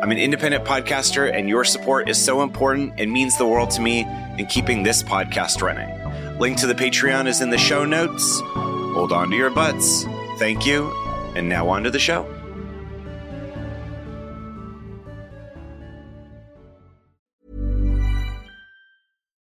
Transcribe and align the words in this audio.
I'm 0.00 0.12
an 0.12 0.18
independent 0.18 0.64
podcaster, 0.64 1.32
and 1.34 1.48
your 1.48 1.64
support 1.64 2.08
is 2.08 2.24
so 2.24 2.42
important 2.42 2.94
and 2.98 3.10
means 3.10 3.36
the 3.36 3.46
world 3.46 3.70
to 3.72 3.80
me 3.80 4.06
in 4.38 4.46
keeping 4.46 4.84
this 4.84 5.02
podcast 5.02 5.60
running. 5.60 6.38
Link 6.38 6.56
to 6.58 6.68
the 6.68 6.74
Patreon 6.74 7.26
is 7.26 7.40
in 7.40 7.50
the 7.50 7.58
show 7.58 7.84
notes. 7.84 8.40
Hold 8.44 9.10
on 9.10 9.28
to 9.30 9.36
your 9.36 9.50
butts. 9.50 10.04
Thank 10.38 10.64
you. 10.64 10.92
And 11.34 11.48
now 11.48 11.68
on 11.68 11.82
to 11.82 11.90
the 11.90 11.98
show. 11.98 12.32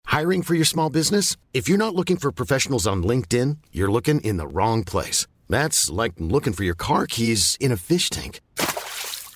Hiring 0.05 0.41
for 0.41 0.55
your 0.55 0.65
small 0.65 0.89
business? 0.89 1.35
If 1.53 1.67
you're 1.67 1.77
not 1.77 1.95
looking 1.95 2.17
for 2.17 2.31
professionals 2.31 2.87
on 2.87 3.03
LinkedIn, 3.03 3.57
you're 3.73 3.91
looking 3.91 4.21
in 4.21 4.37
the 4.37 4.47
wrong 4.47 4.85
place. 4.85 5.27
That's 5.49 5.89
like 5.89 6.13
looking 6.17 6.53
for 6.53 6.63
your 6.63 6.75
car 6.75 7.07
keys 7.07 7.57
in 7.59 7.73
a 7.73 7.77
fish 7.77 8.09
tank. 8.09 8.39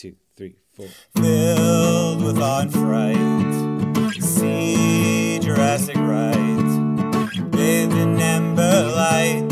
two, 0.00 0.16
three, 0.34 0.56
four. 0.72 0.86
filled 1.14 2.24
with 2.24 2.38
and 2.40 2.72
fright. 2.72 4.22
See 4.22 5.38
Jurassic 5.40 5.96
right, 5.96 7.50
bathed 7.50 7.92
in 7.92 8.18
amber 8.18 8.82
light. 8.96 9.50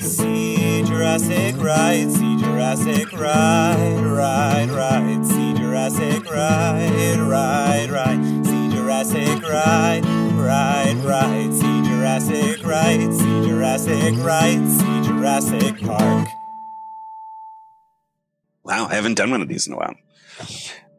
See 0.00 0.82
Jurassic 0.82 1.54
right, 1.62 2.10
see 2.10 2.36
Jurassic 2.38 3.12
right, 3.12 4.00
right, 4.02 4.68
right. 4.68 5.24
See 5.24 5.54
Jurassic 5.54 6.28
right, 6.28 7.16
right, 7.20 7.88
right. 7.88 8.46
See 8.46 8.68
Jurassic 8.70 9.42
right, 9.44 10.02
right, 10.34 10.96
right. 11.04 11.52
See 11.52 11.82
Jurassic 11.84 12.66
right, 12.66 13.12
see 13.12 13.46
Jurassic 13.46 14.14
right, 14.24 14.66
see 14.66 15.08
Jurassic 15.08 15.80
Park. 15.82 16.26
Wow, 18.66 18.88
I 18.90 18.94
haven't 18.96 19.14
done 19.14 19.30
one 19.30 19.42
of 19.42 19.48
these 19.48 19.68
in 19.68 19.74
a 19.74 19.76
while. 19.76 19.94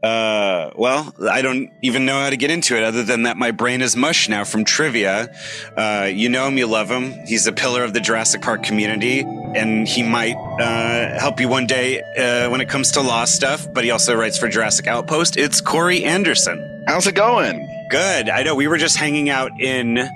Uh, 0.02 0.72
well, 0.78 1.14
I 1.30 1.42
don't 1.42 1.70
even 1.82 2.06
know 2.06 2.18
how 2.22 2.30
to 2.30 2.38
get 2.38 2.50
into 2.50 2.78
it 2.78 2.84
other 2.84 3.04
than 3.04 3.24
that 3.24 3.36
my 3.36 3.52
brain 3.52 3.82
is 3.82 3.94
mush 3.98 4.30
now 4.30 4.46
from 4.46 4.64
trivia. 4.64 5.36
Uh, 5.76 6.10
you 6.10 6.30
know 6.30 6.48
him, 6.48 6.58
you 6.58 6.66
love 6.66 6.90
him. 6.90 7.12
He's 7.26 7.46
a 7.46 7.52
pillar 7.52 7.84
of 7.84 7.94
the 7.94 8.00
Jurassic 8.00 8.42
Park 8.42 8.64
community, 8.64 9.20
and 9.20 9.86
he 9.86 10.02
might 10.02 10.36
uh, 10.36 11.20
help 11.20 11.42
you 11.42 11.50
one 11.50 11.68
day 11.68 12.00
uh, 12.18 12.50
when 12.50 12.62
it 12.62 12.70
comes 12.70 12.92
to 12.92 13.02
law 13.02 13.26
stuff, 13.26 13.68
but 13.74 13.84
he 13.84 13.92
also 13.92 14.16
writes 14.16 14.38
for 14.38 14.48
Jurassic 14.48 14.88
Outpost. 14.88 15.36
It's 15.36 15.60
Corey 15.60 16.06
Anderson. 16.06 16.86
How's 16.88 17.06
it 17.06 17.16
going? 17.16 17.88
Good. 17.90 18.30
I 18.30 18.44
know 18.44 18.56
we 18.56 18.68
were 18.68 18.78
just 18.78 18.96
hanging 18.96 19.30
out 19.30 19.60
in 19.60 20.08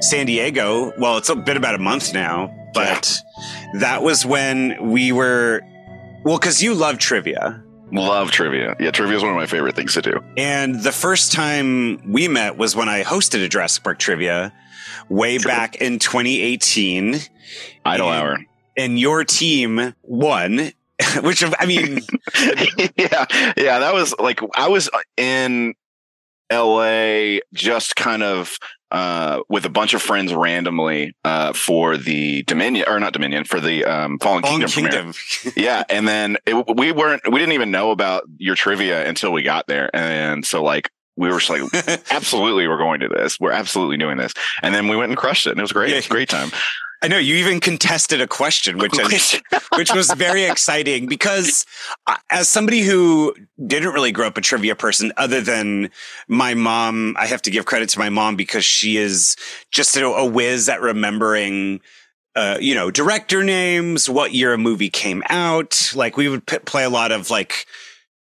San 0.00 0.26
Diego. 0.26 0.92
Well, 0.96 1.16
it's 1.16 1.34
been 1.34 1.56
about 1.56 1.74
a 1.74 1.78
month 1.78 2.14
now, 2.14 2.54
but 2.72 3.20
that 3.80 4.04
was 4.04 4.24
when 4.24 4.90
we 4.90 5.10
were. 5.10 5.62
Well, 6.24 6.38
because 6.38 6.62
you 6.62 6.74
love 6.74 6.98
trivia. 6.98 7.62
Love 7.92 8.30
trivia. 8.30 8.76
Yeah, 8.78 8.90
trivia 8.90 9.16
is 9.16 9.22
one 9.22 9.32
of 9.32 9.36
my 9.36 9.46
favorite 9.46 9.74
things 9.74 9.94
to 9.94 10.02
do. 10.02 10.20
And 10.36 10.80
the 10.82 10.92
first 10.92 11.32
time 11.32 12.00
we 12.12 12.28
met 12.28 12.56
was 12.56 12.76
when 12.76 12.88
I 12.88 13.02
hosted 13.02 13.44
a 13.44 13.48
Jurassic 13.48 13.82
Park 13.82 13.98
trivia 13.98 14.52
way 15.08 15.38
back 15.38 15.76
in 15.76 15.98
2018. 15.98 17.16
Idle 17.84 18.12
And- 18.12 18.16
hour. 18.22 18.38
And 18.76 18.98
your 18.98 19.24
team 19.24 19.94
won, 20.02 20.72
which 21.22 21.42
I 21.58 21.66
mean, 21.66 22.00
yeah, 22.96 23.26
yeah. 23.56 23.78
That 23.80 23.92
was 23.92 24.14
like 24.18 24.40
I 24.54 24.68
was 24.68 24.88
in 25.16 25.74
L.A. 26.48 27.40
just 27.52 27.96
kind 27.96 28.22
of 28.22 28.56
uh, 28.90 29.42
with 29.48 29.64
a 29.64 29.68
bunch 29.68 29.94
of 29.94 30.02
friends 30.02 30.34
randomly 30.34 31.14
uh, 31.24 31.52
for 31.52 31.96
the 31.96 32.42
Dominion 32.44 32.86
or 32.88 32.98
not 33.00 33.12
Dominion 33.12 33.44
for 33.44 33.60
the 33.60 33.84
um, 33.84 34.18
Fallen, 34.18 34.42
Fallen 34.42 34.66
Kingdom. 34.66 35.12
Kingdom. 35.12 35.14
yeah 35.56 35.84
and 35.88 36.06
then 36.08 36.36
it, 36.46 36.76
we 36.76 36.92
weren't 36.92 37.22
we 37.30 37.38
didn't 37.38 37.52
even 37.52 37.70
know 37.70 37.90
about 37.90 38.24
your 38.38 38.54
trivia 38.54 39.06
until 39.08 39.32
we 39.32 39.42
got 39.42 39.66
there 39.66 39.94
and 39.94 40.44
so 40.44 40.62
like 40.62 40.90
we 41.16 41.28
were 41.28 41.38
just 41.38 41.50
like 41.50 41.62
absolutely 42.10 42.66
we're 42.66 42.78
going 42.78 43.00
to 43.00 43.08
this 43.08 43.38
we're 43.38 43.52
absolutely 43.52 43.96
doing 43.96 44.16
this 44.16 44.32
and 44.62 44.74
then 44.74 44.88
we 44.88 44.96
went 44.96 45.10
and 45.10 45.18
crushed 45.18 45.46
it 45.46 45.50
and 45.50 45.58
it 45.58 45.62
was 45.62 45.72
great 45.72 45.92
it 45.92 45.96
was 45.96 46.06
a 46.06 46.10
great 46.10 46.28
time 46.28 46.50
I 47.02 47.08
know 47.08 47.18
you 47.18 47.36
even 47.36 47.60
contested 47.60 48.20
a 48.20 48.26
question, 48.26 48.76
which 48.78 48.98
is, 48.98 49.40
which 49.76 49.92
was 49.92 50.12
very 50.12 50.44
exciting 50.44 51.06
because 51.06 51.64
as 52.30 52.48
somebody 52.48 52.80
who 52.80 53.34
didn't 53.66 53.94
really 53.94 54.12
grow 54.12 54.26
up 54.26 54.36
a 54.36 54.42
trivia 54.42 54.74
person, 54.74 55.12
other 55.16 55.40
than 55.40 55.90
my 56.28 56.52
mom, 56.54 57.16
I 57.18 57.26
have 57.26 57.42
to 57.42 57.50
give 57.50 57.64
credit 57.64 57.88
to 57.90 57.98
my 57.98 58.10
mom 58.10 58.36
because 58.36 58.64
she 58.64 58.98
is 58.98 59.36
just 59.70 59.96
a, 59.96 60.06
a 60.06 60.24
whiz 60.24 60.68
at 60.68 60.80
remembering. 60.80 61.80
Uh, 62.36 62.58
you 62.60 62.76
know, 62.76 62.92
director 62.92 63.42
names, 63.42 64.08
what 64.08 64.32
year 64.32 64.52
a 64.52 64.58
movie 64.58 64.88
came 64.88 65.20
out. 65.28 65.90
Like 65.96 66.16
we 66.16 66.28
would 66.28 66.46
p- 66.46 66.60
play 66.60 66.84
a 66.84 66.90
lot 66.90 67.10
of 67.10 67.28
like 67.28 67.66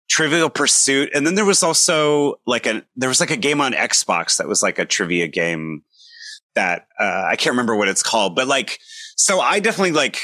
Trivial 0.07 0.51
Pursuit, 0.51 1.09
and 1.15 1.25
then 1.25 1.33
there 1.33 1.43
was 1.43 1.63
also 1.63 2.39
like 2.45 2.67
a 2.67 2.83
there 2.95 3.09
was 3.09 3.19
like 3.19 3.31
a 3.31 3.37
game 3.37 3.61
on 3.61 3.73
Xbox 3.73 4.37
that 4.37 4.47
was 4.47 4.61
like 4.61 4.77
a 4.77 4.85
trivia 4.85 5.27
game 5.27 5.81
that 6.55 6.87
uh, 6.99 7.23
I 7.29 7.35
can't 7.35 7.53
remember 7.53 7.75
what 7.75 7.87
it's 7.87 8.03
called, 8.03 8.35
but 8.35 8.47
like, 8.47 8.79
so 9.15 9.39
I 9.39 9.59
definitely 9.59 9.91
like 9.93 10.19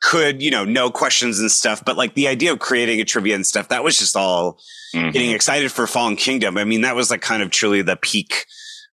could 0.00 0.42
you 0.42 0.50
know 0.50 0.64
know 0.64 0.90
questions 0.90 1.38
and 1.38 1.50
stuff, 1.50 1.84
but 1.84 1.96
like 1.96 2.14
the 2.14 2.28
idea 2.28 2.52
of 2.52 2.58
creating 2.58 3.00
a 3.00 3.04
trivia 3.04 3.34
and 3.34 3.46
stuff 3.46 3.68
that 3.68 3.84
was 3.84 3.96
just 3.96 4.16
all 4.16 4.58
Mhm. 4.94 5.12
getting 5.12 5.30
excited 5.30 5.70
for 5.72 5.86
Fallen 5.86 6.16
Kingdom. 6.16 6.58
I 6.58 6.64
mean, 6.64 6.82
that 6.82 6.94
was 6.96 7.10
like 7.10 7.22
kind 7.22 7.42
of 7.42 7.50
truly 7.50 7.82
the 7.82 7.96
peak 7.96 8.44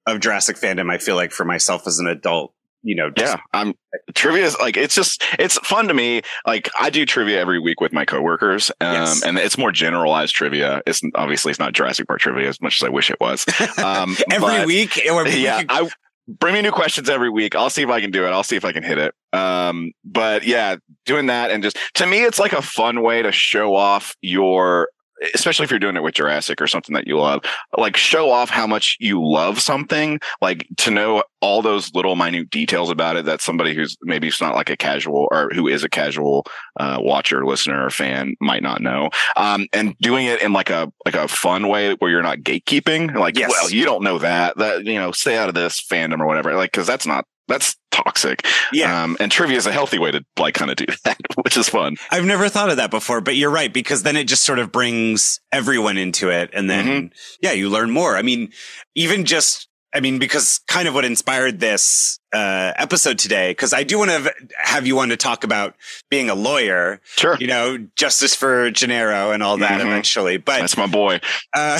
of 0.07 0.19
Jurassic 0.21 0.55
fandom. 0.57 0.91
I 0.91 0.97
feel 0.97 1.15
like 1.15 1.31
for 1.31 1.45
myself 1.45 1.85
as 1.87 1.99
an 1.99 2.07
adult, 2.07 2.53
you 2.81 2.95
know, 2.95 3.09
just- 3.09 3.33
yeah 3.35 3.39
i'm 3.53 3.73
trivia 4.15 4.43
is 4.43 4.57
like 4.59 4.75
it's 4.75 4.95
just 4.95 5.23
it's 5.39 5.57
fun 5.59 5.87
to 5.87 5.93
me 5.93 6.21
like 6.47 6.69
i 6.77 6.89
do 6.89 7.05
trivia 7.05 7.39
every 7.39 7.59
week 7.59 7.79
with 7.79 7.93
my 7.93 8.03
coworkers 8.05 8.71
um 8.81 8.93
Yes. 8.93 9.23
and 9.23 9.37
it's 9.37 9.57
more 9.57 9.71
generalized 9.71 10.33
trivia 10.35 10.81
it's 10.87 10.99
obviously 11.15 11.51
it's 11.51 11.59
not 11.59 11.73
jurassic 11.73 12.07
park 12.07 12.19
trivia 12.19 12.49
as 12.49 12.59
much 12.59 12.81
as 12.81 12.85
i 12.85 12.89
wish 12.89 13.11
it 13.11 13.19
was 13.21 13.45
um 13.77 14.17
every 14.31 14.47
but- 14.47 14.65
week. 14.67 14.97
Yeah 14.97 15.61
i 15.69 15.87
bring 16.27 16.53
me 16.53 16.61
new 16.61 16.71
questions 16.71 17.09
every 17.09 17.29
week. 17.29 17.55
I'll 17.55 17.69
see 17.69 17.81
if 17.81 17.89
I 17.89 18.01
can 18.01 18.11
do 18.11 18.25
it. 18.25 18.29
I'll 18.29 18.43
see 18.43 18.55
if 18.55 18.65
I 18.65 18.71
can 18.71 18.83
hit 18.83 18.97
it. 18.97 19.13
Um, 19.33 19.91
but 20.05 20.43
yeah, 20.43 20.77
doing 21.05 21.25
that 21.27 21.51
and 21.51 21.63
just 21.63 21.77
to 21.95 22.05
me, 22.05 22.23
it's 22.23 22.39
like 22.39 22.53
a 22.53 22.61
fun 22.61 23.01
way 23.01 23.21
to 23.21 23.31
show 23.31 23.75
off 23.75 24.15
your 24.21 24.89
especially 25.33 25.63
if 25.63 25.69
you're 25.71 25.79
doing 25.79 25.95
it 25.95 26.03
with 26.03 26.15
Jurassic 26.15 26.61
or 26.61 26.67
something 26.67 26.93
that 26.95 27.07
you 27.07 27.17
love, 27.17 27.43
like 27.77 27.95
show 27.97 28.29
off 28.31 28.49
how 28.49 28.67
much 28.67 28.97
you 28.99 29.23
love 29.25 29.59
something, 29.59 30.19
like 30.41 30.67
to 30.77 30.91
know 30.91 31.23
all 31.41 31.61
those 31.61 31.93
little 31.93 32.15
minute 32.15 32.49
details 32.49 32.89
about 32.89 33.15
it 33.17 33.25
that 33.25 33.41
somebody 33.41 33.73
who's 33.73 33.97
maybe 34.03 34.27
it's 34.27 34.41
not 34.41 34.55
like 34.55 34.69
a 34.69 34.77
casual 34.77 35.27
or 35.31 35.49
who 35.53 35.67
is 35.67 35.83
a 35.83 35.89
casual 35.89 36.45
uh, 36.79 36.97
watcher, 36.99 37.45
listener, 37.45 37.85
or 37.85 37.89
fan 37.89 38.35
might 38.41 38.63
not 38.63 38.81
know. 38.81 39.09
Um, 39.35 39.67
and 39.73 39.97
doing 39.99 40.25
it 40.25 40.41
in 40.41 40.53
like 40.53 40.69
a 40.69 40.91
like 41.05 41.15
a 41.15 41.27
fun 41.27 41.67
way 41.67 41.93
where 41.95 42.11
you're 42.11 42.23
not 42.23 42.39
gatekeeping, 42.39 43.15
like, 43.15 43.37
Yes. 43.37 43.49
well, 43.49 43.69
you 43.69 43.85
don't 43.85 44.03
know 44.03 44.19
that, 44.19 44.57
that 44.57 44.85
you 44.85 44.95
know, 44.95 45.11
stay 45.11 45.37
out 45.37 45.49
of 45.49 45.55
this 45.55 45.81
fandom 45.81 46.19
or 46.19 46.25
whatever, 46.27 46.53
like 46.55 46.71
because 46.71 46.87
that's 46.87 47.05
not 47.05 47.25
that's 47.47 47.75
toxic. 47.93 48.45
Yeah. 48.73 49.03
Um, 49.03 49.15
and 49.19 49.31
trivia 49.31 49.55
is 49.57 49.65
a 49.65 49.71
healthy 49.71 49.99
way 49.99 50.11
to 50.11 50.25
like 50.37 50.53
kind 50.55 50.69
of 50.71 50.77
do 50.77 50.85
that, 51.05 51.17
which 51.43 51.55
is 51.55 51.69
fun. 51.69 51.95
I've 52.11 52.25
never 52.25 52.49
thought 52.49 52.69
of 52.69 52.77
that 52.77 52.91
before, 52.91 53.21
but 53.21 53.35
you're 53.35 53.49
right 53.51 53.71
because 53.73 54.03
then 54.03 54.17
it 54.17 54.25
just 54.25 54.43
sort 54.43 54.59
of 54.59 54.71
brings 54.71 55.39
everyone 55.51 55.97
into 55.97 56.29
it 56.29 56.49
and 56.53 56.69
then 56.69 56.83
Mm-hmm. 56.83 57.07
yeah, 57.41 57.51
you 57.53 57.69
learn 57.69 57.91
more. 57.91 58.17
I 58.17 58.21
mean, 58.23 58.51
even 58.95 59.23
just 59.25 59.69
I 59.93 59.99
mean 59.99 60.17
because 60.19 60.59
kind 60.67 60.87
of 60.87 60.93
what 60.93 61.05
inspired 61.05 61.59
this 61.59 62.19
uh 62.33 62.73
episode 62.77 63.19
today 63.19 63.51
because 63.51 63.73
I 63.73 63.83
do 63.83 63.99
want 63.99 64.09
to 64.09 64.33
have 64.57 64.87
you 64.87 64.97
on 64.99 65.09
to 65.09 65.17
talk 65.17 65.43
about 65.43 65.75
being 66.09 66.29
a 66.29 66.35
lawyer, 66.35 66.99
Sure. 67.15 67.37
you 67.39 67.45
know, 67.47 67.77
justice 67.95 68.33
for 68.35 68.71
Gennaro 68.71 69.31
and 69.31 69.43
all 69.43 69.57
that 69.57 69.79
Mhm. 69.81 69.85
eventually. 69.85 70.37
But 70.37 70.61
That's 70.61 70.75
my 70.77 70.87
boy. 70.87 71.21
uh, 71.55 71.79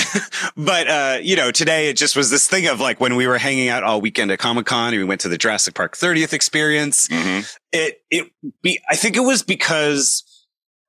but 0.56 0.88
uh, 0.88 1.18
you 1.22 1.34
know, 1.36 1.50
today 1.50 1.88
it 1.88 1.96
just 1.96 2.14
was 2.16 2.30
this 2.30 2.46
thing 2.46 2.66
of 2.68 2.80
like 2.80 3.00
when 3.00 3.16
we 3.16 3.26
were 3.26 3.38
hanging 3.38 3.68
out 3.68 3.82
all 3.82 4.00
weekend 4.00 4.30
at 4.30 4.38
Comic 4.38 4.66
Con 4.66 4.92
and 4.94 4.98
we 4.98 5.04
went 5.04 5.20
to 5.22 5.28
the 5.28 5.38
Jurassic 5.38 5.74
Park 5.74 5.96
30th 5.96 6.32
experience. 6.32 7.08
hmm 7.10 7.40
It 7.72 8.00
it 8.10 8.30
be 8.62 8.80
I 8.88 8.94
think 8.96 9.16
it 9.16 9.20
was 9.24 9.42
because 9.42 10.22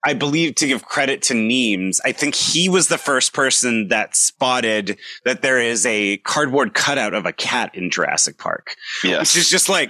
I 0.06 0.13
believe 0.13 0.56
to 0.56 0.68
give 0.68 0.86
credit 0.86 1.24
to 1.24 1.34
Neems, 1.34 2.00
I 2.06 2.12
think 2.12 2.36
he 2.36 2.69
was 2.69 2.88
the 2.88 2.98
first 2.98 3.34
person 3.34 3.88
that 3.88 4.16
spotted 4.16 5.00
that 5.25 5.42
there 5.42 5.60
is 5.60 5.86
a 5.86 6.18
cardboard 6.18 6.75
cutout 6.75 7.16
of 7.16 7.25
a 7.25 7.34
cat 7.34 7.74
in 7.74 7.90
Jurassic 7.90 8.38
Park. 8.38 8.75
Yes. 9.04 9.19
Which 9.36 9.44
is 9.44 9.50
just 9.50 9.68
like 9.68 9.90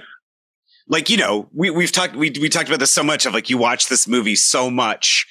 like 0.88 1.10
you 1.10 1.16
know, 1.18 1.48
we 1.54 1.70
we've 1.70 1.92
talked 1.92 2.16
we 2.16 2.30
we 2.30 2.48
talked 2.48 2.68
about 2.68 2.80
this 2.80 2.92
so 2.92 3.02
much 3.02 3.26
of 3.26 3.34
like 3.34 3.50
you 3.50 3.58
watch 3.58 3.88
this 3.88 4.08
movie 4.08 4.36
so 4.36 4.70
much 4.70 5.26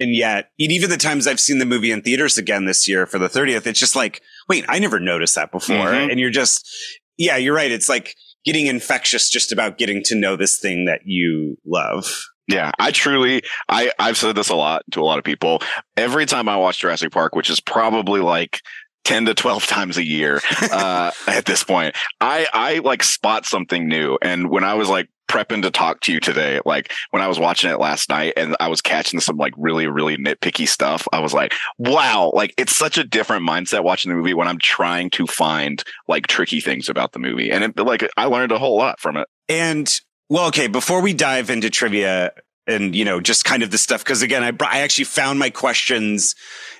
and 0.00 0.12
yet 0.14 0.50
and 0.58 0.72
even 0.72 0.90
the 0.90 0.96
times 0.96 1.26
I've 1.28 1.38
seen 1.40 1.58
the 1.58 1.66
movie 1.66 1.92
in 1.92 2.02
theaters 2.02 2.36
again 2.36 2.64
this 2.64 2.88
year 2.88 3.06
for 3.06 3.18
the 3.20 3.28
30th, 3.28 3.66
it's 3.66 3.78
just 3.78 3.94
like, 3.94 4.20
wait, 4.48 4.64
I 4.68 4.80
never 4.80 4.98
noticed 4.98 5.36
that 5.36 5.52
before. 5.52 5.76
Mhm. 5.76 6.10
And 6.10 6.18
you're 6.18 6.30
just 6.30 6.68
yeah, 7.16 7.36
you're 7.36 7.54
right. 7.54 7.70
It's 7.70 7.88
like 7.88 8.16
getting 8.44 8.66
infectious 8.66 9.30
just 9.30 9.52
about 9.52 9.78
getting 9.78 10.02
to 10.06 10.14
know 10.16 10.36
this 10.36 10.58
thing 10.58 10.86
that 10.86 11.02
you 11.04 11.56
love. 11.64 12.26
Yeah, 12.46 12.72
I 12.78 12.90
truly, 12.90 13.42
I, 13.68 13.90
I've 13.98 14.16
said 14.16 14.36
this 14.36 14.50
a 14.50 14.54
lot 14.54 14.82
to 14.92 15.00
a 15.00 15.04
lot 15.04 15.18
of 15.18 15.24
people. 15.24 15.62
Every 15.96 16.26
time 16.26 16.48
I 16.48 16.56
watch 16.56 16.78
Jurassic 16.78 17.10
Park, 17.10 17.34
which 17.34 17.48
is 17.48 17.60
probably 17.60 18.20
like 18.20 18.60
10 19.04 19.26
to 19.26 19.34
12 19.34 19.66
times 19.66 19.96
a 19.96 20.04
year, 20.04 20.40
uh, 20.70 21.10
at 21.26 21.46
this 21.46 21.64
point, 21.64 21.96
I, 22.20 22.46
I 22.52 22.78
like 22.78 23.02
spot 23.02 23.46
something 23.46 23.88
new. 23.88 24.18
And 24.20 24.50
when 24.50 24.64
I 24.64 24.74
was 24.74 24.88
like 24.88 25.08
prepping 25.26 25.62
to 25.62 25.70
talk 25.70 26.00
to 26.00 26.12
you 26.12 26.20
today, 26.20 26.60
like 26.66 26.92
when 27.10 27.22
I 27.22 27.28
was 27.28 27.38
watching 27.38 27.70
it 27.70 27.80
last 27.80 28.10
night 28.10 28.34
and 28.36 28.54
I 28.60 28.68
was 28.68 28.82
catching 28.82 29.20
some 29.20 29.36
like 29.38 29.54
really, 29.56 29.86
really 29.86 30.18
nitpicky 30.18 30.68
stuff, 30.68 31.08
I 31.14 31.20
was 31.20 31.32
like, 31.32 31.54
wow, 31.78 32.30
like 32.34 32.52
it's 32.58 32.76
such 32.76 32.98
a 32.98 33.04
different 33.04 33.48
mindset 33.48 33.84
watching 33.84 34.10
the 34.10 34.16
movie 34.16 34.34
when 34.34 34.48
I'm 34.48 34.58
trying 34.58 35.08
to 35.10 35.26
find 35.26 35.82
like 36.08 36.26
tricky 36.26 36.60
things 36.60 36.90
about 36.90 37.12
the 37.12 37.18
movie. 37.20 37.50
And 37.50 37.64
it, 37.64 37.76
like, 37.78 38.06
I 38.18 38.26
learned 38.26 38.52
a 38.52 38.58
whole 38.58 38.76
lot 38.76 39.00
from 39.00 39.16
it. 39.16 39.28
And 39.48 39.90
well, 40.28 40.46
okay, 40.48 40.66
before 40.66 41.00
we 41.00 41.12
dive 41.14 41.50
into 41.50 41.70
trivia 41.70 42.32
and 42.66 42.96
you 42.96 43.04
know 43.04 43.20
just 43.20 43.44
kind 43.44 43.62
of 43.62 43.70
the 43.70 43.76
stuff 43.76 44.02
because 44.02 44.22
again 44.22 44.42
I 44.42 44.52
I 44.66 44.80
actually 44.80 45.04
found 45.04 45.38
my 45.38 45.50
questions 45.50 46.34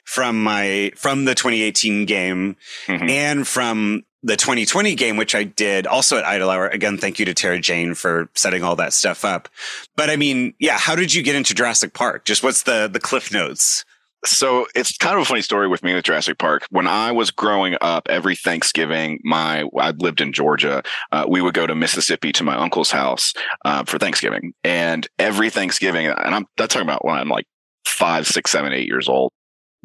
from 0.04 0.42
my 0.42 0.92
from 0.96 1.26
the 1.26 1.34
2018 1.34 2.06
game 2.06 2.56
Mhm. 2.86 3.10
and 3.10 3.46
from 3.46 4.02
the 4.22 4.36
2020 4.36 4.94
game 4.94 5.18
which 5.18 5.34
I 5.34 5.44
did 5.44 5.86
also 5.86 6.16
at 6.16 6.24
Idle 6.24 6.48
Hour. 6.48 6.68
Again 6.68 6.96
thank 6.96 7.18
you 7.18 7.26
to 7.26 7.34
Tara 7.34 7.60
Jane 7.60 7.92
for 7.94 8.30
setting 8.34 8.62
all 8.62 8.76
that 8.76 8.94
stuff 8.94 9.26
up. 9.26 9.50
But 9.94 10.08
I 10.08 10.16
mean 10.16 10.54
yeah 10.58 10.78
how 10.78 10.96
did 10.96 11.12
you 11.12 11.22
get 11.22 11.36
into 11.36 11.52
Jurassic 11.54 11.92
Park? 11.92 12.24
Just 12.24 12.42
what's 12.42 12.62
the 12.62 12.88
the 12.90 12.98
cliff 13.00 13.30
notes 13.30 13.84
so 14.24 14.66
it's 14.74 14.96
kind 14.96 15.16
of 15.16 15.22
a 15.22 15.24
funny 15.24 15.42
story 15.42 15.68
with 15.68 15.82
me 15.82 15.94
with 15.94 16.04
Jurassic 16.04 16.38
Park. 16.38 16.66
When 16.70 16.86
I 16.86 17.12
was 17.12 17.30
growing 17.30 17.76
up, 17.80 18.08
every 18.08 18.36
Thanksgiving, 18.36 19.20
my 19.24 19.64
I 19.78 19.90
lived 19.90 20.20
in 20.20 20.32
Georgia. 20.32 20.82
Uh, 21.12 21.26
we 21.28 21.40
would 21.40 21.54
go 21.54 21.66
to 21.66 21.74
Mississippi 21.74 22.32
to 22.32 22.44
my 22.44 22.56
uncle's 22.56 22.90
house 22.90 23.32
uh, 23.64 23.84
for 23.84 23.98
Thanksgiving, 23.98 24.52
and 24.62 25.06
every 25.18 25.50
Thanksgiving, 25.50 26.06
and 26.06 26.34
I'm 26.34 26.46
that's 26.56 26.74
talking 26.74 26.86
about 26.86 27.04
when 27.04 27.16
I'm 27.16 27.28
like 27.28 27.46
five, 27.86 28.26
six, 28.26 28.50
seven, 28.50 28.72
eight 28.72 28.88
years 28.88 29.08
old. 29.08 29.32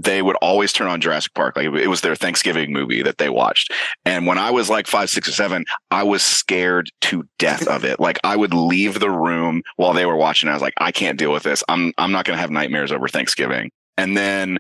They 0.01 0.21
would 0.21 0.37
always 0.37 0.71
turn 0.71 0.87
on 0.87 1.01
Jurassic 1.01 1.33
Park. 1.33 1.57
Like 1.57 1.65
it 1.65 1.87
was 1.87 1.99
their 1.99 2.15
Thanksgiving 2.15 2.71
movie 2.71 3.01
that 3.01 3.17
they 3.17 3.27
watched. 3.27 3.73
And 4.05 4.25
when 4.25 4.37
I 4.37 4.49
was 4.49 4.69
like 4.69 4.87
five, 4.87 5.09
six, 5.09 5.27
or 5.27 5.33
seven, 5.33 5.65
I 5.91 6.03
was 6.03 6.23
scared 6.23 6.89
to 7.01 7.27
death 7.37 7.67
of 7.67 7.83
it. 7.83 7.99
Like 7.99 8.17
I 8.23 8.37
would 8.37 8.53
leave 8.53 9.01
the 9.01 9.09
room 9.09 9.61
while 9.75 9.91
they 9.91 10.05
were 10.05 10.15
watching. 10.15 10.47
I 10.47 10.53
was 10.53 10.61
like, 10.61 10.73
I 10.77 10.93
can't 10.93 11.19
deal 11.19 11.33
with 11.33 11.43
this. 11.43 11.65
I'm 11.67 11.91
I'm 11.97 12.13
not 12.13 12.23
going 12.23 12.37
to 12.37 12.41
have 12.41 12.49
nightmares 12.49 12.93
over 12.93 13.09
Thanksgiving. 13.09 13.71
And 13.99 14.15
then 14.15 14.59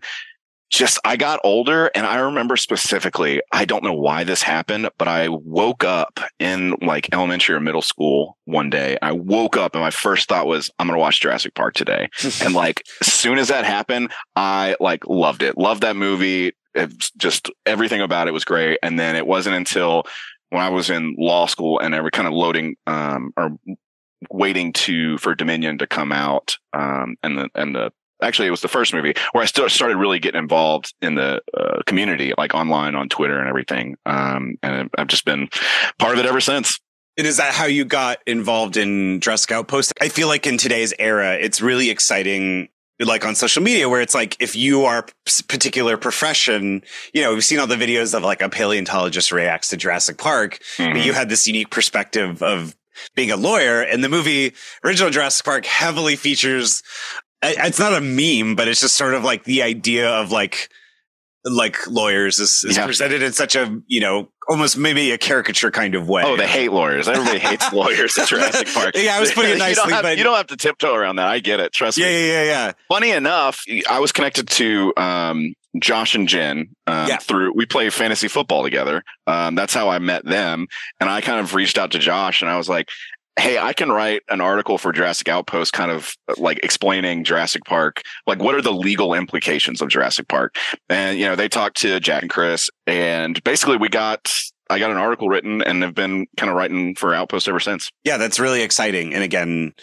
just 0.69 0.99
I 1.03 1.15
got 1.15 1.39
older 1.43 1.89
and 1.95 2.05
I 2.05 2.19
remember 2.19 2.57
specifically, 2.57 3.41
I 3.53 3.63
don't 3.63 3.83
know 3.83 3.93
why 3.93 4.25
this 4.25 4.43
happened, 4.43 4.89
but 4.97 5.07
I 5.07 5.29
woke 5.29 5.83
up 5.85 6.19
in 6.39 6.75
like 6.81 7.09
elementary 7.13 7.55
or 7.55 7.61
middle 7.61 7.81
school 7.81 8.37
one 8.43 8.69
day. 8.69 8.97
I 9.01 9.13
woke 9.13 9.55
up 9.55 9.73
and 9.73 9.81
my 9.81 9.91
first 9.91 10.27
thought 10.27 10.45
was, 10.45 10.69
I'm 10.77 10.87
going 10.87 10.95
to 10.95 10.99
watch 10.99 11.21
Jurassic 11.21 11.55
Park 11.55 11.73
today. 11.73 12.09
and 12.43 12.53
like, 12.53 12.83
as 13.01 13.11
soon 13.11 13.39
as 13.39 13.47
that 13.47 13.63
happened, 13.63 14.11
I 14.35 14.75
like 14.81 15.07
loved 15.07 15.41
it. 15.41 15.57
Loved 15.57 15.81
that 15.83 15.95
movie. 15.95 16.51
It's 16.75 17.11
just 17.11 17.49
everything 17.65 18.01
about 18.01 18.27
it 18.27 18.33
was 18.33 18.45
great. 18.45 18.77
And 18.83 18.99
then 18.99 19.15
it 19.15 19.25
wasn't 19.25 19.55
until 19.55 20.03
when 20.49 20.61
I 20.61 20.69
was 20.69 20.89
in 20.89 21.15
law 21.17 21.45
school 21.47 21.79
and 21.79 21.95
I 21.95 22.01
were 22.01 22.11
kind 22.11 22.27
of 22.27 22.33
loading, 22.33 22.75
um, 22.85 23.31
or 23.37 23.57
waiting 24.29 24.73
to, 24.73 25.17
for 25.17 25.33
Dominion 25.33 25.77
to 25.77 25.87
come 25.87 26.11
out, 26.11 26.57
um, 26.73 27.15
and 27.23 27.37
the, 27.37 27.49
and 27.55 27.73
the, 27.73 27.91
actually 28.21 28.47
it 28.47 28.51
was 28.51 28.61
the 28.61 28.67
first 28.67 28.93
movie 28.93 29.13
where 29.31 29.41
I 29.43 29.45
still 29.45 29.67
started 29.69 29.97
really 29.97 30.19
getting 30.19 30.39
involved 30.39 30.93
in 31.01 31.15
the 31.15 31.41
uh, 31.57 31.81
community, 31.85 32.33
like 32.37 32.53
online 32.53 32.95
on 32.95 33.09
Twitter 33.09 33.39
and 33.39 33.47
everything. 33.47 33.95
Um, 34.05 34.55
and 34.63 34.89
I've 34.97 35.07
just 35.07 35.25
been 35.25 35.49
part 35.97 36.13
of 36.13 36.19
it 36.19 36.27
ever 36.27 36.41
since. 36.41 36.79
And 37.17 37.27
is 37.27 37.37
that 37.37 37.53
how 37.53 37.65
you 37.65 37.83
got 37.85 38.19
involved 38.25 38.77
in 38.77 39.19
Jurassic 39.19 39.51
Outpost? 39.51 39.93
I 40.01 40.07
feel 40.09 40.27
like 40.29 40.47
in 40.47 40.57
today's 40.57 40.93
era, 40.99 41.33
it's 41.35 41.59
really 41.61 41.89
exciting, 41.89 42.69
like 42.99 43.25
on 43.25 43.35
social 43.35 43.61
media, 43.61 43.89
where 43.89 43.99
it's 43.99 44.15
like 44.15 44.37
if 44.39 44.55
you 44.55 44.85
are 44.85 44.99
a 44.99 45.43
particular 45.49 45.97
profession, 45.97 46.81
you 47.13 47.21
know, 47.21 47.33
we've 47.33 47.43
seen 47.43 47.59
all 47.59 47.67
the 47.67 47.75
videos 47.75 48.13
of 48.13 48.23
like 48.23 48.41
a 48.41 48.47
paleontologist 48.47 49.31
reacts 49.33 49.69
to 49.69 49.77
Jurassic 49.77 50.17
Park, 50.17 50.59
Mhm. 50.77 50.93
but 50.93 51.05
you 51.05 51.11
had 51.13 51.27
this 51.29 51.45
unique 51.45 51.71
perspective 51.71 52.41
of 52.41 52.73
being 53.15 53.31
a 53.31 53.37
lawyer. 53.37 53.81
And 53.81 54.01
the 54.03 54.09
movie 54.09 54.53
original 54.85 55.09
Jurassic 55.09 55.45
Park 55.45 55.65
heavily 55.65 56.15
features. 56.15 56.83
It's 57.41 57.79
not 57.79 57.93
a 57.93 58.01
meme, 58.01 58.55
but 58.55 58.67
it's 58.67 58.81
just 58.81 58.95
sort 58.95 59.13
of 59.13 59.23
like 59.23 59.43
the 59.45 59.61
idea 59.63 60.09
of 60.09 60.31
like 60.31 60.69
like 61.45 61.87
lawyers 61.87 62.37
is, 62.39 62.63
is 62.67 62.75
Yeah. 62.75 62.85
presented 62.85 63.21
in 63.23 63.31
such 63.31 63.55
a 63.55 63.81
you 63.87 64.01
know 64.01 64.29
almost 64.49 64.77
maybe 64.77 65.11
a 65.11 65.17
caricature 65.17 65.71
kind 65.71 65.95
of 65.95 66.09
way. 66.09 66.23
Oh, 66.25 66.35
they 66.35 66.47
hate 66.47 66.71
lawyers. 66.71 67.07
Everybody 67.07 67.39
hates 67.39 67.71
lawyers 67.73 68.17
at 68.17 68.27
Jurassic 68.27 68.67
Park. 68.73 68.91
Yeah, 68.95 69.15
I 69.15 69.19
was 69.21 69.31
putting 69.31 69.51
it 69.51 69.53
You 69.57 69.59
nicely, 69.59 69.93
have- 69.93 70.01
but- 70.03 70.17
you 70.17 70.23
don't 70.23 70.35
have 70.35 70.47
to 70.47 70.57
tiptoe 70.57 70.93
around 70.93 71.15
that. 71.17 71.27
I 71.27 71.39
get 71.39 71.59
it. 71.59 71.71
Trust 71.71 71.97
Yeah, 71.97 72.07
me. 72.07 72.27
yeah, 72.27 72.33
yeah, 72.33 72.43
yeah. 72.43 72.71
Funny 72.89 73.11
enough, 73.11 73.63
I 73.89 73.99
was 73.99 74.11
connected 74.11 74.47
to 74.49 74.91
um, 74.97 75.53
Josh 75.79 76.15
and 76.15 76.27
Jen 76.27 76.75
um, 76.87 77.07
Yeah. 77.07 77.17
through 77.17 77.53
we 77.55 77.65
play 77.67 77.89
fantasy 77.91 78.27
football 78.27 78.63
together. 78.63 79.03
Um, 79.27 79.53
that's 79.55 79.73
how 79.73 79.87
I 79.89 79.99
met 79.99 80.25
them, 80.25 80.67
and 80.99 81.09
I 81.09 81.21
kind 81.21 81.39
of 81.39 81.53
reached 81.53 81.77
out 81.77 81.91
to 81.91 81.99
Josh, 81.99 82.41
and 82.41 82.49
I 82.51 82.57
was 82.57 82.67
like, 82.67 82.89
"Hey, 83.37 83.57
I 83.57 83.73
can 83.73 83.89
write 83.89 84.23
an 84.29 84.41
article 84.41 84.77
for 84.77 84.91
Jurassic 84.91 85.27
Outpost, 85.29 85.73
kind 85.73 85.91
of 85.91 86.13
like 86.37 86.59
explaining 86.63 87.23
Jurassic 87.23 87.65
Park. 87.65 88.01
Like, 88.27 88.39
what 88.39 88.55
are 88.55 88.61
the 88.61 88.73
legal 88.73 89.13
implications 89.13 89.81
of 89.81 89.89
Jurassic 89.89 90.27
Park?" 90.27 90.55
And 90.89 91.17
you 91.17 91.25
know, 91.25 91.35
they 91.35 91.49
talked 91.49 91.77
to 91.81 91.99
Jack 91.99 92.21
and 92.21 92.31
Chris, 92.31 92.69
and 92.87 93.43
basically, 93.43 93.77
we 93.77 93.89
got. 93.89 94.33
I 94.71 94.77
got 94.77 94.91
an 94.91 94.97
article 94.97 95.29
written 95.29 95.63
and 95.63 95.81
have 95.81 95.95
been 95.95 96.27
kind 96.37 96.51
of 96.51 96.55
writing 96.55 96.93
for 96.93 97.11
Outpost 97.11 97.47
ever 97.47 97.59
since. 97.59 97.89
Yeah, 98.03 98.17
that's 98.17 98.39
really 98.39 98.61
exciting. 98.61 99.15
And 99.15 99.23
again, 99.23 99.73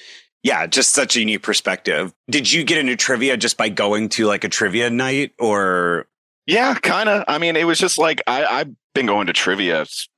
yeah, 0.45 0.65
just 0.69 0.93
such 0.93 1.17
a 1.17 1.19
unique 1.19 1.43
perspective. 1.43 2.13
Did 2.31 2.53
you 2.53 2.63
get 2.63 2.79
into 2.79 2.95
trivia 2.95 3.37
just 3.37 3.57
by 3.57 3.69
going 3.69 4.09
to 4.11 4.27
like 4.27 4.45
a 4.45 4.49
trivia 4.49 4.89
night 4.89 5.33
or 5.41 6.07
Yeah, 6.47 6.75
kind 6.75 7.09
of. 7.09 7.25
I 7.27 7.39
mean, 7.39 7.57
it 7.57 7.65
was 7.65 7.79
just 7.79 7.99
like 7.99 8.23
I, 8.27 8.45
I've 8.45 8.71
been 8.95 9.07
going 9.07 9.27
to 9.27 9.33
trivia 9.33 9.83
as, 9.83 10.09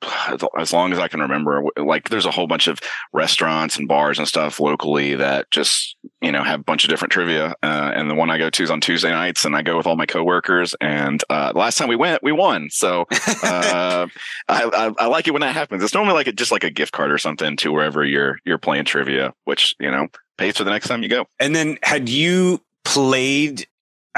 as 0.58 0.72
long 0.74 0.92
as 0.92 0.98
I 0.98 1.08
can 1.08 1.20
remember. 1.20 1.62
Like, 1.76 2.10
there's 2.10 2.26
a 2.26 2.30
whole 2.30 2.46
bunch 2.46 2.68
of 2.68 2.78
restaurants 3.14 3.76
and 3.76 3.88
bars 3.88 4.18
and 4.18 4.28
stuff 4.28 4.60
locally 4.60 5.14
that 5.14 5.50
just 5.50 5.96
you 6.20 6.30
know 6.30 6.44
have 6.44 6.60
a 6.60 6.64
bunch 6.64 6.84
of 6.84 6.90
different 6.90 7.12
trivia. 7.12 7.54
Uh, 7.62 7.92
and 7.94 8.10
the 8.10 8.14
one 8.14 8.30
I 8.30 8.36
go 8.36 8.50
to 8.50 8.62
is 8.62 8.70
on 8.70 8.82
Tuesday 8.82 9.10
nights, 9.10 9.46
and 9.46 9.56
I 9.56 9.62
go 9.62 9.78
with 9.78 9.86
all 9.86 9.96
my 9.96 10.04
coworkers. 10.04 10.74
And 10.82 11.22
uh, 11.30 11.52
the 11.54 11.58
last 11.58 11.78
time 11.78 11.88
we 11.88 11.96
went, 11.96 12.22
we 12.22 12.32
won. 12.32 12.68
So 12.70 13.06
uh, 13.42 14.06
I, 14.48 14.64
I, 14.64 14.92
I 14.98 15.06
like 15.06 15.28
it 15.28 15.32
when 15.32 15.40
that 15.40 15.54
happens. 15.54 15.82
It's 15.82 15.94
normally 15.94 16.14
like 16.14 16.26
a, 16.26 16.32
just 16.32 16.52
like 16.52 16.64
a 16.64 16.70
gift 16.70 16.92
card 16.92 17.10
or 17.10 17.18
something 17.18 17.56
to 17.58 17.72
wherever 17.72 18.04
you're 18.04 18.38
you're 18.44 18.58
playing 18.58 18.84
trivia, 18.84 19.32
which 19.44 19.74
you 19.80 19.90
know 19.90 20.08
pays 20.36 20.58
for 20.58 20.64
the 20.64 20.70
next 20.70 20.88
time 20.88 21.02
you 21.02 21.08
go. 21.08 21.24
And 21.40 21.56
then 21.56 21.78
had 21.82 22.10
you 22.10 22.60
played 22.84 23.66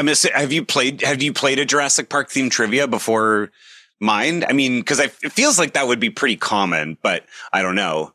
I'm 0.00 0.06
gonna 0.06 0.16
say, 0.16 0.30
have 0.34 0.50
you 0.50 0.64
played 0.64 1.02
have 1.02 1.22
you 1.22 1.34
played 1.34 1.58
a 1.58 1.66
Jurassic 1.66 2.08
Park 2.08 2.30
themed 2.30 2.52
trivia 2.52 2.88
before 2.88 3.50
Mind? 4.00 4.46
I 4.48 4.54
mean, 4.54 4.80
because 4.80 4.98
it 4.98 5.12
feels 5.12 5.58
like 5.58 5.74
that 5.74 5.86
would 5.86 6.00
be 6.00 6.08
pretty 6.08 6.36
common, 6.36 6.96
but 7.02 7.26
I 7.52 7.60
don't 7.60 7.74
know. 7.74 8.14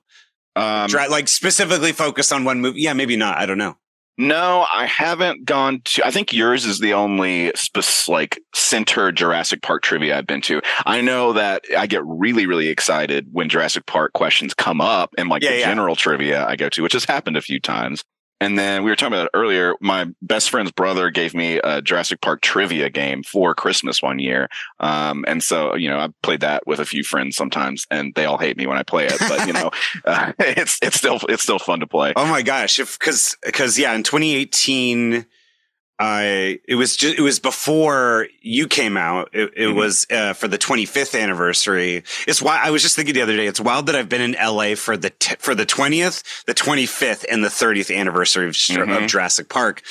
Um, 0.56 0.88
Dra- 0.88 1.10
like 1.10 1.28
specifically 1.28 1.92
focused 1.92 2.34
on 2.34 2.44
one 2.44 2.60
movie? 2.60 2.82
Yeah, 2.82 2.94
maybe 2.94 3.16
not. 3.16 3.38
I 3.38 3.46
don't 3.46 3.60
know. 3.60 3.78
No, 4.18 4.66
I 4.74 4.88
haven't 4.88 5.46
gone 5.46 5.82
to. 5.86 6.04
I 6.04 6.10
think 6.10 6.34
yours 6.34 6.66
is 6.66 6.80
the 6.80 6.94
only 6.94 7.52
spe- 7.54 8.10
like 8.10 8.42
center 8.56 9.12
Jurassic 9.12 9.62
Park 9.62 9.84
trivia 9.84 10.18
I've 10.18 10.26
been 10.26 10.42
to. 10.42 10.64
I 10.88 11.02
know 11.02 11.34
that 11.34 11.66
I 11.78 11.86
get 11.86 12.04
really, 12.04 12.48
really 12.48 12.70
excited 12.70 13.28
when 13.32 13.48
Jurassic 13.48 13.86
Park 13.86 14.14
questions 14.14 14.56
come 14.56 14.82
up 14.82 15.14
and 15.20 15.30
like 15.30 15.44
yeah, 15.44 15.52
the 15.52 15.60
yeah. 15.60 15.66
general 15.66 15.96
trivia 15.96 16.48
I 16.48 16.56
go 16.56 16.68
to, 16.70 16.82
which 16.82 16.94
has 16.94 17.06
happened 17.06 17.38
a 17.38 17.42
few 17.42 17.60
times. 17.60 18.04
And 18.46 18.60
then 18.60 18.84
we 18.84 18.92
were 18.92 18.96
talking 18.96 19.14
about 19.14 19.26
it 19.26 19.32
earlier. 19.34 19.74
My 19.82 20.06
best 20.22 20.52
friend's 20.52 20.72
brother 20.72 21.10
gave 21.10 21.34
me 21.34 21.60
a 21.64 21.82
Jurassic 21.82 22.22
Park 22.22 22.42
trivia 22.42 22.92
game 22.92 23.24
for 23.24 23.56
Christmas 23.56 24.04
one 24.04 24.20
year. 24.20 24.50
Um, 24.80 25.26
and 25.28 25.42
so, 25.42 25.74
you 25.74 25.90
know, 25.90 25.98
I 25.98 26.10
played 26.22 26.42
that 26.42 26.68
with 26.68 26.80
a 26.80 26.86
few 26.86 27.04
friends 27.04 27.36
sometimes 27.36 27.88
and 27.90 28.14
they 28.14 28.26
all 28.26 28.38
hate 28.38 28.56
me 28.56 28.68
when 28.68 28.78
I 28.78 28.84
play 28.84 29.08
it, 29.08 29.18
but 29.18 29.48
you 29.48 29.54
know, 29.54 29.72
uh, 30.06 30.34
it's, 30.38 30.78
it's 30.84 30.96
still, 30.96 31.20
it's 31.28 31.42
still 31.42 31.58
fun 31.58 31.80
to 31.80 31.88
play. 31.88 32.14
Oh 32.16 32.28
my 32.28 32.44
gosh. 32.44 32.80
If, 32.80 33.00
cause, 33.00 33.36
cause 33.52 33.80
yeah, 33.80 33.96
in 33.96 34.04
2018, 34.04 35.26
I 35.98 36.60
it 36.68 36.76
was 36.76 36.98
just 36.98 37.18
it 37.18 37.22
was 37.22 37.40
before 37.40 38.28
you 38.42 38.68
came 38.68 38.98
out. 38.98 39.30
It, 39.34 39.54
it 39.56 39.68
mm-hmm. 39.68 39.78
was 39.78 40.06
uh, 40.12 40.34
for 40.34 40.48
the 40.48 40.58
25th 40.58 41.20
anniversary. 41.20 42.04
It's 42.28 42.42
why 42.42 42.60
I 42.62 42.72
was 42.72 42.82
just 42.82 42.96
thinking 42.96 43.14
the 43.14 43.22
other 43.22 43.38
day. 43.38 43.48
It's 43.48 43.62
wild 43.62 43.86
that 43.86 43.96
I've 43.96 44.10
been 44.10 44.22
in 44.22 44.34
LA 44.34 44.76
for 44.76 44.98
the 44.98 45.12
t- 45.12 45.36
for 45.40 45.56
the 45.56 45.66
20th, 45.66 46.44
the 46.46 46.54
25th, 46.54 47.26
and 47.32 47.44
the 47.44 47.50
30th 47.50 47.96
anniversary 47.96 48.48
of, 48.48 48.54
mm-hmm. 48.54 48.92
of 48.92 49.08
Jurassic 49.08 49.48
Park. 49.48 49.84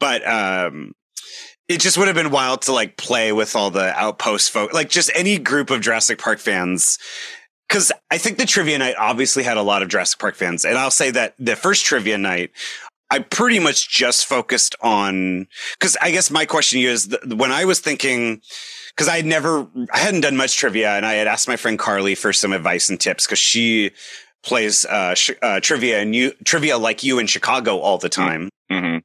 But 0.00 0.26
um, 0.26 0.94
it 1.68 1.80
just 1.80 1.96
would 1.96 2.08
have 2.08 2.16
been 2.16 2.30
wild 2.30 2.62
to 2.62 2.72
like 2.72 2.96
play 2.96 3.32
with 3.32 3.56
all 3.56 3.70
the 3.70 3.96
outpost 3.98 4.50
folk, 4.50 4.72
like 4.72 4.90
just 4.90 5.10
any 5.14 5.38
group 5.38 5.70
of 5.70 5.80
Jurassic 5.80 6.18
Park 6.18 6.38
fans. 6.38 6.98
Cause 7.68 7.90
I 8.10 8.18
think 8.18 8.36
the 8.36 8.44
trivia 8.44 8.76
night 8.76 8.96
obviously 8.98 9.44
had 9.44 9.56
a 9.56 9.62
lot 9.62 9.80
of 9.80 9.88
Jurassic 9.88 10.20
Park 10.20 10.34
fans. 10.34 10.66
And 10.66 10.76
I'll 10.76 10.90
say 10.90 11.10
that 11.12 11.34
the 11.38 11.56
first 11.56 11.86
trivia 11.86 12.18
night, 12.18 12.50
I 13.12 13.18
pretty 13.18 13.58
much 13.58 13.90
just 13.90 14.24
focused 14.24 14.74
on 14.80 15.46
because 15.78 15.98
I 16.00 16.10
guess 16.12 16.30
my 16.30 16.46
question 16.46 16.78
to 16.78 16.80
you 16.80 16.88
is 16.88 17.14
when 17.26 17.52
I 17.52 17.66
was 17.66 17.78
thinking 17.78 18.40
because 18.88 19.06
I 19.06 19.16
had 19.16 19.26
never 19.26 19.66
I 19.92 19.98
hadn't 19.98 20.22
done 20.22 20.38
much 20.38 20.56
trivia 20.56 20.92
and 20.92 21.04
I 21.04 21.12
had 21.12 21.26
asked 21.26 21.46
my 21.46 21.56
friend 21.56 21.78
Carly 21.78 22.14
for 22.14 22.32
some 22.32 22.54
advice 22.54 22.88
and 22.88 22.98
tips 22.98 23.26
because 23.26 23.38
she 23.38 23.90
plays 24.42 24.86
uh, 24.86 25.14
sh- 25.14 25.32
uh, 25.42 25.60
trivia 25.60 26.00
and 26.00 26.14
you 26.14 26.32
trivia 26.46 26.78
like 26.78 27.02
you 27.02 27.18
in 27.18 27.26
Chicago 27.26 27.80
all 27.80 27.98
the 27.98 28.08
time. 28.08 28.48
Mm-hmm. 28.70 29.00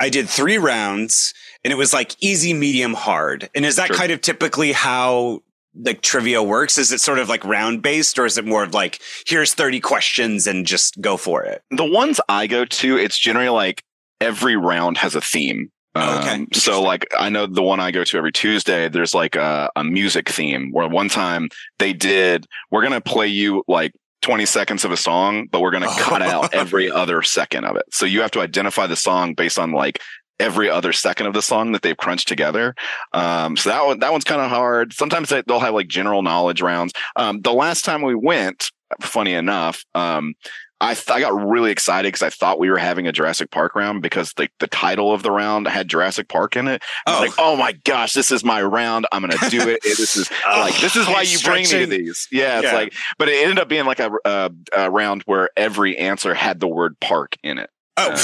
I 0.00 0.08
did 0.08 0.28
three 0.28 0.58
rounds 0.58 1.32
and 1.62 1.72
it 1.72 1.76
was 1.76 1.92
like 1.92 2.16
easy, 2.20 2.52
medium, 2.54 2.94
hard. 2.94 3.48
And 3.54 3.64
is 3.64 3.76
that 3.76 3.86
sure. 3.86 3.96
kind 3.96 4.10
of 4.10 4.22
typically 4.22 4.72
how 4.72 5.42
like 5.74 6.02
trivia 6.02 6.42
works? 6.42 6.78
Is 6.78 6.92
it 6.92 7.00
sort 7.00 7.18
of 7.18 7.28
like 7.28 7.44
round 7.44 7.82
based 7.82 8.18
or 8.18 8.26
is 8.26 8.38
it 8.38 8.44
more 8.44 8.62
of 8.62 8.74
like, 8.74 9.00
here's 9.26 9.54
30 9.54 9.80
questions 9.80 10.46
and 10.46 10.66
just 10.66 11.00
go 11.00 11.16
for 11.16 11.42
it? 11.42 11.62
The 11.70 11.84
ones 11.84 12.20
I 12.28 12.46
go 12.46 12.64
to, 12.64 12.96
it's 12.96 13.18
generally 13.18 13.48
like 13.48 13.82
every 14.20 14.56
round 14.56 14.98
has 14.98 15.14
a 15.14 15.20
theme. 15.20 15.70
Oh, 15.94 16.20
okay. 16.20 16.34
Um, 16.34 16.48
so 16.52 16.82
like 16.82 17.06
I 17.18 17.28
know 17.28 17.46
the 17.46 17.62
one 17.62 17.80
I 17.80 17.90
go 17.90 18.04
to 18.04 18.16
every 18.16 18.32
Tuesday, 18.32 18.88
there's 18.88 19.14
like 19.14 19.36
a, 19.36 19.70
a 19.76 19.84
music 19.84 20.28
theme 20.28 20.70
where 20.72 20.88
one 20.88 21.08
time 21.08 21.48
they 21.78 21.92
did, 21.92 22.46
we're 22.70 22.80
going 22.80 22.92
to 22.92 23.00
play 23.00 23.26
you 23.26 23.62
like 23.68 23.92
20 24.22 24.46
seconds 24.46 24.84
of 24.84 24.92
a 24.92 24.96
song, 24.96 25.48
but 25.50 25.60
we're 25.60 25.70
going 25.70 25.82
to 25.82 26.00
cut 26.00 26.22
out 26.22 26.54
every 26.54 26.90
other 26.90 27.22
second 27.22 27.64
of 27.64 27.76
it. 27.76 27.84
So 27.90 28.06
you 28.06 28.22
have 28.22 28.30
to 28.32 28.40
identify 28.40 28.86
the 28.86 28.96
song 28.96 29.34
based 29.34 29.58
on 29.58 29.72
like 29.72 30.00
every 30.42 30.68
other 30.68 30.92
second 30.92 31.26
of 31.26 31.34
the 31.34 31.40
song 31.40 31.72
that 31.72 31.82
they've 31.82 31.96
crunched 31.96 32.26
together. 32.28 32.74
Um, 33.12 33.56
so 33.56 33.70
that 33.70 33.86
one, 33.86 33.98
that 34.00 34.12
one's 34.12 34.24
kind 34.24 34.40
of 34.40 34.50
hard. 34.50 34.92
Sometimes 34.92 35.28
they, 35.28 35.42
will 35.46 35.60
have 35.60 35.72
like 35.72 35.88
general 35.88 36.22
knowledge 36.22 36.60
rounds. 36.60 36.92
Um, 37.16 37.40
the 37.40 37.52
last 37.52 37.84
time 37.84 38.02
we 38.02 38.16
went, 38.16 38.70
funny 39.00 39.32
enough, 39.32 39.84
um, 39.94 40.34
I, 40.80 40.94
th- 40.94 41.10
I 41.10 41.20
got 41.20 41.48
really 41.48 41.70
excited 41.70 42.08
because 42.08 42.22
I 42.22 42.30
thought 42.30 42.58
we 42.58 42.68
were 42.68 42.76
having 42.76 43.06
a 43.06 43.12
Jurassic 43.12 43.52
Park 43.52 43.76
round 43.76 44.02
because 44.02 44.32
the, 44.32 44.48
the 44.58 44.66
title 44.66 45.12
of 45.12 45.22
the 45.22 45.30
round 45.30 45.68
had 45.68 45.86
Jurassic 45.86 46.28
Park 46.28 46.56
in 46.56 46.66
it. 46.66 46.82
Oh. 47.06 47.18
like, 47.20 47.30
oh 47.38 47.54
my 47.54 47.70
gosh, 47.84 48.14
this 48.14 48.32
is 48.32 48.42
my 48.42 48.60
round. 48.60 49.06
I'm 49.12 49.22
gonna 49.22 49.36
do 49.48 49.60
it. 49.68 49.80
this 49.84 50.16
is 50.16 50.28
oh, 50.46 50.60
like 50.60 50.80
this 50.80 50.96
is 50.96 51.06
why 51.06 51.22
you 51.22 51.38
bring 51.38 51.62
me 51.62 51.68
to 51.68 51.86
these. 51.86 52.26
Yeah, 52.32 52.58
it's 52.58 52.64
yeah. 52.66 52.74
like, 52.74 52.94
but 53.16 53.28
it 53.28 53.42
ended 53.42 53.60
up 53.60 53.68
being 53.68 53.84
like 53.84 54.00
a, 54.00 54.10
a, 54.24 54.50
a 54.76 54.90
round 54.90 55.22
where 55.22 55.50
every 55.56 55.96
answer 55.96 56.34
had 56.34 56.58
the 56.58 56.66
word 56.66 56.98
park 56.98 57.36
in 57.44 57.58
it. 57.58 57.70
Oh, 57.96 58.10
uh, 58.10 58.16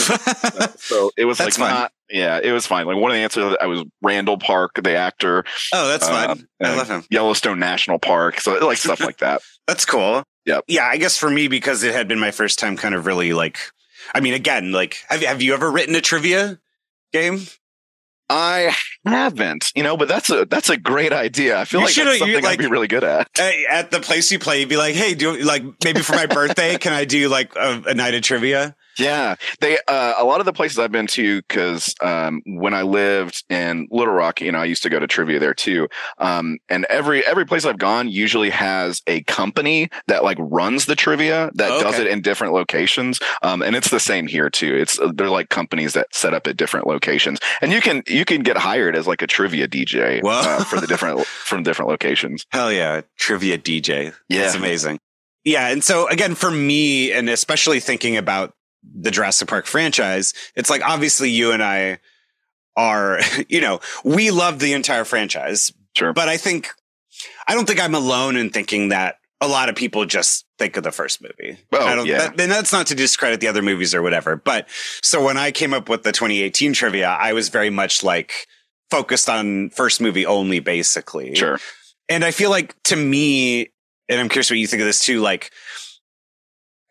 so 0.79 1.11
it 1.17 1.27
was 1.27 1.41
like 1.41 1.55
fun. 1.55 1.71
not. 1.71 1.93
Yeah, 2.09 2.41
it 2.43 2.53
was 2.53 2.67
fine. 2.67 2.87
Like 2.87 2.97
one 2.97 3.11
of 3.11 3.17
the 3.17 3.21
answers, 3.21 3.57
I 3.61 3.67
was 3.67 3.85
Randall 4.03 4.39
Park, 4.39 4.81
the 4.83 4.97
actor. 4.97 5.45
Oh, 5.75 5.89
that's 5.89 6.07
uh, 6.07 6.35
fun. 6.35 6.49
I 6.63 6.75
love 6.75 6.89
him. 6.89 7.05
Yellowstone 7.11 7.59
National 7.59 7.99
Park. 7.99 8.41
So 8.41 8.55
like 8.65 8.79
stuff 8.79 9.01
like 9.01 9.19
that. 9.19 9.43
that's 9.67 9.85
cool. 9.85 10.25
Yeah. 10.47 10.61
Yeah. 10.67 10.87
I 10.87 10.97
guess 10.97 11.19
for 11.19 11.29
me, 11.29 11.49
because 11.49 11.83
it 11.83 11.95
had 11.95 12.09
been 12.09 12.19
my 12.19 12.31
first 12.31 12.59
time 12.59 12.77
kind 12.77 12.95
of 12.95 13.05
really 13.05 13.35
like, 13.35 13.59
I 14.15 14.21
mean, 14.21 14.33
again, 14.33 14.73
like, 14.73 14.97
have, 15.09 15.23
have 15.23 15.43
you 15.43 15.53
ever 15.53 15.71
written 15.71 15.95
a 15.95 16.01
trivia 16.01 16.59
game? 17.13 17.41
I 18.31 18.75
haven't, 19.07 19.73
you 19.75 19.83
know, 19.83 19.97
but 19.97 20.07
that's 20.07 20.29
a 20.29 20.45
that's 20.45 20.69
a 20.69 20.77
great 20.77 21.15
idea. 21.15 21.59
I 21.59 21.65
feel 21.65 21.81
you 21.81 21.87
like 21.87 21.95
that's 21.95 22.19
something 22.19 22.43
like, 22.43 22.45
I'd 22.45 22.59
be 22.59 22.67
really 22.67 22.87
good 22.87 23.03
at. 23.05 23.29
At 23.71 23.91
the 23.91 24.01
place 24.01 24.31
you 24.31 24.39
play, 24.39 24.61
you'd 24.61 24.69
be 24.69 24.77
like, 24.77 24.95
"Hey, 24.95 25.15
do 25.15 25.35
like 25.43 25.63
maybe 25.83 26.03
for 26.03 26.15
my 26.15 26.27
birthday, 26.27 26.77
can 26.77 26.93
I 26.93 27.07
do 27.07 27.31
like 27.31 27.57
a, 27.57 27.83
a 27.87 27.95
night 27.95 28.13
of 28.15 28.21
trivia?" 28.21 28.77
Yeah, 28.99 29.37
they 29.61 29.78
uh, 29.87 30.14
a 30.19 30.25
lot 30.25 30.40
of 30.40 30.47
the 30.47 30.52
places 30.52 30.78
I've 30.78 30.93
been 30.93 31.07
to 31.09 31.40
because 31.43 31.95
um, 32.00 32.43
when 32.47 32.75
I 32.75 32.83
lived 32.83 33.45
in 33.49 33.87
Little 33.90 34.14
Rock, 34.14 34.40
you 34.40 34.50
know, 34.52 34.59
I 34.59 34.64
used 34.64 34.83
to 34.83 34.90
go 34.90 34.99
to 34.99 35.07
trivia 35.07 35.38
there 35.38 35.55
too. 35.55 35.88
Um, 36.19 36.59
and 36.69 36.85
every 36.87 37.25
every 37.25 37.47
place 37.47 37.64
I've 37.64 37.78
gone 37.78 38.09
usually 38.09 38.50
has 38.50 39.02
a 39.07 39.23
company 39.23 39.88
that 40.09 40.25
like 40.25 40.38
runs 40.40 40.87
the 40.87 40.97
trivia 40.97 41.50
that 41.55 41.71
okay. 41.71 41.83
does 41.83 41.99
it 41.99 42.07
in 42.09 42.21
different 42.21 42.55
locations. 42.55 43.21
Um, 43.43 43.62
and 43.62 43.76
it's 43.76 43.90
the 43.90 44.00
same 44.00 44.26
here 44.26 44.50
too. 44.50 44.75
It's 44.75 44.99
uh, 44.99 45.12
they're 45.14 45.31
like 45.31 45.49
companies 45.49 45.93
that 45.93 46.14
set 46.14 46.35
up 46.35 46.47
at 46.47 46.57
different 46.57 46.87
locations, 46.87 47.38
and 47.61 47.73
you 47.73 47.81
can 47.81 48.02
you 48.07 48.25
can 48.25 48.43
get 48.43 48.57
hired 48.57 48.97
as 48.97 49.07
like 49.07 49.23
a 49.23 49.26
trivia 49.26 49.69
DJ 49.69 50.23
uh, 50.25 50.64
for 50.64 50.81
the 50.81 50.87
different 50.88 51.25
from 51.25 51.62
different 51.62 51.90
locations. 51.90 52.47
Hell 52.50 52.73
yeah, 52.73 53.02
trivia 53.17 53.59
DJ. 53.59 54.14
Yeah, 54.28 54.47
it's 54.47 54.55
amazing. 54.55 54.99
Yeah, 55.45 55.69
and 55.69 55.83
so 55.83 56.09
again, 56.09 56.35
for 56.35 56.50
me, 56.50 57.12
and 57.12 57.31
especially 57.31 57.81
thinking 57.81 58.17
about 58.17 58.52
the 58.83 59.11
Jurassic 59.11 59.49
Park 59.49 59.67
franchise, 59.67 60.35
it's 60.55 60.71
like 60.71 60.83
obviously 60.83 61.31
you 61.31 61.53
and 61.53 61.63
I 61.63 61.99
are, 62.77 63.21
you 63.49 63.61
know, 63.61 63.81
we 64.05 64.31
love 64.31 64.59
the 64.59 64.73
entire 64.73 65.05
franchise. 65.05 65.73
Sure. 65.97 66.13
But 66.13 66.29
I 66.29 66.37
think, 66.37 66.69
I 67.47 67.55
don't 67.55 67.67
think 67.67 67.81
I'm 67.81 67.95
alone 67.95 68.37
in 68.37 68.51
thinking 68.51 68.89
that 68.91 69.17
a 69.41 69.49
lot 69.49 69.69
of 69.69 69.77
people 69.77 70.05
just 70.05 70.47
think 70.59 70.77
of 70.77 70.83
the 70.83 70.91
first 70.91 71.23
movie. 71.23 71.59
Oh, 71.73 72.05
yeah. 72.05 72.29
That, 72.29 72.41
and 72.41 72.51
that's 72.51 72.73
not 72.73 72.87
to 72.89 72.95
discredit 72.95 73.41
the 73.41 73.49
other 73.49 73.63
movies 73.63 73.95
or 73.95 74.03
whatever. 74.03 74.37
But 74.37 74.69
so 75.03 75.25
when 75.25 75.37
I 75.37 75.53
came 75.53 75.73
up 75.73 75.89
with 75.89 76.03
the 76.03 76.13
2018 76.13 76.73
trivia, 76.73 77.09
I 77.09 77.33
was 77.33 77.49
very 77.49 77.71
much 77.71 78.03
like 78.03 78.47
focused 78.91 79.29
on 79.29 79.71
first 79.71 80.01
movie 80.01 80.27
only, 80.27 80.61
basically. 80.61 81.35
Sure. 81.35 81.59
And 82.09 82.25
I 82.25 82.31
feel 82.31 82.51
like 82.51 82.81
to 82.85 82.97
me, 82.97 83.71
and 84.09 84.21
I'm 84.21 84.29
curious 84.29 84.51
what 84.51 84.59
you 84.59 84.67
think 84.67 84.81
of 84.81 84.87
this 84.87 85.05
too, 85.05 85.21
like, 85.21 85.53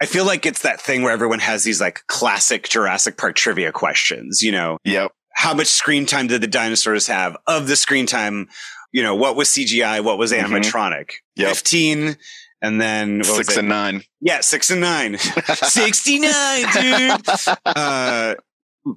I 0.01 0.05
feel 0.05 0.25
like 0.25 0.45
it's 0.45 0.61
that 0.61 0.79
thing 0.79 1.01
where 1.01 1.11
everyone 1.11 1.39
has 1.39 1.63
these 1.63 1.81
like 1.81 2.05
classic 2.07 2.69
Jurassic 2.69 3.17
Park 3.17 3.35
trivia 3.35 3.71
questions, 3.71 4.41
you 4.41 4.51
know? 4.51 4.77
Yep. 4.83 5.11
How 5.33 5.53
much 5.53 5.67
screen 5.67 6.05
time 6.05 6.27
did 6.27 6.41
the 6.41 6.47
dinosaurs 6.47 7.07
have? 7.07 7.35
Of 7.47 7.67
the 7.67 7.75
screen 7.75 8.05
time, 8.05 8.47
you 8.91 9.01
know, 9.03 9.15
what 9.15 9.35
was 9.35 9.49
CGI? 9.49 10.03
What 10.03 10.17
was 10.17 10.31
mm-hmm. 10.31 10.53
animatronic? 10.53 11.09
Mm-hmm. 11.09 11.41
Yep. 11.41 11.49
15. 11.49 12.17
And 12.61 12.81
then 12.81 13.23
six 13.23 13.55
and 13.55 13.69
nine. 13.69 14.01
Yeah, 14.19 14.41
six 14.41 14.71
and 14.71 14.81
nine. 14.81 15.17
69, 15.17 16.65
dude. 16.73 17.21
Uh, 17.65 18.35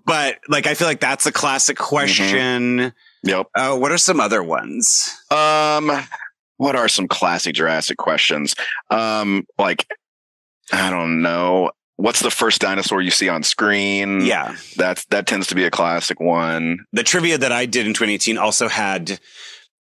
but 0.06 0.38
like, 0.48 0.66
I 0.66 0.74
feel 0.74 0.86
like 0.86 1.00
that's 1.00 1.26
a 1.26 1.32
classic 1.32 1.76
question. 1.76 2.78
Mm-hmm. 2.78 3.28
Yep. 3.28 3.46
Uh, 3.54 3.76
what 3.76 3.92
are 3.92 3.98
some 3.98 4.20
other 4.20 4.42
ones? 4.42 5.14
Um, 5.30 5.90
what 6.56 6.76
are 6.76 6.88
some 6.88 7.08
classic 7.08 7.54
Jurassic 7.54 7.98
questions? 7.98 8.54
Um, 8.90 9.46
like 9.58 9.86
I 10.72 10.90
don't 10.90 11.22
know. 11.22 11.70
What's 11.96 12.20
the 12.20 12.30
first 12.30 12.60
dinosaur 12.62 13.02
you 13.02 13.10
see 13.10 13.28
on 13.28 13.42
screen? 13.42 14.22
Yeah. 14.22 14.56
That's 14.76 15.04
that 15.06 15.26
tends 15.26 15.46
to 15.48 15.54
be 15.54 15.64
a 15.64 15.70
classic 15.70 16.18
one. 16.20 16.86
The 16.92 17.02
trivia 17.02 17.36
that 17.38 17.52
I 17.52 17.66
did 17.66 17.86
in 17.86 17.92
2018 17.92 18.38
also 18.38 18.68
had 18.68 19.20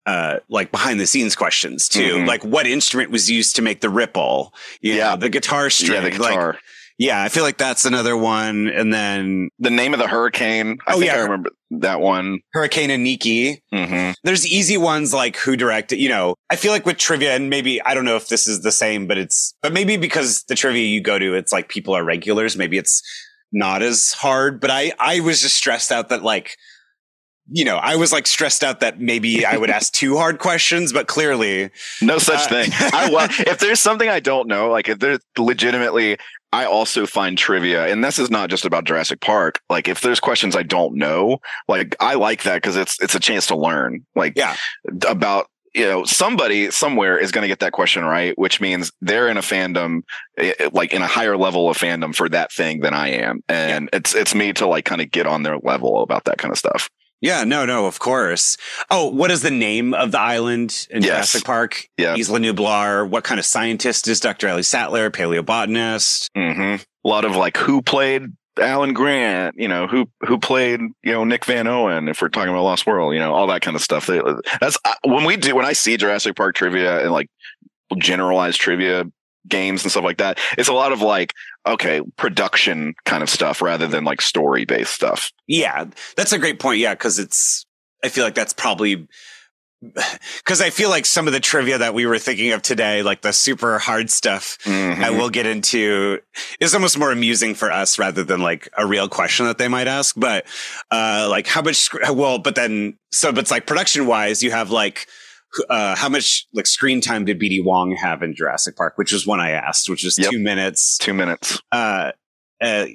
uh, 0.06 0.40
like 0.50 0.72
behind 0.72 1.00
the 1.00 1.06
scenes 1.06 1.36
questions 1.36 1.88
too, 1.88 2.16
Mhm. 2.18 2.28
like 2.28 2.44
what 2.44 2.66
instrument 2.66 3.12
was 3.12 3.30
used 3.30 3.56
to 3.58 3.62
make 3.62 3.82
the 3.82 3.90
ripple? 3.90 4.54
You 4.82 4.96
Yeah. 4.96 5.12
know, 5.12 5.18
the 5.18 5.30
guitar 5.30 5.70
string. 5.70 5.92
yeah, 5.94 6.10
the 6.10 6.18
Like, 6.18 6.32
guitar. 6.32 6.60
Yeah, 7.00 7.24
I 7.24 7.30
feel 7.30 7.44
like 7.44 7.58
that's 7.58 7.86
another 7.86 8.16
one. 8.16 8.68
And 8.68 8.94
then 8.94 9.50
the 9.58 9.72
name 9.72 9.94
of 9.94 10.00
the 10.00 10.08
hurricane. 10.08 10.78
I 10.86 10.94
Oh, 10.94 11.00
think 11.00 11.06
yeah. 11.06 11.16
I 11.16 11.22
remember 11.22 11.50
that 11.72 12.00
one. 12.02 12.42
Hurricane 12.54 12.92
and 12.92 13.04
Nikki. 13.04 13.64
hmm 13.74 14.12
There's 14.24 14.46
easy 14.46 14.78
ones 14.78 15.14
like 15.14 15.38
who 15.38 15.56
directed, 15.56 15.98
you 15.98 16.10
know, 16.10 16.36
I 16.52 16.56
feel 16.58 16.72
like 16.72 16.86
with 16.86 16.98
trivia 16.98 17.34
and 17.36 17.50
maybe, 17.50 17.82
I 17.82 17.94
don't 17.96 18.06
know 18.06 18.18
if 18.18 18.28
this 18.28 18.48
is 18.48 18.62
the 18.62 18.72
same, 18.72 19.08
but 19.08 19.18
it's, 19.18 19.56
but 19.64 19.74
maybe 19.74 19.98
because 19.98 20.44
the 20.44 20.56
trivia 20.56 20.86
you 20.86 21.02
go 21.02 21.18
to, 21.18 21.34
it's 21.36 21.52
like 21.54 21.70
people 21.70 21.96
are 21.96 22.04
regulars. 22.04 22.56
Maybe 22.58 22.78
it's 22.78 23.02
not 23.52 23.82
as 23.82 24.12
hard, 24.12 24.60
but 24.60 24.70
I, 24.70 24.92
I 25.00 25.22
was 25.22 25.42
just 25.42 25.56
stressed 25.56 25.92
out 25.92 26.10
that 26.10 26.22
like, 26.22 26.58
you 27.52 27.66
know, 27.66 27.78
I 27.78 27.96
was 27.96 28.12
like 28.12 28.28
stressed 28.28 28.64
out 28.64 28.80
that 28.82 29.00
maybe 29.00 29.46
I 29.46 29.58
would 29.58 29.70
ask 29.70 29.92
too 29.94 30.18
hard 30.18 30.40
questions, 30.40 30.94
but 30.94 31.08
clearly, 31.08 31.70
No 32.02 32.18
such 32.20 32.46
Uh, 32.46 32.50
thing. 32.50 32.70
I 32.80 33.28
if 33.48 33.60
there's 33.60 33.80
something 33.80 34.10
I 34.10 34.20
don't 34.20 34.48
know, 34.48 34.70
like 34.70 34.90
if 34.90 35.00
there's 35.00 35.20
legitimately, 35.38 36.18
I 36.52 36.66
also 36.66 37.06
find 37.06 37.38
trivia, 37.38 37.88
and 37.88 38.04
this 38.04 38.18
is 38.20 38.30
not 38.32 38.50
just 38.50 38.66
about 38.66 38.86
Jurassic 38.86 39.22
Park. 39.22 39.60
Like 39.70 39.88
if 39.88 40.02
there's 40.02 40.20
questions 40.20 40.56
I 40.56 40.64
don't 40.64 40.96
know, 40.96 41.40
like 41.68 41.96
I 42.00 42.16
like 42.16 42.44
that 42.44 42.56
because 42.56 42.76
it's 42.78 43.00
it's 43.02 43.16
a 43.16 43.20
chance 43.20 43.48
to 43.48 43.56
learn. 43.56 44.06
Like 44.16 44.34
Yeah. 44.36 44.56
about 45.08 45.48
you 45.76 45.86
know 45.86 46.04
somebody 46.04 46.72
somewhere 46.72 47.18
is 47.20 47.32
going 47.32 47.44
to 47.44 47.48
get 47.48 47.60
that 47.60 47.72
question 47.74 48.04
right, 48.04 48.38
which 48.40 48.60
means 48.60 48.92
they're 49.02 49.28
in 49.28 49.38
a 49.38 49.42
fandom, 49.42 50.02
eh, 50.38 50.54
eh, 50.60 50.70
like 50.74 50.94
in 50.94 51.04
a 51.04 51.08
higher 51.08 51.38
level 51.38 51.70
of 51.70 51.78
fandom 51.78 52.16
for 52.16 52.28
that 52.30 52.52
thing 52.52 52.80
than 52.80 52.94
I 52.96 53.10
am, 53.10 53.42
and 53.48 53.90
it's 53.94 54.16
it's 54.16 54.34
me 54.34 54.52
to 54.54 54.66
like 54.66 54.86
kind 54.86 55.02
of 55.02 55.12
get 55.12 55.28
on 55.28 55.44
their 55.44 55.58
level 55.60 56.02
about 56.02 56.24
that 56.26 56.40
kind 56.40 56.52
of 56.52 56.58
stuff. 56.58 56.90
Yeah, 57.22 57.44
no, 57.44 57.66
no, 57.66 57.86
of 57.86 58.00
course. 58.00 58.58
Oh, 58.90 59.08
what 59.08 59.32
is 59.32 59.42
the 59.42 59.52
name 59.52 59.94
of 59.94 60.12
the 60.12 60.20
island 60.20 60.88
in 60.90 61.02
Yes. 61.04 61.32
Jurassic 61.32 61.44
Park? 61.46 61.86
Yeah. 61.98 62.16
Isla 62.18 62.40
Nublar. 62.40 63.08
What 63.10 63.24
kind 63.24 63.40
of 63.40 63.46
scientist 63.46 64.08
is 64.08 64.20
Dr. 64.20 64.48
Ellie 64.48 64.64
Sattler? 64.64 65.10
Paleobotanist? 65.12 66.28
hmm 66.36 66.76
A 66.76 67.08
lot 67.08 67.26
of 67.26 67.36
like 67.36 67.58
who 67.58 67.82
played 67.82 68.24
Alan 68.60 68.94
Grant, 68.94 69.56
you 69.58 69.68
know, 69.70 69.88
who 69.88 70.10
who 70.28 70.38
played, 70.38 70.82
you 71.04 71.12
know, 71.14 71.24
Nick 71.24 71.46
Van 71.46 71.66
Owen. 71.68 72.08
If 72.10 72.22
we're 72.22 72.28
talking 72.30 72.50
about 72.50 72.64
Lost 72.64 72.86
World, 72.86 73.14
you 73.14 73.20
know, 73.20 73.34
all 73.34 73.48
that 73.48 73.62
kind 73.62 73.76
of 73.76 73.82
stuff. 73.82 74.06
They, 74.08 74.22
that's 74.60 74.78
when 75.06 75.24
we 75.24 75.38
do 75.38 75.56
when 75.56 75.66
I 75.66 75.74
see 75.74 75.96
Jurassic 75.98 76.36
Park 76.36 76.56
trivia 76.56 77.02
and 77.04 77.12
like 77.12 77.28
generalized 77.98 78.60
trivia 78.60 79.06
games 79.50 79.84
and 79.84 79.92
stuff 79.92 80.04
like 80.04 80.18
that. 80.18 80.40
It's 80.58 80.70
a 80.70 80.74
lot 80.74 80.92
of 80.92 81.02
like 81.02 81.34
okay 81.66 82.02
production 82.18 82.94
kind 83.06 83.22
of 83.24 83.30
stuff 83.30 83.62
rather 83.62 83.88
than 83.88 84.04
like 84.06 84.22
story 84.22 84.66
based 84.66 84.94
stuff. 84.94 85.32
Yeah, 85.48 85.86
that's 86.16 86.32
a 86.34 86.40
great 86.40 86.60
point. 86.60 86.80
Yeah, 86.80 86.94
because 86.94 87.20
it's, 87.20 87.66
I 88.04 88.10
feel 88.10 88.24
like 88.24 88.36
that's 88.36 88.54
probably, 88.54 89.08
because 89.82 90.62
I 90.62 90.70
feel 90.70 90.90
like 90.90 91.06
some 91.06 91.28
of 91.28 91.34
the 91.34 91.40
trivia 91.40 91.78
that 91.78 91.94
we 91.94 92.06
were 92.06 92.20
thinking 92.20 92.52
of 92.52 92.62
today, 92.62 93.02
like 93.02 93.22
the 93.22 93.32
super 93.34 93.80
hard 93.80 94.10
stuff 94.10 94.58
Mhm. 94.64 95.00
that 95.00 95.14
we'll 95.14 95.30
get 95.30 95.46
into, 95.46 96.20
is 96.60 96.74
almost 96.74 96.98
more 96.98 97.12
amusing 97.12 97.56
for 97.56 97.72
us 97.72 97.98
rather 97.98 98.24
than 98.24 98.42
like 98.42 98.70
a 98.78 98.86
real 98.86 99.08
question 99.10 99.46
that 99.46 99.58
they 99.58 99.68
might 99.68 99.88
ask. 99.88 100.16
But, 100.18 100.46
uh, 100.92 101.28
like 101.30 101.48
how 101.48 101.62
much, 101.62 101.90
well, 102.12 102.40
but 102.40 102.56
then, 102.56 102.98
so, 103.12 103.32
but 103.32 103.40
it's 103.42 103.52
like 103.52 103.66
production 103.68 104.06
wise, 104.06 104.44
you 104.44 104.52
have 104.52 104.70
like, 104.70 105.08
uh, 105.70 105.96
how 105.96 106.10
much 106.10 106.48
like 106.54 106.68
screen 106.68 107.02
time 107.02 107.26
did 107.26 107.40
BD 107.40 107.64
Wong 107.64 107.96
have 107.96 108.22
in 108.24 108.36
Jurassic 108.36 108.76
Park, 108.76 108.98
which 108.98 109.12
was 109.12 109.26
one 109.26 109.40
I 109.40 109.52
asked, 109.52 109.90
which 109.90 110.06
is 110.06 110.18
Yep. 110.18 110.32
two 110.32 110.40
minutes. 110.40 110.98
Two 110.98 111.14
minutes. 111.14 111.62
Uh, 111.72 112.12
uh, 112.62 112.86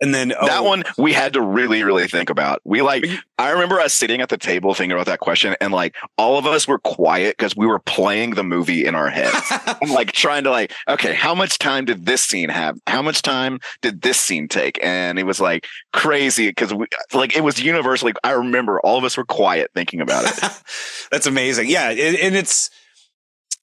and 0.00 0.14
then 0.14 0.28
that 0.28 0.60
oh. 0.60 0.62
one 0.62 0.84
we 0.98 1.12
had 1.12 1.32
to 1.34 1.40
really, 1.40 1.82
really 1.82 2.06
think 2.06 2.30
about. 2.30 2.60
We 2.64 2.82
like, 2.82 3.04
I 3.38 3.50
remember 3.50 3.80
us 3.80 3.94
sitting 3.94 4.20
at 4.20 4.28
the 4.28 4.36
table 4.36 4.74
thinking 4.74 4.92
about 4.92 5.06
that 5.06 5.20
question, 5.20 5.56
and 5.60 5.72
like 5.72 5.94
all 6.18 6.38
of 6.38 6.46
us 6.46 6.68
were 6.68 6.78
quiet 6.78 7.36
because 7.36 7.56
we 7.56 7.66
were 7.66 7.78
playing 7.78 8.30
the 8.30 8.44
movie 8.44 8.84
in 8.84 8.94
our 8.94 9.08
heads. 9.08 9.34
I'm 9.82 9.90
like 9.90 10.12
trying 10.12 10.44
to 10.44 10.50
like, 10.50 10.72
okay, 10.88 11.14
how 11.14 11.34
much 11.34 11.58
time 11.58 11.84
did 11.86 12.06
this 12.06 12.22
scene 12.22 12.50
have? 12.50 12.78
How 12.86 13.02
much 13.02 13.22
time 13.22 13.60
did 13.80 14.02
this 14.02 14.20
scene 14.20 14.48
take? 14.48 14.78
And 14.82 15.18
it 15.18 15.24
was 15.24 15.40
like 15.40 15.66
crazy 15.92 16.48
because 16.48 16.74
we 16.74 16.86
like 17.14 17.36
it 17.36 17.42
was 17.42 17.62
universally. 17.62 18.12
I 18.22 18.32
remember 18.32 18.80
all 18.80 18.98
of 18.98 19.04
us 19.04 19.16
were 19.16 19.24
quiet 19.24 19.70
thinking 19.74 20.00
about 20.00 20.24
it. 20.26 20.62
That's 21.10 21.26
amazing. 21.26 21.70
Yeah, 21.70 21.90
it, 21.90 22.20
and 22.20 22.36
it's 22.36 22.70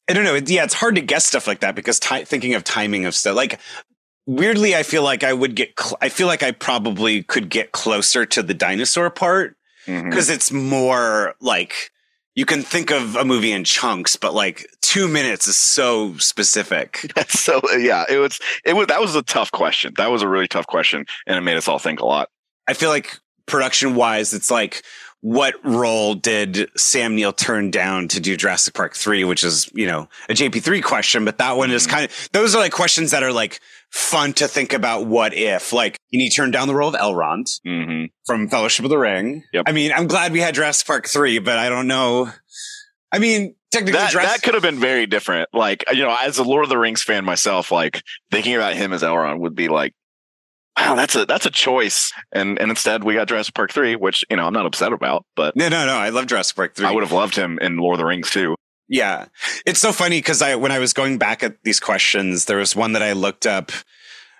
I 0.10 0.13
don't 0.13 0.25
know. 0.25 0.36
Yeah, 0.36 0.63
it's 0.63 0.74
hard 0.74 0.96
to 0.96 1.02
guess 1.02 1.25
stuff 1.25 1.48
like 1.48 1.62
that 1.62 1.75
because 1.75 2.00
thinking 2.00 2.56
of 2.56 2.63
timing 2.63 3.06
of 3.06 3.16
stuff 3.16 3.36
like 3.36 3.60
weirdly, 4.25 4.75
I 4.75 4.84
feel 4.84 5.03
like 5.03 5.24
I 5.24 5.34
would 5.34 5.56
get. 5.56 5.80
Cl- 5.80 5.98
I 6.01 6.10
feel 6.10 6.27
like 6.27 6.44
I 6.44 6.51
probably 6.51 7.24
could 7.24 7.50
get 7.50 7.72
closer 7.72 8.25
to 8.25 8.44
the 8.44 8.53
dinosaur 8.53 9.10
part 9.10 9.56
mm-hmm. 9.86 10.10
because 10.10 10.30
it's 10.30 10.51
more 10.51 11.36
like 11.42 11.92
you 12.36 12.46
can 12.46 12.62
think 12.62 12.92
of 12.92 13.16
a 13.16 13.25
movie 13.25 13.51
in 13.51 13.64
chunks, 13.64 14.16
but 14.16 14.33
like 14.33 14.68
two 14.81 15.07
minutes 15.07 15.48
is 15.48 15.57
so 15.57 16.18
specific. 16.18 17.12
That's 17.16 17.40
so 17.40 17.62
yeah, 17.77 18.05
it 18.09 18.18
was 18.18 18.40
it 18.66 18.74
was 18.74 18.88
that 18.88 19.01
was 19.01 19.16
a 19.16 19.24
tough 19.24 19.51
question. 19.51 19.94
That 19.98 20.12
was 20.12 20.22
a 20.22 20.27
really 20.27 20.48
tough 20.48 20.68
question, 20.68 21.05
and 21.27 21.38
it 21.38 21.42
made 21.42 21.57
us 21.57 21.68
all 21.68 21.79
think 21.79 22.00
a 22.00 22.05
lot. 22.05 22.29
I 22.68 22.74
feel 22.74 22.90
like 22.90 23.20
production 23.46 23.96
wise, 23.96 24.33
it's 24.33 24.50
like 24.50 24.83
what 25.24 25.55
role 25.64 26.16
did 26.16 26.70
Sam 26.75 27.16
Neill 27.16 27.31
turn 27.31 27.72
down 27.72 28.09
to 28.09 28.20
do 28.20 28.36
Jurassic 28.36 28.74
Park 28.74 28.94
3, 28.94 29.24
which 29.24 29.42
is, 29.46 29.72
you 29.74 29.88
know, 29.88 30.09
a 30.27 30.33
JP3 30.33 30.83
question, 30.83 31.24
but 31.24 31.38
that 31.38 31.55
one 31.55 31.72
is 31.72 31.83
mm-hmm. 31.83 31.92
kind 31.92 32.05
of, 32.05 32.29
those 32.33 32.53
are 32.53 32.57
like 32.57 32.74
questions 32.74 33.12
that 33.12 33.24
are 33.24 33.31
like 33.31 33.62
fun 33.94 34.34
to 34.34 34.48
think 34.48 34.74
about 34.74 35.06
what 35.06 35.34
if. 35.34 35.72
Like, 35.72 35.98
and 36.12 36.22
he 36.22 36.29
turned 36.29 36.51
down 36.51 36.68
the 36.68 36.75
role 36.75 36.90
of 36.90 36.96
Elrond 37.00 37.46
Mm-hmm. 37.66 38.06
from 38.25 38.50
Fellowship 38.50 38.84
of 38.86 38.90
the 38.90 38.98
Ring. 38.98 39.44
Yep. 39.53 39.66
I 39.68 39.72
mean, 39.72 39.92
I'm 39.96 40.08
glad 40.08 40.32
we 40.34 40.40
had 40.42 40.56
Jurassic 40.56 40.88
Park 40.88 41.08
3, 41.08 41.40
but 41.40 41.58
I 41.60 41.70
don't 41.70 41.88
know. 41.88 42.29
I 43.12 43.20
mean, 43.20 43.56
technically, 43.72 44.00
that 44.00 44.12
Jurassic- 44.12 44.42
that 44.42 44.44
could 44.44 44.56
have 44.56 44.64
been 44.64 44.79
very 44.79 45.06
different. 45.06 45.48
Like 45.53 45.86
you 45.94 46.01
know, 46.03 46.16
as 46.20 46.40
a 46.40 46.44
Lord 46.44 46.64
of 46.64 46.70
the 46.70 46.77
Rings 46.79 47.03
fan 47.03 47.24
myself, 47.24 47.72
like 47.72 48.01
thinking 48.32 48.56
about 48.56 48.74
him 48.74 48.92
as 48.94 49.03
Elrond 49.03 49.40
would 49.42 49.53
be 49.56 49.68
like, 49.70 49.94
wow, 50.75 50.96
that's 50.96 51.16
a 51.16 51.25
that's 51.27 51.46
a 51.46 51.51
choice. 51.51 52.12
And 52.32 52.58
and 52.60 52.72
instead 52.72 53.03
we 53.03 53.14
got 53.14 53.27
Jurassic 53.27 53.53
Park 53.53 53.72
three, 53.72 53.96
which 53.96 54.25
you 54.32 54.38
know 54.38 54.48
I'm 54.48 54.53
not 54.53 54.66
upset 54.66 54.92
about, 54.94 55.25
but 55.36 55.56
no, 55.56 55.70
no, 55.70 55.86
no. 55.86 55.94
I 55.94 56.10
love 56.10 56.25
Jurassic 56.25 56.56
Park 56.56 56.74
3. 56.74 56.88
I 56.88 56.92
would 56.92 57.03
have 57.03 57.12
loved 57.12 57.36
him 57.36 57.60
in 57.62 57.77
Lord 57.77 57.94
of 57.96 58.00
the 58.00 58.06
Rings 58.06 58.32
too. 58.32 58.56
Yeah. 58.94 59.25
It's 59.66 59.79
so 59.79 59.92
funny 59.92 60.20
because 60.20 60.44
I 60.44 60.53
when 60.56 60.72
I 60.72 60.77
was 60.77 60.94
going 60.94 61.18
back 61.18 61.42
at 61.42 61.64
these 61.64 61.79
questions, 61.79 62.46
there 62.46 62.58
was 62.58 62.75
one 62.75 62.94
that 62.94 63.01
I 63.01 63.14
looked 63.14 63.48
up. 63.48 63.72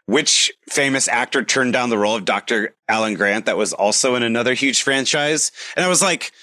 Which 0.06 0.52
famous 0.70 1.08
actor 1.08 1.44
turned 1.46 1.72
down 1.74 1.90
the 1.90 1.98
role 1.98 2.18
of 2.18 2.26
Dr. 2.26 2.76
Alan 2.90 3.14
Grant 3.14 3.46
that 3.46 3.56
was 3.58 3.72
also 3.72 4.16
in 4.16 4.22
another 4.22 4.54
huge 4.54 4.84
franchise? 4.84 5.52
And 5.78 5.84
I 5.86 5.88
was 5.88 6.02
like, 6.02 6.34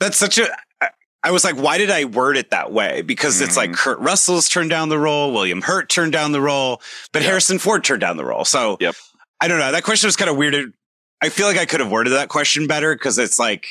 that's 0.00 0.16
such 0.18 0.38
a 0.38 0.48
I- 1.22 1.30
was 1.30 1.44
like, 1.44 1.54
why 1.56 1.78
did 1.78 1.90
I 1.90 2.04
word 2.04 2.36
it 2.36 2.50
that 2.50 2.72
way? 2.72 3.02
Because 3.02 3.40
it's 3.40 3.56
like 3.56 3.70
Mhm. 3.70 3.76
Kurt 3.76 3.98
Russell's 4.00 4.48
turned 4.48 4.70
down 4.70 4.88
the 4.90 4.98
role, 4.98 5.32
William 5.32 5.62
Hurt 5.62 5.88
turned 5.88 6.12
down 6.12 6.32
the 6.32 6.40
role, 6.42 6.82
but 7.12 7.22
Yep. 7.22 7.28
Harrison 7.30 7.58
Ford 7.58 7.82
turned 7.84 8.00
down 8.02 8.16
the 8.16 8.24
role. 8.24 8.44
So 8.44 8.76
Yep. 8.80 8.94
I 9.40 9.48
don't 9.48 9.60
know. 9.60 9.72
That 9.72 9.82
question 9.84 10.08
was 10.08 10.16
kind 10.16 10.28
of 10.30 10.36
weird. 10.36 10.72
I 11.22 11.28
feel 11.30 11.46
like 11.46 11.58
I 11.58 11.64
could 11.64 11.80
have 11.80 11.90
worded 11.90 12.12
that 12.12 12.28
question 12.28 12.66
better 12.66 12.94
because 12.94 13.18
it's 13.18 13.38
like 13.38 13.66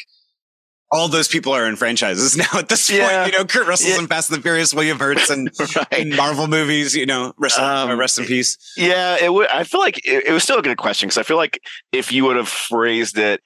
all 0.91 1.07
those 1.07 1.27
people 1.27 1.51
are 1.53 1.67
in 1.67 1.75
franchises 1.75 2.37
now 2.53 2.59
at 2.59 2.69
this 2.69 2.89
Yeah. 2.89 3.23
point. 3.23 3.33
You 3.33 3.39
know, 3.39 3.45
Kurt 3.45 3.67
Russell's 3.67 3.93
Yeah. 3.93 3.99
in 3.99 4.07
Fast 4.07 4.29
and 4.29 4.37
the 4.37 4.41
Furious, 4.41 4.73
William 4.73 4.99
Hurt's 4.99 5.29
and 5.29 5.49
right. 5.75 5.93
in 5.93 6.15
Marvel 6.15 6.47
movies. 6.47 6.95
You 6.95 7.05
know, 7.05 7.33
rest, 7.37 7.59
Um, 7.59 7.89
uh, 7.89 7.95
rest 7.95 8.19
in 8.19 8.25
peace. 8.25 8.57
Yeah, 8.77 9.17
it 9.21 9.33
would. 9.33 9.47
I 9.47 9.63
feel 9.63 9.79
like 9.81 9.97
it, 10.05 10.27
it 10.27 10.31
was 10.31 10.43
still 10.43 10.57
a 10.59 10.61
good 10.61 10.77
question 10.77 11.07
because 11.07 11.17
I 11.17 11.23
feel 11.23 11.37
like 11.37 11.59
if 11.91 12.11
you 12.11 12.23
would 12.25 12.35
have 12.35 12.47
phrased 12.49 13.17
it 13.17 13.41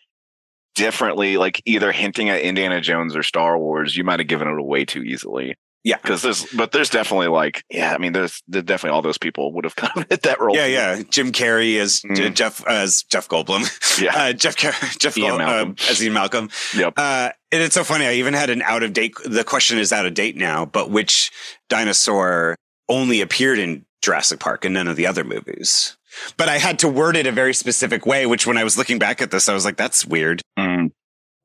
differently, 0.75 1.37
like 1.37 1.61
either 1.65 1.91
hinting 1.91 2.29
at 2.29 2.41
Indiana 2.41 2.81
Jones 2.81 3.15
or 3.15 3.23
Star 3.23 3.57
Wars, 3.57 3.95
you 3.97 4.03
might 4.03 4.19
have 4.19 4.27
given 4.27 4.47
it 4.47 4.57
away 4.59 4.85
too 4.85 5.01
easily. 5.03 5.55
Yeah. 5.83 5.97
because 6.01 6.21
there's, 6.21 6.45
but 6.55 6.71
there's 6.71 6.89
definitely 6.89 7.27
like, 7.27 7.63
yeah, 7.69 7.93
I 7.93 7.97
mean, 7.97 8.11
there's, 8.13 8.43
there's 8.47 8.65
definitely 8.65 8.95
all 8.95 9.01
those 9.01 9.17
people 9.17 9.53
would 9.53 9.63
have 9.63 9.75
kind 9.75 9.91
of 9.95 10.05
hit 10.09 10.23
that 10.23 10.39
role. 10.41 10.55
Yeah, 10.55 10.65
yeah. 10.65 11.01
Jim 11.09 11.31
Carrey 11.31 11.79
as 11.79 12.01
Mm. 12.01 12.33
Jeff 12.35 12.65
as 12.67 13.03
Jeff 13.03 13.27
Goldblum. 13.29 14.01
yeah. 14.01 14.11
Uh, 14.29 14.33
Jeff 14.33 14.57
Car- 14.57 14.73
Jeff 14.99 15.17
Ian 15.17 15.29
Gold, 15.29 15.39
Malcolm. 15.39 15.75
uh, 15.79 15.89
as 15.91 16.03
Ian 16.03 16.13
Malcolm. 16.13 16.49
Yep. 16.75 16.93
Uh, 16.97 17.29
and 17.51 17.63
it's 17.63 17.75
so 17.75 17.83
funny. 17.83 18.05
I 18.05 18.13
even 18.15 18.33
had 18.33 18.49
an 18.49 18.61
out 18.61 18.83
of 18.83 18.93
date. 18.93 19.15
The 19.25 19.43
question 19.43 19.77
is 19.77 19.91
out 19.93 20.05
of 20.05 20.13
date 20.13 20.35
now, 20.35 20.65
but 20.65 20.89
which 20.91 21.31
dinosaur 21.69 22.55
only 22.89 23.21
appeared 23.21 23.59
in 23.59 23.85
Jurassic 24.01 24.39
Park 24.39 24.65
and 24.65 24.73
none 24.73 24.87
of 24.87 24.95
the 24.97 25.07
other 25.07 25.23
movies? 25.23 25.95
But 26.37 26.49
I 26.49 26.57
had 26.57 26.79
to 26.79 26.89
word 26.89 27.15
it 27.15 27.25
a 27.27 27.31
very 27.31 27.53
specific 27.53 28.05
way. 28.05 28.25
Which, 28.25 28.45
when 28.45 28.57
I 28.57 28.63
was 28.63 28.77
looking 28.77 28.99
back 28.99 29.21
at 29.21 29.31
this, 29.31 29.47
I 29.47 29.53
was 29.53 29.63
like, 29.63 29.77
"That's 29.77 30.05
weird." 30.05 30.41
Mm, 30.57 30.91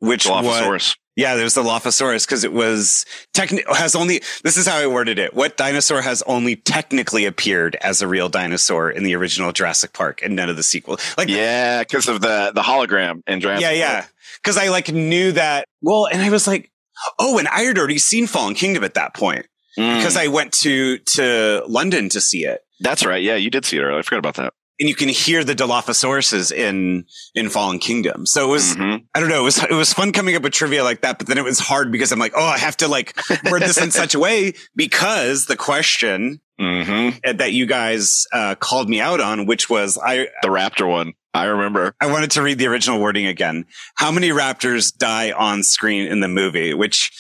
Which 0.01 0.27
was. 0.27 0.97
Yeah, 1.17 1.37
there's 1.37 1.55
the 1.55 1.63
Dilophosaurus 1.63 2.27
because 2.27 2.43
it 2.43 2.53
was 2.53 3.07
techni- 3.33 3.63
has 3.77 3.95
only. 3.95 4.21
This 4.43 4.57
is 4.57 4.67
how 4.67 4.77
I 4.79 4.87
worded 4.89 5.19
it. 5.19 5.33
What 5.35 5.57
dinosaur 5.57 6.03
has 6.03 6.23
only 6.27 6.57
technically 6.57 7.25
appeared 7.25 7.77
as 7.81 8.03
a 8.03 8.09
real 8.09 8.29
dinosaur 8.29 8.91
in 8.91 9.05
the 9.05 9.15
original 9.15 9.53
Jurassic 9.53 9.93
Park 9.93 10.21
and 10.25 10.35
none 10.35 10.49
of 10.51 10.57
the 10.57 10.63
sequel? 10.65 10.99
Like 11.17 11.29
Yeah, 11.29 11.83
because 11.83 12.09
of 12.09 12.21
the 12.21 12.51
the 12.55 12.63
hologram 12.63 13.23
in 13.29 13.41
Jurassic. 13.41 13.63
yeah, 13.63 13.71
yeah. 13.73 14.05
Because 14.43 14.57
I 14.57 14.69
like 14.71 14.93
knew 14.93 15.33
that. 15.33 15.67
Well, 15.81 16.07
and 16.07 16.21
I 16.21 16.31
was 16.31 16.47
like, 16.49 16.71
oh, 17.19 17.39
and 17.39 17.47
I 17.49 17.61
had 17.61 17.79
already 17.79 17.99
seen 17.99 18.27
Fallen 18.27 18.55
Kingdom 18.55 18.83
at 18.85 18.95
that 18.95 19.15
point 19.15 19.47
Mm, 19.79 19.97
because 19.97 20.17
I 20.17 20.29
went 20.29 20.53
to 20.63 20.99
to 20.99 21.65
London 21.67 22.09
to 22.11 22.21
see 22.21 22.45
it. 22.45 22.61
that's 22.81 23.05
right. 23.05 23.21
Yeah, 23.23 23.35
you 23.35 23.51
did 23.51 23.65
see 23.65 23.77
it 23.77 23.83
earlier. 23.83 23.99
I 23.99 24.03
forgot 24.03 24.19
about 24.19 24.35
that. 24.37 24.53
And 24.81 24.89
you 24.89 24.95
can 24.95 25.09
hear 25.09 25.45
the 25.45 25.55
Dilophosauruses 25.55 26.51
in 26.53 27.05
in 27.35 27.49
Fallen 27.49 27.79
Kingdom. 27.79 28.27
So 28.27 28.45
it 28.49 28.51
was 28.53 28.75
Mhm. 28.77 29.05
I 29.15 29.21
don't 29.21 29.29
know, 29.29 29.41
it 29.41 29.45
was 29.45 29.63
it 29.63 29.71
was 29.73 29.93
fun 29.93 30.13
coming 30.13 30.35
up 30.37 30.43
with 30.43 30.53
trivia 30.53 30.83
like 30.85 31.03
that, 31.03 31.19
but 31.19 31.27
then 31.29 31.39
it 31.39 31.45
was 31.45 31.59
hard 31.59 31.93
because 31.93 32.13
I'm 32.13 32.19
like, 32.19 32.33
oh, 32.37 32.45
I 32.45 32.59
have 32.59 32.77
to 32.79 32.89
like 32.89 33.15
word 33.51 33.63
this 33.63 33.79
in 33.81 33.91
such 33.91 34.15
a 34.15 34.19
way 34.19 34.55
because 34.77 35.47
the 35.47 35.57
question 35.57 36.41
Mhm. 36.61 37.37
that 37.39 37.53
you 37.53 37.67
guys 37.67 38.27
uh, 38.33 38.55
called 38.55 38.89
me 38.89 39.01
out 39.01 39.21
on, 39.21 39.47
which 39.47 39.69
was 39.69 39.99
I 39.99 40.29
The 40.43 40.49
raptor 40.49 40.89
one. 40.89 41.15
I 41.37 41.47
remember. 41.47 41.97
I 42.01 42.07
wanted 42.07 42.31
to 42.33 42.43
read 42.43 42.59
the 42.59 42.69
original 42.69 43.01
wording 43.01 43.27
again. 43.27 43.65
How 43.97 44.13
many 44.13 44.29
raptors 44.31 44.97
die 44.97 45.33
on 45.33 45.65
screen 45.65 46.07
in 46.07 46.21
the 46.21 46.29
movie? 46.29 46.73
Which 46.75 47.11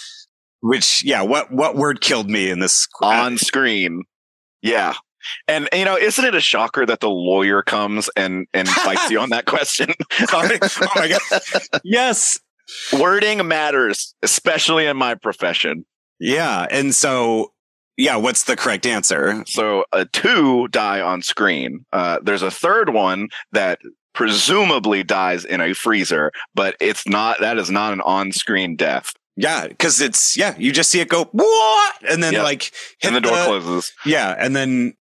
which 0.60 1.04
yeah, 1.04 1.22
what 1.22 1.52
what 1.52 1.74
word 1.76 2.00
killed 2.00 2.30
me 2.30 2.48
in 2.48 2.60
this 2.60 2.86
on 3.02 3.38
screen. 3.38 4.04
Yeah. 4.62 4.94
And 5.48 5.68
you 5.72 5.84
know, 5.84 5.96
isn't 5.96 6.24
it 6.24 6.34
a 6.34 6.40
shocker 6.40 6.86
that 6.86 7.00
the 7.00 7.10
lawyer 7.10 7.62
comes 7.62 8.10
and 8.16 8.46
and 8.54 8.68
fights 8.68 9.10
you 9.10 9.20
on 9.20 9.30
that 9.30 9.46
question? 9.46 9.92
oh 10.32 10.58
my 10.96 11.08
god. 11.08 11.62
Yes. 11.84 12.40
Wording 12.98 13.46
matters, 13.46 14.14
especially 14.22 14.86
in 14.86 14.96
my 14.96 15.14
profession. 15.14 15.84
Yeah. 16.18 16.66
And 16.70 16.94
so, 16.94 17.52
yeah, 17.98 18.16
what's 18.16 18.44
the 18.44 18.56
correct 18.56 18.86
answer? 18.86 19.44
So 19.46 19.84
uh, 19.92 20.06
two 20.12 20.68
die 20.68 21.00
on 21.00 21.20
screen. 21.22 21.84
Uh, 21.92 22.20
there's 22.22 22.42
a 22.42 22.50
third 22.50 22.90
one 22.90 23.28
that 23.52 23.80
presumably 24.14 25.02
dies 25.02 25.44
in 25.44 25.60
a 25.60 25.74
freezer, 25.74 26.32
but 26.54 26.76
it's 26.80 27.06
not. 27.06 27.40
That 27.40 27.58
is 27.58 27.70
not 27.70 27.92
an 27.92 28.00
on-screen 28.00 28.76
death. 28.76 29.12
Yeah. 29.36 29.68
Cause 29.78 30.00
it's, 30.00 30.36
yeah, 30.36 30.54
you 30.56 30.72
just 30.72 30.90
see 30.90 31.00
it 31.00 31.08
go, 31.08 31.24
what? 31.32 31.94
And 32.08 32.22
then 32.22 32.32
Yeah. 32.34 32.44
like, 32.44 32.62
hit 33.00 33.08
And 33.08 33.16
the 33.16 33.20
door 33.20 33.32
closes. 33.44 33.92
Yeah. 34.06 34.34
And 34.38 34.54
then, 34.54 34.94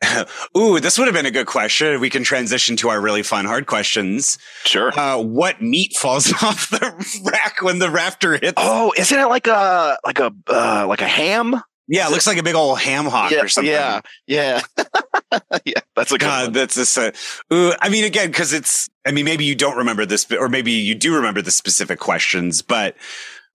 ooh, 0.56 0.78
this 0.80 0.98
would 0.98 1.06
have 1.06 1.14
been 1.14 1.26
a 1.26 1.30
good 1.30 1.46
question. 1.46 2.00
We 2.00 2.10
can 2.10 2.22
transition 2.22 2.76
to 2.76 2.88
our 2.88 3.00
really 3.00 3.22
fun 3.22 3.44
hard 3.44 3.66
questions. 3.66 4.38
Sure. 4.64 4.98
Uh, 4.98 5.18
what 5.18 5.60
meat 5.60 5.96
falls 5.96 6.32
off 6.42 6.70
the 6.70 7.22
rack 7.24 7.62
when 7.62 7.78
the 7.78 7.90
rafter 7.90 8.36
hits? 8.36 8.54
Oh, 8.56 8.92
isn't 8.96 9.18
it 9.18 9.26
like 9.26 9.46
a 9.46 9.98
like 10.04 10.20
a 10.20 10.32
uh, 10.48 10.86
like 10.88 11.02
a 11.02 11.08
ham? 11.08 11.60
yeah. 11.88 12.06
It 12.06 12.12
looks 12.12 12.26
like 12.26 12.38
a 12.38 12.42
big 12.42 12.54
old 12.54 12.78
ham 12.78 13.06
hock 13.06 13.32
yeah, 13.32 13.42
or 13.42 13.48
something. 13.48 13.72
yeah, 13.72 14.00
yeah, 14.26 14.60
yeah. 15.64 15.80
That's 15.96 16.12
a 16.12 16.18
good 16.18 16.20
God, 16.20 16.44
one. 16.44 16.52
that's 16.52 16.96
a. 16.96 17.12
Ooh, 17.52 17.72
I 17.80 17.88
mean, 17.88 18.04
again, 18.04 18.28
because 18.28 18.52
it's. 18.52 18.88
I 19.04 19.10
mean, 19.10 19.24
maybe 19.24 19.44
you 19.44 19.54
don't 19.54 19.78
remember 19.78 20.06
this, 20.06 20.30
or 20.30 20.48
maybe 20.48 20.72
you 20.72 20.94
do 20.94 21.16
remember 21.16 21.42
the 21.42 21.50
specific 21.50 21.98
questions, 21.98 22.62
but 22.62 22.94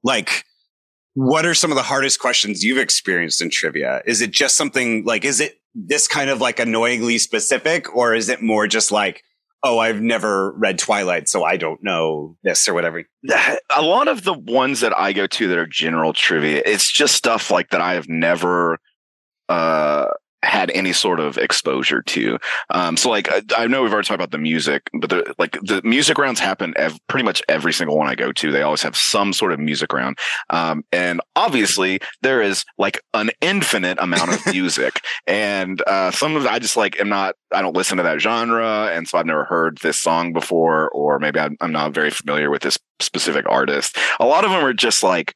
like, 0.04 0.44
what 1.14 1.46
are 1.46 1.54
some 1.54 1.72
of 1.72 1.78
the 1.78 1.84
hardest 1.84 2.20
questions 2.20 2.64
you've 2.64 2.80
experienced 2.80 3.42
in 3.42 3.50
trivia? 3.50 4.02
Is 4.06 4.22
it 4.22 4.32
just 4.32 4.56
something 4.56 5.06
like? 5.06 5.24
Is 5.24 5.40
it 5.40 5.60
this 5.76 6.08
kind 6.08 6.30
of 6.30 6.42
like 6.42 6.60
annoyingly 6.60 7.18
specific, 7.18 7.96
or 7.96 8.14
is 8.14 8.30
it 8.30 8.42
more 8.42 8.68
just 8.68 8.92
like, 8.92 9.24
oh, 9.64 9.80
I've 9.80 10.02
never 10.02 10.52
read 10.54 10.78
Twilight, 10.78 11.30
so 11.30 11.44
I 11.44 11.58
don't 11.58 11.84
know 11.84 12.38
this 12.44 12.68
or 12.68 12.74
whatever? 12.74 13.04
a 13.76 13.82
lot 13.82 14.08
of 14.08 14.24
the 14.24 14.34
ones 14.34 14.82
that 14.82 14.98
I 14.98 15.14
go 15.14 15.26
to 15.28 15.48
that 15.48 15.58
are 15.58 15.66
general 15.66 16.14
trivia, 16.14 16.62
it's 16.66 16.92
just 16.92 17.16
stuff 17.16 17.50
like 17.50 17.70
that 17.70 17.82
I 17.82 17.94
have 17.94 18.10
never 18.10 18.78
uh 19.50 20.08
had 20.44 20.72
any 20.72 20.94
sort 20.94 21.20
of 21.20 21.38
exposure 21.38 22.02
to. 22.02 22.38
Um 22.70 22.98
so 22.98 23.10
like 23.10 23.32
I, 23.32 23.42
I 23.58 23.68
know 23.68 23.84
we've 23.84 23.94
already 23.94 24.08
talked 24.08 24.20
about 24.20 24.32
the 24.32 24.38
music, 24.38 24.90
but 25.00 25.10
the 25.10 25.34
like 25.38 25.54
the 25.62 25.82
music 25.84 26.18
rounds 26.18 26.40
happen 26.40 26.74
ev- 26.78 27.00
pretty 27.08 27.24
much 27.24 27.42
every 27.50 27.74
single 27.74 27.98
one 27.98 28.08
I 28.08 28.16
go 28.16 28.32
to. 28.32 28.52
They 28.52 28.62
always 28.62 28.82
have 28.82 28.96
some 28.96 29.34
sort 29.34 29.52
of 29.52 29.60
music 29.60 29.94
round. 29.94 30.18
Um 30.50 30.84
and 30.92 31.22
obviously 31.36 32.00
there 32.22 32.42
is 32.42 32.66
like 32.78 33.02
an 33.14 33.32
infinite 33.42 33.98
amount 34.00 34.34
of 34.34 34.46
music 34.54 35.02
and 35.28 35.82
uh 35.88 36.12
some 36.12 36.36
of 36.36 36.46
I 36.46 36.60
just 36.60 36.78
like 36.78 37.00
am 37.00 37.10
not 37.10 37.36
I 37.54 37.62
don't 37.62 37.76
listen 37.76 37.98
to 37.98 38.04
that 38.04 38.20
genre 38.22 38.90
and 38.92 39.08
so 39.08 39.18
I've 39.18 39.26
never 39.26 39.46
heard 39.46 39.78
this 39.80 40.00
song 40.00 40.34
before 40.34 40.90
or 40.90 41.20
maybe 41.20 41.40
I'm, 41.40 41.58
I'm 41.62 41.72
not 41.72 41.94
very 41.94 42.10
familiar 42.10 42.50
with 42.50 42.62
this 42.62 42.78
specific 43.00 43.46
artist. 43.48 43.98
A 44.20 44.26
lot 44.26 44.46
of 44.46 44.52
them 44.52 44.64
are 44.64 44.74
just 44.74 45.04
like 45.04 45.34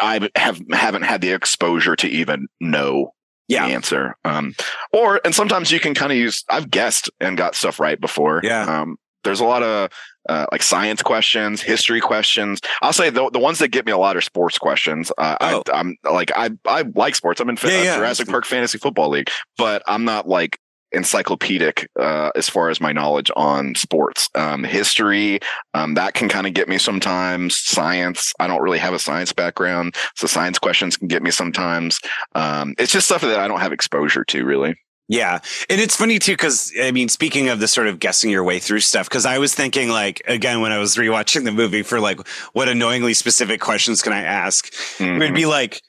I 0.00 0.28
have 0.36 0.60
haven't 0.72 1.02
had 1.02 1.20
the 1.20 1.30
exposure 1.30 1.96
to 1.96 2.08
even 2.08 2.48
know 2.60 3.12
Yeah. 3.48 3.66
answer. 3.66 4.14
Um, 4.24 4.54
or 4.92 5.20
and 5.24 5.34
sometimes 5.34 5.70
you 5.70 5.80
can 5.80 5.94
kind 5.94 6.12
of 6.12 6.18
use. 6.18 6.44
I've 6.50 6.70
guessed 6.70 7.10
and 7.20 7.36
got 7.36 7.54
stuff 7.54 7.78
right 7.80 8.00
before. 8.00 8.40
Yeah. 8.42 8.62
Um, 8.82 8.96
there's 9.24 9.40
a 9.40 9.44
lot 9.44 9.62
of 9.62 9.88
uh, 10.28 10.46
like 10.52 10.62
science 10.62 11.02
questions, 11.02 11.62
history 11.62 12.00
questions. 12.00 12.60
I'll 12.82 12.92
say 12.92 13.08
the 13.10 13.30
the 13.30 13.38
ones 13.38 13.58
that 13.58 13.68
get 13.68 13.86
me 13.86 13.92
a 13.92 13.98
lot 13.98 14.16
are 14.16 14.20
sports 14.20 14.58
questions. 14.58 15.10
Uh, 15.16 15.36
Oh. 15.40 15.62
I, 15.72 15.78
I'm 15.78 15.96
like 16.10 16.30
I 16.36 16.50
I 16.66 16.84
like 16.94 17.14
sports. 17.14 17.40
I'm 17.40 17.48
in 17.48 17.56
fa- 17.56 17.68
Yeah, 17.70 17.82
yeah. 17.82 17.96
Jurassic 17.96 18.28
Park 18.28 18.44
Fantasy 18.46 18.78
Football 18.78 19.10
League, 19.10 19.30
but 19.58 19.82
I'm 19.86 20.04
not 20.04 20.28
like 20.28 20.58
encyclopedic 20.94 21.88
uh, 21.98 22.30
as 22.34 22.48
far 22.48 22.70
as 22.70 22.80
my 22.80 22.92
knowledge 22.92 23.30
on 23.36 23.74
sports. 23.74 24.28
Um, 24.34 24.64
history, 24.64 25.40
um, 25.74 25.94
that 25.94 26.14
can 26.14 26.28
kind 26.28 26.46
of 26.46 26.54
get 26.54 26.68
me 26.68 26.78
sometimes. 26.78 27.56
Science, 27.58 28.32
I 28.38 28.46
don't 28.46 28.62
really 28.62 28.78
have 28.78 28.94
a 28.94 28.98
science 28.98 29.32
background, 29.32 29.94
so 30.16 30.26
science 30.26 30.58
questions 30.58 30.96
can 30.96 31.08
get 31.08 31.22
me 31.22 31.30
sometimes. 31.30 32.00
Um, 32.34 32.74
it's 32.78 32.92
just 32.92 33.06
stuff 33.06 33.22
that 33.22 33.38
I 33.38 33.48
don't 33.48 33.60
have 33.60 33.72
exposure 33.72 34.24
to 34.24 34.44
really. 34.44 34.74
Yeah. 35.06 35.40
And 35.68 35.82
it's 35.82 35.96
funny 35.96 36.18
too, 36.18 36.32
because 36.32 36.72
I 36.80 36.90
mean, 36.90 37.10
speaking 37.10 37.50
of 37.50 37.60
the 37.60 37.68
sort 37.68 37.88
of 37.88 37.98
guessing 37.98 38.30
your 38.30 38.42
way 38.42 38.58
through 38.58 38.80
stuff, 38.80 39.06
because 39.06 39.26
I 39.26 39.36
was 39.36 39.54
thinking, 39.54 39.90
like, 39.90 40.22
again, 40.26 40.62
when 40.62 40.72
I 40.72 40.78
was 40.78 40.96
rewatching 40.96 41.44
the 41.44 41.52
movie 41.52 41.82
for 41.82 42.00
like, 42.00 42.26
what 42.54 42.70
annoyingly 42.70 43.12
specific 43.12 43.60
questions 43.60 44.00
can 44.00 44.14
I 44.14 44.22
ask? 44.22 44.66
It 44.98 45.18
would 45.18 45.32
Mhm. 45.32 45.34
be 45.34 45.44
like 45.44 45.82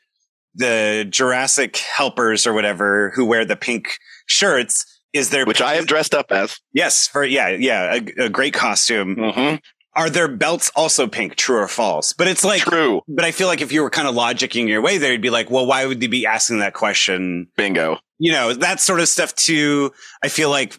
the 0.53 1.05
Jurassic 1.09 1.77
helpers 1.77 2.45
or 2.45 2.53
whatever 2.53 3.11
who 3.15 3.25
wear 3.25 3.45
the 3.45 3.55
pink 3.55 3.97
shirts. 4.25 4.85
Is 5.15 5.29
there, 5.29 5.45
Which 5.45 5.61
I 5.61 5.75
have 5.75 5.87
dressed 5.87 6.13
up 6.13 6.31
as. 6.31 6.59
yes, 6.73 7.07
for, 7.07 7.23
yeah, 7.23 7.49
yeah, 7.49 7.95
a, 8.17 8.25
a 8.25 8.29
great 8.29 8.53
costume. 8.53 9.15
Mhm. 9.15 9.59
Are 9.95 10.09
their 10.09 10.27
belts 10.27 10.69
also 10.75 11.07
pink? 11.07 11.35
True 11.37 11.57
or 11.59 11.69
false? 11.69 12.11
But 12.11 12.27
it's 12.27 12.43
like, 12.43 12.61
True. 12.63 13.01
but 13.07 13.23
I 13.23 13.31
feel 13.31 13.47
like 13.47 13.61
if 13.61 13.71
you 13.71 13.81
were 13.81 13.89
kind 13.89 14.09
of 14.09 14.13
logicking 14.15 14.67
your 14.67 14.81
way 14.81 14.97
there, 14.97 15.13
you'd 15.13 15.21
be 15.21 15.29
like, 15.29 15.49
well, 15.49 15.65
why 15.65 15.85
would 15.85 16.01
they 16.01 16.07
be 16.07 16.25
asking 16.25 16.59
that 16.59 16.73
question? 16.73 17.47
Bingo. 17.55 17.99
you 18.19 18.33
know, 18.33 18.53
that 18.53 18.81
sort 18.81 18.99
of 18.99 19.07
stuff 19.07 19.33
too. 19.35 19.91
I 20.21 20.27
feel 20.27 20.49
like 20.49 20.77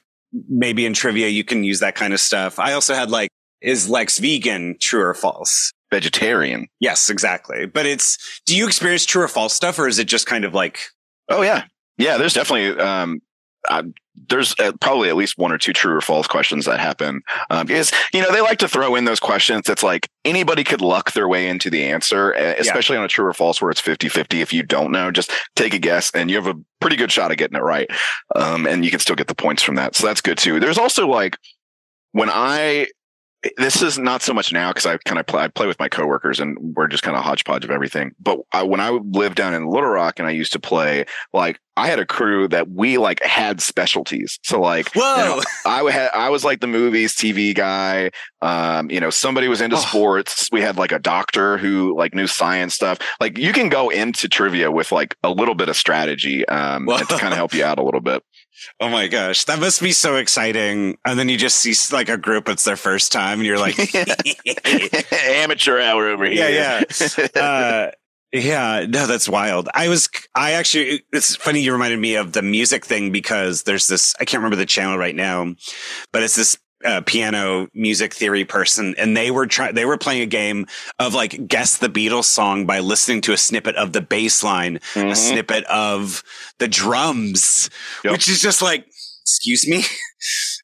maybe 0.50 0.84
in 0.84 0.92
trivia 0.92 1.28
you 1.28 1.44
can 1.44 1.64
use 1.64 1.80
that 1.80 1.94
kind 1.94 2.12
of 2.12 2.20
stuff. 2.20 2.58
I 2.58 2.74
also 2.74 2.92
had 2.94 3.10
like, 3.10 3.30
is 3.62 3.88
Lex 3.88 4.18
vegan? 4.18 4.76
True 4.80 5.00
or 5.02 5.14
false? 5.14 5.72
Vegetarian. 5.90 6.68
Yes, 6.78 7.08
exactly. 7.08 7.64
But 7.64 7.86
it's, 7.86 8.18
do 8.44 8.54
you 8.54 8.66
experience 8.66 9.06
true 9.06 9.22
or 9.22 9.28
false 9.28 9.54
stuff 9.54 9.78
or 9.78 9.88
is 9.88 9.98
it 9.98 10.08
just 10.08 10.26
kind 10.26 10.44
of 10.44 10.52
like, 10.52 10.80
Oh 11.30 11.40
yeah, 11.40 11.64
yeah. 11.96 12.18
There's 12.18 12.34
definitely 12.34 12.78
um, 12.78 13.20
uh, 13.68 13.82
there's 14.28 14.54
uh, 14.58 14.72
probably 14.80 15.08
at 15.08 15.16
least 15.16 15.38
one 15.38 15.52
or 15.52 15.58
two 15.58 15.72
true 15.72 15.94
or 15.94 16.00
false 16.00 16.26
questions 16.26 16.64
that 16.64 16.80
happen 16.80 17.22
um, 17.50 17.66
because 17.66 17.92
you 18.12 18.20
know 18.20 18.32
they 18.32 18.40
like 18.40 18.58
to 18.58 18.68
throw 18.68 18.94
in 18.94 19.04
those 19.04 19.20
questions 19.20 19.66
that's 19.66 19.82
like 19.82 20.08
anybody 20.24 20.64
could 20.64 20.80
luck 20.80 21.12
their 21.12 21.28
way 21.28 21.48
into 21.48 21.70
the 21.70 21.84
answer, 21.84 22.34
uh, 22.34 22.54
especially 22.58 22.96
on 22.96 23.04
a 23.04 23.08
true 23.08 23.26
or 23.26 23.32
false 23.32 23.60
where 23.60 23.70
it's 23.70 23.82
50-50. 23.82 24.40
If 24.40 24.52
you 24.52 24.62
don't 24.62 24.90
know, 24.90 25.10
just 25.10 25.30
take 25.54 25.74
a 25.74 25.78
guess 25.78 26.10
and 26.12 26.30
you 26.30 26.36
have 26.36 26.46
a 26.46 26.58
pretty 26.80 26.96
good 26.96 27.12
shot 27.12 27.30
of 27.30 27.36
getting 27.36 27.56
it 27.56 27.62
right, 27.62 27.90
um, 28.34 28.66
and 28.66 28.84
you 28.84 28.90
can 28.90 29.00
still 29.00 29.16
get 29.16 29.28
the 29.28 29.34
points 29.34 29.62
from 29.62 29.74
that. 29.76 29.94
So 29.94 30.06
that's 30.06 30.20
good 30.20 30.38
too. 30.38 30.60
There's 30.60 30.78
also 30.78 31.06
like 31.06 31.38
when 32.12 32.30
I 32.30 32.88
this 33.56 33.82
is 33.82 33.98
not 33.98 34.22
so 34.22 34.32
much 34.32 34.52
now 34.52 34.70
because 34.70 34.86
I 34.86 34.96
kind 34.98 35.18
of 35.18 35.26
play, 35.26 35.42
I 35.44 35.48
play 35.48 35.66
with 35.66 35.78
my 35.78 35.88
coworkers 35.88 36.40
and 36.40 36.56
we're 36.76 36.86
just 36.88 37.02
kind 37.02 37.16
of 37.16 37.22
hodgepodge 37.24 37.64
of 37.64 37.70
everything. 37.70 38.12
But 38.20 38.38
I, 38.52 38.62
when 38.62 38.80
I 38.80 38.90
lived 38.90 39.36
down 39.36 39.54
in 39.54 39.66
Little 39.66 39.88
Rock 39.90 40.18
and 40.18 40.26
I 40.28 40.32
used 40.32 40.52
to 40.52 40.60
play, 40.60 41.04
like 41.32 41.58
I 41.76 41.88
had 41.88 41.98
a 41.98 42.06
crew 42.06 42.48
that 42.48 42.70
we 42.70 42.96
like 42.98 43.22
had 43.22 43.60
specialties. 43.60 44.38
So 44.42 44.60
like, 44.60 44.94
you 44.94 45.02
know, 45.02 45.42
whoa, 45.64 45.70
I 45.70 45.90
had 45.90 46.10
I 46.14 46.30
was 46.30 46.44
like 46.44 46.60
the 46.60 46.66
movies 46.66 47.14
TV 47.14 47.54
guy. 47.54 48.10
Um, 48.40 48.90
you 48.90 49.00
know, 49.00 49.10
somebody 49.10 49.48
was 49.48 49.60
into 49.60 49.76
Oh. 49.76 49.80
sports. 49.80 50.48
We 50.52 50.60
had 50.62 50.76
like 50.76 50.92
a 50.92 50.98
doctor 50.98 51.58
who 51.58 51.96
like 51.96 52.14
knew 52.14 52.26
science 52.26 52.74
stuff. 52.74 52.98
Like 53.20 53.36
you 53.38 53.52
can 53.52 53.68
go 53.68 53.90
into 53.90 54.28
trivia 54.28 54.70
with 54.70 54.92
like 54.92 55.16
a 55.22 55.30
little 55.30 55.54
bit 55.54 55.68
of 55.68 55.76
strategy 55.76 56.46
um, 56.48 56.86
to 56.86 57.04
kind 57.18 57.32
of 57.32 57.36
help 57.36 57.52
you 57.54 57.64
out 57.64 57.78
a 57.78 57.82
little 57.82 58.00
bit. 58.00 58.22
Oh 58.80 58.88
my 58.88 59.08
gosh, 59.08 59.44
that 59.44 59.58
must 59.58 59.80
be 59.80 59.92
so 59.92 60.16
exciting. 60.16 60.98
And 61.04 61.18
then 61.18 61.28
you 61.28 61.36
just 61.36 61.58
see 61.58 61.74
like 61.94 62.08
a 62.08 62.16
group, 62.16 62.48
it's 62.48 62.64
their 62.64 62.76
first 62.76 63.12
time 63.12 63.38
and 63.38 63.46
you're 63.46 63.58
like, 63.58 63.76
Amateur 65.12 65.80
hour 65.80 66.08
over 66.08 66.24
here. 66.24 66.48
Yeah, 66.48 66.82
yeah. 67.34 67.40
uh, 67.40 67.90
yeah, 68.32 68.86
no, 68.88 69.06
that's 69.06 69.28
wild. 69.28 69.68
I 69.72 69.88
was, 69.88 70.08
I 70.34 70.52
actually, 70.52 71.04
it's 71.12 71.36
funny 71.36 71.60
you 71.60 71.72
reminded 71.72 72.00
me 72.00 72.16
of 72.16 72.32
the 72.32 72.42
music 72.42 72.84
thing 72.84 73.12
because 73.12 73.62
there's 73.62 73.86
this, 73.86 74.14
I 74.20 74.24
can't 74.24 74.40
remember 74.40 74.56
the 74.56 74.66
channel 74.66 74.98
right 74.98 75.14
now, 75.14 75.54
but 76.12 76.22
it's 76.22 76.36
this 76.36 76.58
uh, 76.84 77.00
piano 77.06 77.68
music 77.74 78.12
theory 78.14 78.44
person 78.44 78.94
and 78.98 79.16
they 79.16 79.30
were 79.30 79.46
trying, 79.46 79.74
they 79.74 79.84
were 79.84 79.96
playing 79.98 80.22
a 80.22 80.26
game 80.26 80.66
of 80.98 81.14
like 81.14 81.46
guess 81.48 81.78
the 81.78 81.88
Beatles 81.88 82.24
song 82.24 82.66
by 82.66 82.80
listening 82.80 83.20
to 83.22 83.32
a 83.32 83.36
snippet 83.36 83.74
of 83.76 83.92
the 83.92 84.00
bass 84.02 84.42
line, 84.44 84.76
a 84.76 84.80
Mhm. 84.98 85.16
snippet 85.16 85.64
of 85.64 86.22
the 86.58 86.68
drums, 86.68 87.70
Yep. 88.04 88.12
which 88.12 88.28
is 88.28 88.40
just 88.40 88.60
like, 88.62 88.86
excuse 89.22 89.66
me. 89.66 89.84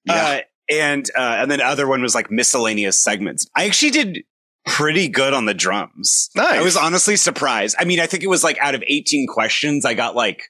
Yeah. 0.05 0.15
Uh, 0.15 0.41
and, 0.69 1.09
uh, 1.17 1.37
and 1.39 1.51
then 1.51 1.61
the 1.61 1.67
other 1.67 1.87
one 1.87 2.03
was 2.03 2.15
like 2.15 2.31
miscellaneous 2.31 3.01
segments. 3.01 3.47
I 3.55 3.67
actually 3.67 3.91
did 3.93 4.19
pretty 4.67 5.07
good 5.09 5.33
on 5.35 5.45
the 5.45 5.55
drums. 5.55 6.29
Nice. 6.35 6.59
I 6.59 6.63
was 6.63 6.77
honestly 6.77 7.17
surprised. 7.17 7.77
I 7.79 7.85
mean, 7.85 8.01
I 8.01 8.07
think 8.07 8.23
it 8.25 8.29
was 8.29 8.43
like 8.43 8.59
out 8.59 8.75
of 8.75 8.83
18 8.87 9.27
questions, 9.29 9.85
I 9.85 9.95
got 9.95 10.17
like 10.17 10.43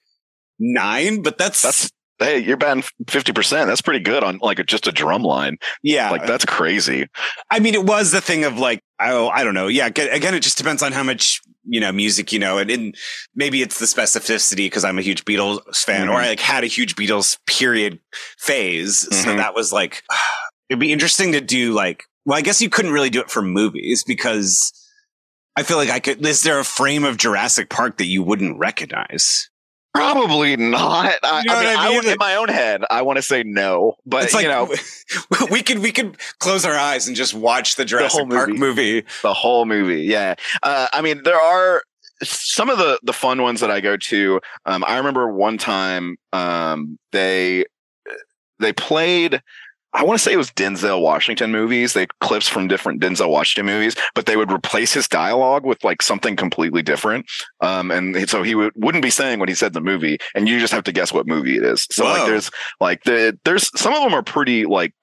nine, 0.59 1.23
but 1.23 1.37
that's, 1.39 1.61
That's 1.63 1.91
hey, 2.19 2.39
you're 2.39 2.57
batting 2.57 2.85
fifty 3.09 3.33
percent. 3.33 3.69
That's 3.69 3.83
pretty 3.83 4.01
good 4.01 4.23
on 4.25 4.39
like 4.43 4.65
just 4.67 4.87
a 4.87 4.93
drum 4.93 5.23
line. 5.23 5.57
Yeah, 5.83 6.11
Like 6.11 6.27
that's 6.27 6.45
crazy. 6.45 7.07
I 7.51 7.59
mean, 7.61 7.75
it 7.75 7.85
was 7.85 8.13
the 8.13 8.21
thing 8.21 8.45
of 8.45 8.59
like, 8.59 8.81
oh, 9.01 9.29
I 9.29 9.45
don't 9.45 9.55
know. 9.55 9.69
Yeah, 9.69 9.87
again, 9.87 10.35
it 10.35 10.41
just 10.43 10.59
depends 10.59 10.83
on 10.83 10.93
how 10.93 11.03
much 11.03 11.41
you 11.65 11.79
know 11.81 11.93
music 11.93 12.33
you 12.33 12.39
know, 12.39 12.59
and, 12.59 12.71
and 12.71 12.95
maybe 13.35 13.63
it's 13.63 13.79
the 13.79 13.87
specificity 13.87 14.57
because 14.67 14.85
I'm 14.85 14.99
a 14.99 15.03
huge 15.03 15.25
Beatles 15.25 15.61
fan, 15.85 16.09
or 16.09 16.17
Mhm. 16.19 16.25
I 16.25 16.29
like 16.31 16.41
had 16.41 16.65
a 16.65 16.69
huge 16.69 16.97
Beatles 16.97 17.39
period 17.47 18.01
phase, 18.39 19.01
so 19.01 19.29
Mhm. 19.31 19.37
that 19.37 19.55
was 19.55 19.73
like, 19.73 20.03
it'd 20.69 20.81
be 20.81 20.93
interesting 20.93 21.33
to 21.33 21.41
do 21.41 21.73
like. 21.73 22.05
Well, 22.25 22.39
I 22.39 22.43
guess 22.43 22.63
you 22.63 22.71
couldn't 22.71 22.93
really 22.93 23.11
do 23.11 23.21
it 23.21 23.31
for 23.31 23.43
movies 23.43 24.05
because 24.05 24.73
I 25.57 25.65
feel 25.65 25.77
like 25.77 25.91
I 25.91 25.99
could. 26.01 26.25
Is 26.25 26.43
there 26.43 26.59
a 26.61 26.65
frame 26.65 27.03
of 27.05 27.17
Jurassic 27.17 27.69
Park 27.69 27.99
that 27.99 28.07
you 28.07 28.23
wouldn't 28.23 28.59
recognize? 28.59 29.51
Probably 29.95 30.57
not. 30.57 31.15
I, 31.23 31.41
You 31.41 31.49
know 31.51 31.55
I 31.55 31.61
mean, 31.61 31.69
I 31.69 31.75
I 31.85 31.89
mean? 31.89 31.97
would, 31.99 32.05
in 32.07 32.17
my 32.19 32.37
own 32.37 32.49
head, 32.49 32.83
I 32.91 33.03
want 33.03 33.17
to 33.17 33.23
say 33.23 33.43
no, 33.43 33.97
but 34.07 34.25
it's 34.25 34.35
like 34.35 34.45
you 34.45 34.49
know, 34.49 34.73
we 35.51 35.63
could 35.63 35.81
we 35.81 35.93
could 35.93 36.17
close 36.39 36.65
our 36.65 36.75
eyes 36.75 37.07
and 37.07 37.15
just 37.17 37.35
watch 37.35 37.77
the 37.77 37.85
Jurassic 37.85 38.21
whole 38.21 38.29
Park 38.29 38.49
movie. 38.49 38.59
movie. 38.61 39.05
the 39.23 39.35
whole 39.35 39.67
movie. 39.67 40.03
Yeah. 40.03 40.35
Uh, 40.63 40.89
I 40.93 41.03
mean, 41.03 41.23
there 41.25 41.41
are 41.41 41.83
some 42.23 42.71
of 42.71 42.79
the 42.79 42.99
the 43.03 43.13
fun 43.13 43.43
ones 43.43 43.61
that 43.61 43.71
I 43.71 43.81
go 43.81 43.97
to. 43.97 44.41
Um, 44.65 44.83
I 44.87 44.97
remember 44.97 45.31
one 45.33 45.59
time 45.59 46.17
um, 46.33 46.99
they 47.13 47.65
they 48.61 48.73
played. 48.73 49.43
I 49.95 50.05
want 50.05 50.19
to 50.19 50.23
say 50.23 50.33
it 50.33 50.39
was 50.39 50.51
Denzel 50.51 51.03
Washington 51.03 51.53
movies. 51.53 51.93
They 51.93 52.07
clips 52.21 52.49
from 52.49 52.69
different 52.69 53.01
Denzel 53.01 53.31
Washington 53.31 53.67
movies, 53.67 53.95
but 54.15 54.27
they 54.27 54.37
would 54.37 54.51
replace 54.51 54.93
his 54.93 55.07
dialogue 55.07 55.67
with 55.67 55.85
like 55.85 56.03
something 56.03 56.35
completely 56.35 56.83
different. 56.83 57.27
Um, 57.61 57.91
and 57.91 58.29
so 58.29 58.43
he 58.43 58.55
would, 58.55 58.73
wouldn't 58.77 59.03
be 59.03 59.11
saying 59.11 59.39
what 59.39 59.49
he 59.49 59.55
said 59.55 59.69
in 59.69 59.73
the 59.75 59.81
movie, 59.81 60.19
and 60.35 60.49
you 60.49 60.59
just 60.59 60.73
have 60.73 60.85
to 60.85 60.93
guess 60.93 61.13
what 61.13 61.27
movie 61.27 61.57
it 61.57 61.65
is. 61.65 61.87
So 61.91 62.05
Whoa. 62.05 62.11
like, 62.13 62.27
there's 62.27 62.51
like 62.81 63.03
the 63.05 63.39
there's 63.45 63.71
some 63.79 63.95
of 63.95 64.03
them 64.03 64.15
are 64.15 64.23
pretty 64.23 64.65
like 64.65 64.95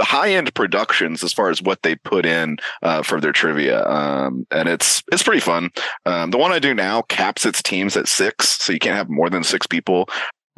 high 0.00 0.30
end 0.30 0.54
productions 0.54 1.24
as 1.24 1.32
far 1.32 1.50
as 1.50 1.60
what 1.60 1.82
they 1.82 1.96
put 1.96 2.24
in 2.24 2.58
uh, 2.82 3.02
for 3.02 3.20
their 3.20 3.32
trivia, 3.32 3.84
um, 3.86 4.46
and 4.50 4.68
it's 4.68 5.02
it's 5.12 5.22
pretty 5.22 5.40
fun. 5.40 5.70
Um, 6.06 6.30
the 6.30 6.38
one 6.38 6.52
I 6.52 6.58
do 6.58 6.74
now 6.74 7.02
caps 7.02 7.44
its 7.44 7.62
teams 7.62 7.96
at 7.96 8.08
six, 8.08 8.48
so 8.48 8.72
you 8.72 8.78
can't 8.78 8.96
have 8.96 9.08
more 9.08 9.30
than 9.30 9.42
six 9.42 9.66
people, 9.66 10.08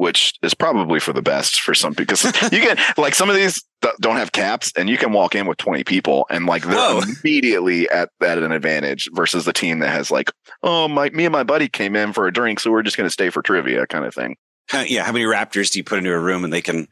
which 0.01 0.33
is 0.41 0.55
probably 0.55 0.99
for 0.99 1.13
the 1.13 1.21
best 1.21 1.61
for 1.61 1.75
some 1.75 1.93
people. 1.93 2.15
because 2.15 2.51
you 2.51 2.59
can 2.59 2.75
like 2.97 3.13
some 3.13 3.29
of 3.29 3.35
these 3.35 3.63
don't 3.99 4.17
have 4.17 4.31
caps, 4.31 4.73
and 4.75 4.89
you 4.89 4.97
can 4.97 5.13
walk 5.13 5.35
in 5.35 5.45
with 5.45 5.59
twenty 5.59 5.83
people, 5.83 6.25
and 6.31 6.47
like 6.47 6.63
they're 6.63 6.75
Whoa. 6.75 7.01
immediately 7.23 7.87
at 7.87 8.09
at 8.19 8.39
an 8.39 8.51
advantage 8.51 9.09
versus 9.13 9.45
the 9.45 9.53
team 9.53 9.77
that 9.79 9.89
has 9.89 10.09
like, 10.09 10.31
oh 10.63 10.87
my, 10.87 11.11
me 11.11 11.25
and 11.25 11.31
my 11.31 11.43
buddy 11.43 11.69
came 11.69 11.95
in 11.95 12.13
for 12.13 12.25
a 12.25 12.33
drink, 12.33 12.59
so 12.59 12.71
we're 12.71 12.81
just 12.81 12.97
going 12.97 13.05
to 13.05 13.13
stay 13.13 13.29
for 13.29 13.43
trivia, 13.43 13.85
kind 13.85 14.03
of 14.03 14.15
thing. 14.15 14.37
How- 14.69 14.81
yeah, 14.81 15.03
how 15.03 15.11
many 15.11 15.25
raptors 15.25 15.71
do 15.71 15.77
you 15.77 15.83
put 15.83 15.99
into 15.99 16.11
a 16.11 16.19
room 16.19 16.43
and 16.43 16.51
they 16.51 16.63
can 16.63 16.87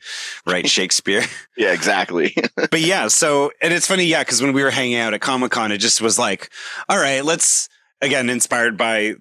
write 0.45 0.69
Shakespeare? 0.77 1.23
Yeah, 1.57 1.73
exactly. 1.73 2.35
but 2.55 2.81
yeah, 2.81 3.07
so 3.07 3.51
and 3.59 3.73
it's 3.73 3.87
funny, 3.87 4.03
yeah, 4.05 4.21
because 4.21 4.39
when 4.39 4.53
we 4.53 4.61
were 4.61 4.69
hanging 4.69 4.97
out 4.97 5.15
at 5.15 5.21
Comic 5.21 5.49
Con, 5.51 5.71
it 5.71 5.79
just 5.79 5.99
was 5.99 6.19
like, 6.19 6.51
all 6.87 6.99
right, 6.99 7.25
let's 7.25 7.69
again 8.03 8.29
inspired 8.29 8.77
by 8.77 9.15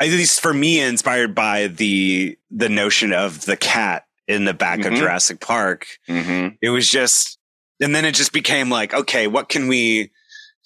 at 0.00 0.08
least 0.08 0.40
for 0.40 0.52
me, 0.54 0.80
inspired 0.80 1.34
by 1.34 1.66
the 1.68 2.36
the 2.50 2.68
notion 2.68 3.12
of 3.12 3.44
the 3.46 3.56
cat 3.56 4.04
in 4.28 4.44
the 4.44 4.54
back 4.54 4.84
of 4.84 4.92
Mhm. 4.92 4.96
Jurassic 4.96 5.40
Park. 5.40 5.86
hmm 6.06 6.48
It 6.60 6.70
was 6.70 6.88
just, 6.90 7.38
and 7.80 7.94
then 7.94 8.04
it 8.04 8.14
just 8.14 8.32
became 8.32 8.70
like, 8.70 8.92
okay, 8.92 9.26
what 9.28 9.48
can 9.48 9.68
we 9.68 10.10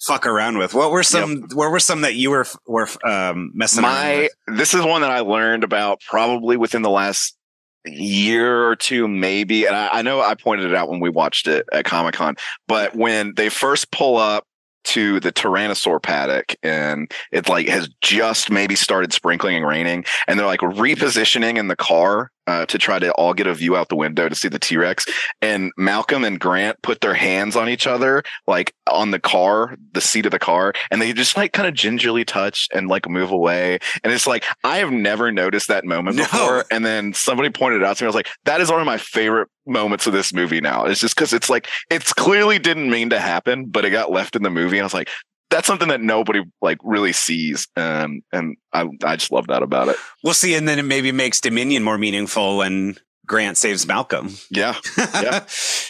fuck 0.01 0.25
around 0.25 0.57
with? 0.57 0.73
What 0.73 0.91
were 0.91 1.03
some? 1.03 1.43
What 1.53 1.69
were 1.71 1.79
some 1.79 2.01
that 2.01 2.15
you 2.15 2.31
were 2.31 2.47
were 2.65 2.87
um, 3.05 3.51
messing 3.53 3.83
my 3.83 4.29
with? 4.47 4.57
this 4.57 4.73
is 4.73 4.83
one 4.83 5.01
that 5.01 5.11
I 5.11 5.19
learned 5.19 5.63
about 5.63 6.01
probably 6.01 6.57
within 6.57 6.81
the 6.81 6.89
last 6.89 7.37
year 7.85 8.67
or 8.67 8.75
two, 8.75 9.07
maybe. 9.07 9.65
And 9.65 9.75
I, 9.75 9.89
I 9.91 10.01
know 10.01 10.21
I 10.21 10.35
pointed 10.35 10.69
it 10.69 10.75
out 10.75 10.89
when 10.89 10.99
we 10.99 11.09
watched 11.09 11.47
it 11.47 11.67
at 11.71 11.85
Comic 11.85 12.15
Con, 12.15 12.35
but 12.67 12.95
when 12.95 13.33
they 13.35 13.49
first 13.49 13.91
pull 13.91 14.17
up 14.17 14.45
to 14.83 15.19
the 15.19 15.31
Tyrannosaur 15.31 16.01
paddock 16.01 16.55
and 16.63 17.11
it 17.31 17.47
like 17.47 17.67
has 17.67 17.89
just 18.01 18.49
maybe 18.49 18.75
started 18.75 19.13
sprinkling 19.13 19.55
and 19.55 19.67
raining 19.67 20.05
and 20.27 20.39
they're 20.39 20.45
like 20.45 20.61
repositioning 20.61 21.57
in 21.57 21.67
the 21.67 21.75
car 21.75 22.31
uh, 22.51 22.65
to 22.65 22.77
try 22.77 22.99
to 22.99 23.11
all 23.13 23.33
get 23.33 23.47
a 23.47 23.53
view 23.53 23.75
out 23.77 23.87
the 23.89 23.95
window 23.95 24.27
to 24.27 24.35
see 24.35 24.47
the 24.49 24.59
T-Rex. 24.59 25.05
And 25.41 25.71
Malcolm 25.77 26.23
and 26.23 26.39
Grant 26.39 26.81
put 26.81 27.01
their 27.01 27.13
hands 27.13 27.55
on 27.55 27.69
each 27.69 27.87
other 27.87 28.23
like 28.47 28.73
on 28.89 29.11
the 29.11 29.19
car 29.19 29.75
the 29.93 30.01
seat 30.01 30.25
of 30.25 30.31
the 30.31 30.39
car 30.39 30.73
and 30.89 31.01
they 31.01 31.13
just 31.13 31.37
like 31.37 31.53
kind 31.53 31.67
of 31.67 31.73
gingerly 31.73 32.25
touch 32.25 32.67
and 32.73 32.87
like 32.89 33.07
move 33.07 33.31
away. 33.31 33.79
And 34.03 34.11
it's 34.11 34.27
like 34.27 34.43
I 34.63 34.77
have 34.77 34.91
never 34.91 35.31
noticed 35.31 35.67
that 35.69 35.85
moment 35.85 36.17
No. 36.17 36.23
before. 36.23 36.65
And 36.71 36.85
then 36.85 37.13
somebody 37.13 37.49
pointed 37.49 37.81
it 37.81 37.85
out 37.87 37.97
to 37.97 38.03
me. 38.03 38.07
I 38.07 38.09
was 38.09 38.15
like 38.15 38.29
that 38.45 38.59
is 38.61 38.69
one 38.69 38.79
of 38.81 38.85
my 38.85 38.97
favorite 38.97 39.47
moments 39.65 40.07
of 40.07 40.13
this 40.13 40.33
movie 40.33 40.59
now. 40.61 40.85
It's 40.85 40.99
just 40.99 41.15
because 41.15 41.31
it's 41.33 41.49
like 41.49 41.67
it's 41.89 42.11
clearly 42.13 42.59
didn't 42.59 42.89
mean 42.89 43.09
to 43.11 43.19
happen 43.19 43.65
but 43.65 43.85
it 43.85 43.91
got 43.91 44.11
left 44.11 44.35
in 44.35 44.43
the 44.43 44.49
movie 44.49 44.77
and 44.77 44.83
I 44.83 44.85
was 44.85 44.93
like 44.93 45.09
that's 45.51 45.67
something 45.67 45.89
that 45.89 46.01
nobody 46.01 46.41
like 46.61 46.79
really 46.83 47.13
sees 47.13 47.67
um 47.75 48.21
and 48.33 48.57
I 48.73 48.87
I 49.03 49.15
just 49.17 49.31
love 49.31 49.47
that 49.47 49.61
about 49.61 49.89
it 49.89 49.97
We'll 50.23 50.33
see, 50.33 50.55
and 50.55 50.67
then 50.67 50.79
it 50.79 50.83
maybe 50.85 51.11
makes 51.11 51.39
Dominion 51.41 51.83
more 51.83 51.97
meaningful 51.99 52.57
when 52.57 52.97
Grant 53.27 53.57
saves 53.57 53.85
Malcolm. 53.85 54.35
yeah 54.49 54.75
Yeah. 54.97 55.45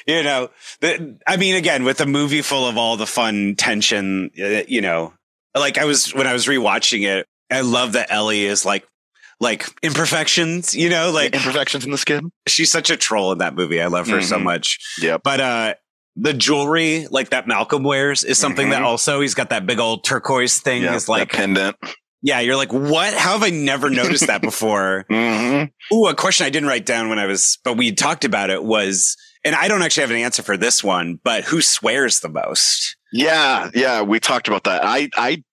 you 0.05 0.23
know, 0.23 0.49
the, 0.81 1.17
I 1.25 1.37
mean, 1.37 1.55
again, 1.55 1.83
with 1.85 2.01
a 2.01 2.05
movie 2.05 2.41
full 2.41 2.67
of 2.67 2.77
all 2.77 2.97
the 2.97 3.07
fun 3.07 3.55
tension, 3.57 4.29
uh, 4.39 4.63
you 4.67 4.81
know, 4.81 5.13
like 5.55 5.77
I 5.77 5.85
was 5.85 6.13
when 6.13 6.27
I 6.27 6.33
was 6.33 6.45
rewatching 6.45 7.07
it, 7.07 7.25
I 7.49 7.61
love 7.61 7.93
that 7.93 8.11
Ellie 8.11 8.45
is 8.45 8.63
like, 8.65 8.85
like 9.39 9.65
imperfections, 9.81 10.75
you 10.75 10.89
know, 10.89 11.11
like 11.11 11.33
imperfections 11.33 11.83
in 11.85 11.91
the 11.91 11.97
skin 11.97 12.31
she's 12.47 12.71
such 12.71 12.89
a 12.89 12.97
troll 12.97 13.31
in 13.31 13.39
that 13.39 13.55
movie. 13.55 13.81
I 13.81 13.87
love 13.87 14.07
her 14.09 14.21
so 14.21 14.37
Mhm. 14.37 14.43
much. 14.43 14.77
Yeah. 15.01 15.17
But, 15.23 15.39
uh, 15.39 15.73
the 16.15 16.33
jewelry 16.33 17.07
like 17.09 17.29
that 17.29 17.47
Malcolm 17.47 17.83
wears 17.83 18.23
is 18.23 18.37
something 18.37 18.69
that 18.71 18.81
Mhm. 18.81 18.85
also 18.85 19.21
he's 19.21 19.33
got 19.33 19.49
that 19.49 19.65
big 19.65 19.79
old 19.79 20.03
turquoise 20.03 20.59
thing. 20.59 20.83
yeah 20.83 20.95
is 20.95 21.07
like, 21.09 21.31
pendant 21.31 21.75
yeah, 22.23 22.39
you're 22.39 22.55
like, 22.55 22.71
what? 22.71 23.15
How 23.15 23.31
have 23.31 23.41
I 23.43 23.49
never 23.49 23.89
noticed 23.89 24.27
that 24.27 24.41
before? 24.43 25.05
hmm 25.09 25.63
Ooh, 25.91 26.05
a 26.07 26.13
question 26.15 26.45
I 26.45 26.51
didn't 26.51 26.69
write 26.69 26.85
down 26.85 27.09
when 27.09 27.17
I 27.17 27.25
was, 27.25 27.57
but 27.63 27.77
we 27.77 27.91
talked 27.93 28.25
about 28.25 28.51
it 28.51 28.63
was, 28.63 29.17
and 29.43 29.55
I 29.55 29.67
don't 29.67 29.81
actually 29.81 30.01
have 30.01 30.11
an 30.11 30.17
answer 30.17 30.43
for 30.43 30.55
this 30.55 30.83
one, 30.83 31.19
but 31.23 31.45
who 31.45 31.61
swears 31.63 32.19
the 32.19 32.29
most? 32.29 32.95
Yeah, 33.11 33.71
yeah, 33.73 34.03
we 34.03 34.19
talked 34.19 34.47
about 34.47 34.65
that. 34.65 34.81
I, 34.85 35.09
I, 35.17 35.43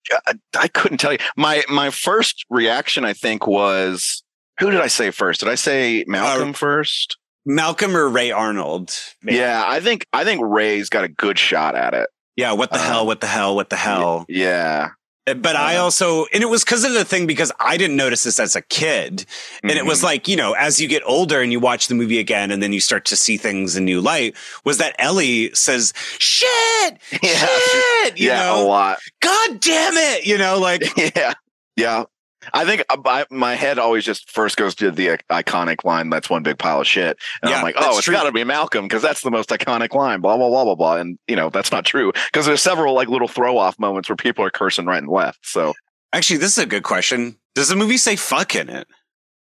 I 0.58 0.68
couldn't 0.68 0.98
tell 0.98 1.12
you. 1.12 1.18
My, 1.36 1.64
my 1.70 1.88
first 1.90 2.44
reaction, 2.50 3.04
I 3.04 3.14
think, 3.14 3.46
was 3.46 4.22
who 4.60 4.70
did 4.70 4.80
I 4.80 4.88
say 4.88 5.10
first? 5.10 5.40
Did 5.40 5.48
I 5.48 5.54
say 5.54 6.04
Malcolm 6.06 6.50
Uh, 6.50 6.52
first? 6.52 7.16
Malcolm 7.48 7.96
or 7.96 8.08
Ray 8.08 8.30
Arnold? 8.30 8.92
Maybe. 9.22 9.38
Yeah, 9.38 9.64
I 9.66 9.80
think, 9.80 10.06
I 10.12 10.22
think 10.22 10.40
Ray's 10.44 10.88
got 10.90 11.02
a 11.04 11.08
good 11.08 11.38
shot 11.38 11.74
at 11.74 11.94
it. 11.94 12.08
Yeah. 12.36 12.52
What 12.52 12.70
the 12.70 12.78
Uh, 12.78 12.82
hell? 12.82 13.06
What 13.06 13.20
the 13.20 13.26
hell? 13.26 13.56
What 13.56 13.70
the 13.70 13.76
hell? 13.76 14.24
Yeah, 14.28 14.90
But 15.26 15.56
I 15.56 15.76
uh, 15.76 15.82
also, 15.82 16.24
and 16.32 16.42
it 16.42 16.46
was 16.48 16.62
because 16.64 16.84
of 16.84 16.92
the 16.92 17.04
thing, 17.04 17.26
because 17.26 17.50
I 17.60 17.76
didn't 17.76 17.96
notice 17.96 18.22
this 18.22 18.38
as 18.40 18.54
a 18.56 18.62
kid. 18.62 19.26
And 19.62 19.72
it 19.72 19.84
was 19.84 20.00
Mhm. 20.00 20.04
like, 20.04 20.28
you 20.28 20.36
know, 20.36 20.52
as 20.52 20.80
you 20.80 20.88
get 20.88 21.02
older 21.04 21.40
and 21.42 21.50
you 21.52 21.58
watch 21.60 21.88
the 21.88 21.94
movie 21.94 22.18
again 22.18 22.50
and 22.50 22.62
then 22.62 22.72
you 22.72 22.80
start 22.80 23.04
to 23.06 23.16
see 23.16 23.36
things 23.36 23.76
in 23.76 23.84
new 23.84 24.00
light, 24.00 24.34
was 24.64 24.78
that 24.78 24.94
Ellie 24.98 25.50
says, 25.54 25.92
shit, 26.18 26.96
Yeah. 27.22 27.46
shit, 27.46 28.18
you 28.18 28.28
yeah, 28.28 28.42
a 28.42 28.56
know, 28.56 28.66
lot. 28.68 29.00
God 29.20 29.60
damn 29.60 29.94
it, 29.96 30.24
you 30.26 30.38
know, 30.38 30.58
like, 30.58 30.82
yeah, 31.16 31.34
yeah. 31.76 32.04
I 32.52 32.64
think 32.64 32.84
uh, 32.88 32.96
I, 33.04 33.24
my 33.30 33.54
head 33.54 33.78
always 33.78 34.04
just 34.04 34.30
first 34.30 34.56
goes 34.56 34.74
to 34.76 34.90
the 34.90 35.18
iconic 35.30 35.84
line. 35.84 36.10
That's 36.10 36.28
one 36.30 36.42
big 36.42 36.58
pile 36.58 36.80
of 36.80 36.86
shit, 36.86 37.18
and 37.42 37.50
Yeah, 37.50 37.58
I'm 37.58 37.62
like, 37.62 37.76
oh, 37.78 37.98
it's 37.98 38.08
got 38.08 38.24
to 38.24 38.32
be 38.32 38.44
Malcolm 38.44 38.84
because 38.86 39.02
that's 39.02 39.22
the 39.22 39.30
most 39.30 39.50
iconic 39.50 39.94
line. 39.94 40.20
Blah 40.20 40.36
blah 40.36 40.48
blah 40.48 40.64
blah 40.64 40.74
blah, 40.74 40.96
and 40.96 41.18
you 41.28 41.36
know 41.36 41.50
that's 41.50 41.72
not 41.72 41.84
true 41.84 42.12
because 42.32 42.46
there's 42.46 42.62
several 42.62 42.94
like 42.94 43.08
little 43.08 43.28
throw 43.28 43.58
off 43.58 43.78
moments 43.78 44.08
where 44.08 44.16
people 44.16 44.44
are 44.44 44.50
cursing 44.50 44.86
right 44.86 44.98
and 45.02 45.08
left. 45.08 45.40
So 45.42 45.74
actually, 46.12 46.38
this 46.38 46.56
is 46.56 46.62
a 46.64 46.66
good 46.66 46.82
question. 46.82 47.36
Does 47.54 47.68
the 47.68 47.76
movie 47.76 47.96
say 47.96 48.16
fuck 48.16 48.54
in 48.54 48.68
it? 48.68 48.86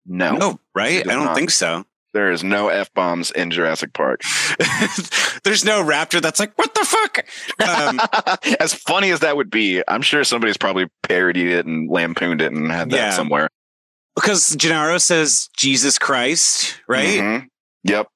no, 0.05 0.38
No, 0.38 0.60
right? 0.73 0.99
I 1.08 1.13
don't 1.13 1.25
not. 1.25 1.36
think 1.36 1.49
so. 1.49 1.86
There 2.15 2.32
is 2.32 2.43
no 2.43 2.69
f 2.69 2.91
bombs 2.93 3.30
in 3.30 3.51
Jurassic 3.51 3.93
Park. 3.93 4.21
There's 5.43 5.63
no 5.65 5.84
raptor 5.84 6.21
that's 6.21 6.39
like, 6.39 6.58
what 6.58 6.73
the 6.73 6.86
fuck? 6.86 7.25
Um, 7.67 7.99
as 8.60 8.73
funny 8.73 9.12
as 9.12 9.19
that 9.19 9.36
would 9.38 9.51
be, 9.51 9.84
I'm 9.88 10.01
sure 10.01 10.23
somebody's 10.23 10.58
probably 10.58 10.88
parodied 11.04 11.49
it 11.49 11.65
and 11.65 11.89
lampooned 11.91 12.41
it 12.41 12.51
and 12.54 12.71
had 12.71 12.89
that 12.91 12.95
Yeah. 12.97 13.10
somewhere. 13.12 13.49
because 14.15 14.56
Gennaro 14.56 14.97
says 14.97 15.49
Jesus 15.58 15.99
Christ, 15.99 16.80
right? 16.88 17.19
Mhm. 17.19 17.47
Yep. 17.84 18.08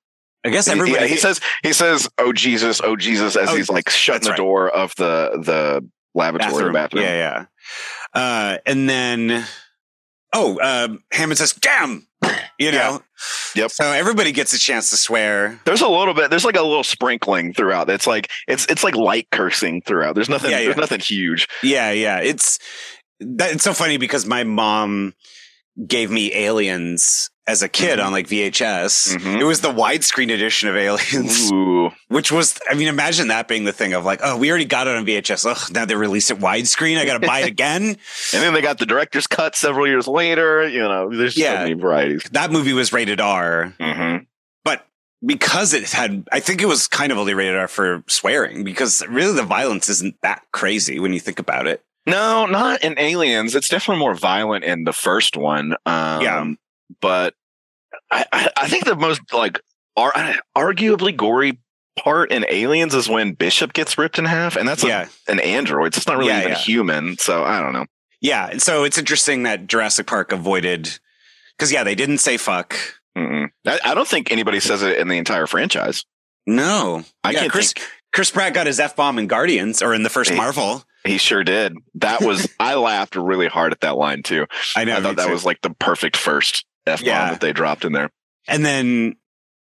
I 0.45 0.49
guess 0.49 0.69
everybody. 0.69 1.03
yeah, 1.03 1.07
he 1.07 1.17
says 1.17 1.41
he 1.61 1.73
says, 1.73 2.07
"Oh 2.17 2.31
Jesus, 2.31 2.79
oh 2.81 2.95
Jesus," 2.95 3.35
as 3.35 3.49
Oh, 3.49 3.55
he's 3.57 3.69
like 3.69 3.89
shutting 3.89 4.23
the 4.23 4.29
right. 4.29 4.37
door 4.37 4.69
of 4.69 4.95
the 4.95 5.31
the 5.43 5.85
lavatory 6.15 6.71
bathroom. 6.71 7.03
Yeah, 7.03 7.45
yeah. 8.13 8.19
Uh, 8.21 8.57
and 8.65 8.89
then, 8.89 9.43
oh, 10.33 10.57
um, 10.61 11.03
Hammond 11.11 11.37
says, 11.37 11.51
"Damn," 11.51 12.07
you 12.59 12.71
know. 12.71 13.01
Yep. 13.55 13.71
So 13.71 13.91
everybody 13.91 14.31
gets 14.31 14.53
a 14.53 14.59
chance 14.59 14.89
to 14.91 14.97
swear. 14.97 15.59
There's 15.65 15.81
a 15.81 15.87
little 15.87 16.13
bit. 16.13 16.29
There's 16.29 16.45
like 16.45 16.55
a 16.55 16.61
little 16.61 16.83
sprinkling 16.83 17.53
throughout. 17.53 17.89
It's 17.89 18.05
like 18.05 18.29
it's 18.47 18.65
it's 18.67 18.83
like 18.83 18.95
light 18.95 19.27
cursing 19.31 19.81
throughout. 19.81 20.15
There's 20.15 20.29
nothing. 20.29 20.51
Yeah, 20.51 20.59
yeah. 20.59 20.65
There's 20.65 20.77
nothing 20.77 20.99
huge. 20.99 21.47
Yeah, 21.63 21.91
yeah. 21.91 22.19
It's 22.19 22.59
that. 23.19 23.53
It's 23.53 23.63
so 23.63 23.73
funny 23.73 23.97
because 23.97 24.25
my 24.25 24.43
mom 24.43 25.13
gave 25.87 26.11
me 26.11 26.33
Aliens 26.33 27.29
as 27.47 27.63
a 27.63 27.69
kid 27.69 27.99
on 27.99 28.11
like 28.11 28.27
VHS. 28.27 29.15
Mhm. 29.15 29.39
It 29.41 29.43
was 29.43 29.61
the 29.61 29.73
widescreen 29.73 30.31
edition 30.31 30.69
of 30.69 30.75
Aliens, 30.75 31.51
Ooh. 31.51 31.89
which 32.07 32.31
was, 32.31 32.59
I 32.69 32.75
mean, 32.75 32.87
imagine 32.87 33.29
that 33.29 33.47
being 33.47 33.63
the 33.63 33.71
thing 33.73 33.93
of 33.93 34.05
like, 34.05 34.19
oh, 34.23 34.37
we 34.37 34.49
already 34.51 34.65
got 34.65 34.87
it 34.87 34.95
on 34.95 35.05
VHS. 35.05 35.45
Oh, 35.47 35.73
now 35.73 35.85
they 35.85 35.95
release 35.95 36.29
it 36.29 36.37
widescreen. 36.37 36.97
I 36.99 37.05
got 37.05 37.19
to 37.19 37.25
buy 37.27 37.39
it 37.39 37.47
again. 37.47 37.97
And 38.33 38.43
then 38.43 38.53
they 38.53 38.61
got 38.61 38.77
the 38.77 38.85
director's 38.85 39.25
cut 39.25 39.55
several 39.55 39.87
years 39.87 40.07
later. 40.07 40.67
You 40.67 40.79
know, 40.81 41.09
there's 41.15 41.35
Yeah. 41.37 41.55
so 41.55 41.59
many 41.61 41.73
varieties. 41.73 42.23
that 42.33 42.51
movie 42.51 42.73
was 42.73 42.93
rated 42.93 43.19
R, 43.19 43.73
hmm 43.79 44.17
but 44.63 44.85
because 45.25 45.73
it 45.73 45.89
had, 45.89 46.27
I 46.31 46.39
think 46.41 46.61
it 46.61 46.67
was 46.67 46.87
kind 46.87 47.11
of 47.11 47.17
only 47.17 47.33
rated 47.33 47.55
R 47.55 47.67
for 47.67 48.03
swearing 48.07 48.63
because 48.63 49.01
really 49.09 49.33
the 49.33 49.43
violence 49.43 49.89
isn't 49.89 50.15
that 50.21 50.43
crazy 50.51 50.99
when 50.99 51.13
you 51.13 51.19
think 51.19 51.39
about 51.39 51.65
it. 51.65 51.83
No, 52.09 52.45
not 52.45 52.83
in 52.83 52.97
Aliens. 52.99 53.55
It's 53.55 53.69
definitely 53.69 53.99
more 53.99 54.15
violent 54.15 54.63
in 54.63 54.83
the 54.83 54.93
first 54.93 55.37
one. 55.37 55.73
Um, 55.85 56.21
Yeah. 56.21 56.51
but 57.01 57.33
I, 58.11 58.25
I, 58.31 58.49
I 58.57 58.67
think 58.67 58.85
the 58.85 58.95
most 58.95 59.21
like 59.33 59.59
ar- 59.95 60.13
arguably 60.57 61.15
gory 61.15 61.59
part 61.97 62.31
in 62.31 62.45
Aliens 62.49 62.93
is 62.95 63.09
when 63.09 63.33
Bishop 63.33 63.73
gets 63.73 63.97
ripped 63.97 64.17
in 64.19 64.25
half, 64.25 64.55
and 64.55 64.67
that's 64.67 64.83
a- 64.83 65.09
an 65.27 65.39
android. 65.39 65.93
So 65.93 65.99
it's 65.99 66.07
not 66.07 66.17
really 66.17 66.29
Yeah, 66.29 66.39
even 66.39 66.51
yeah. 66.51 66.57
human. 66.57 67.17
So 67.17 67.43
I 67.43 67.59
don't 67.59 67.73
know. 67.73 67.85
Yeah. 68.21 68.57
So 68.57 68.83
it's 68.83 68.97
interesting 68.97 69.43
that 69.43 69.67
Jurassic 69.67 70.07
Park 70.07 70.31
avoided, 70.31 70.99
because 71.57 71.71
yeah, 71.71 71.83
they 71.83 71.95
didn't 71.95 72.19
say 72.19 72.37
fuck. 72.37 72.75
I, 73.15 73.79
I 73.83 73.93
don't 73.93 74.07
think 74.07 74.31
anybody 74.31 74.59
says 74.61 74.81
it 74.81 74.97
in 74.97 75.09
the 75.09 75.17
entire 75.17 75.45
franchise. 75.45 76.05
No. 76.47 77.03
I 77.23 77.31
yeah, 77.31 77.39
can't 77.41 77.51
Chris, 77.51 77.73
think. 77.73 77.85
Chris 78.13 78.31
Pratt 78.31 78.53
got 78.53 78.65
his 78.65 78.79
F 78.79 78.95
bomb 78.95 79.19
in 79.19 79.27
Guardians 79.27 79.81
or 79.81 79.93
in 79.93 80.03
the 80.03 80.09
first 80.09 80.29
Hey. 80.31 80.37
Marvel. 80.37 80.83
He 81.05 81.17
sure 81.17 81.43
did. 81.43 81.75
That 81.95 82.21
was 82.21 82.47
I 82.59 82.75
laughed 82.75 83.15
really 83.15 83.47
hard 83.47 83.71
at 83.71 83.81
that 83.81 83.97
line 83.97 84.23
too. 84.23 84.45
I 84.75 84.83
know. 84.85 84.97
I 84.97 85.01
thought 85.01 85.15
that 85.17 85.27
too. 85.27 85.31
was 85.31 85.45
like 85.45 85.61
the 85.61 85.69
perfect 85.71 86.17
first 86.17 86.65
f 86.85 86.99
bomb 87.01 87.07
Yeah. 87.07 87.31
that 87.31 87.41
they 87.41 87.53
dropped 87.53 87.85
in 87.85 87.93
there. 87.93 88.09
And 88.47 88.65
then 88.65 89.15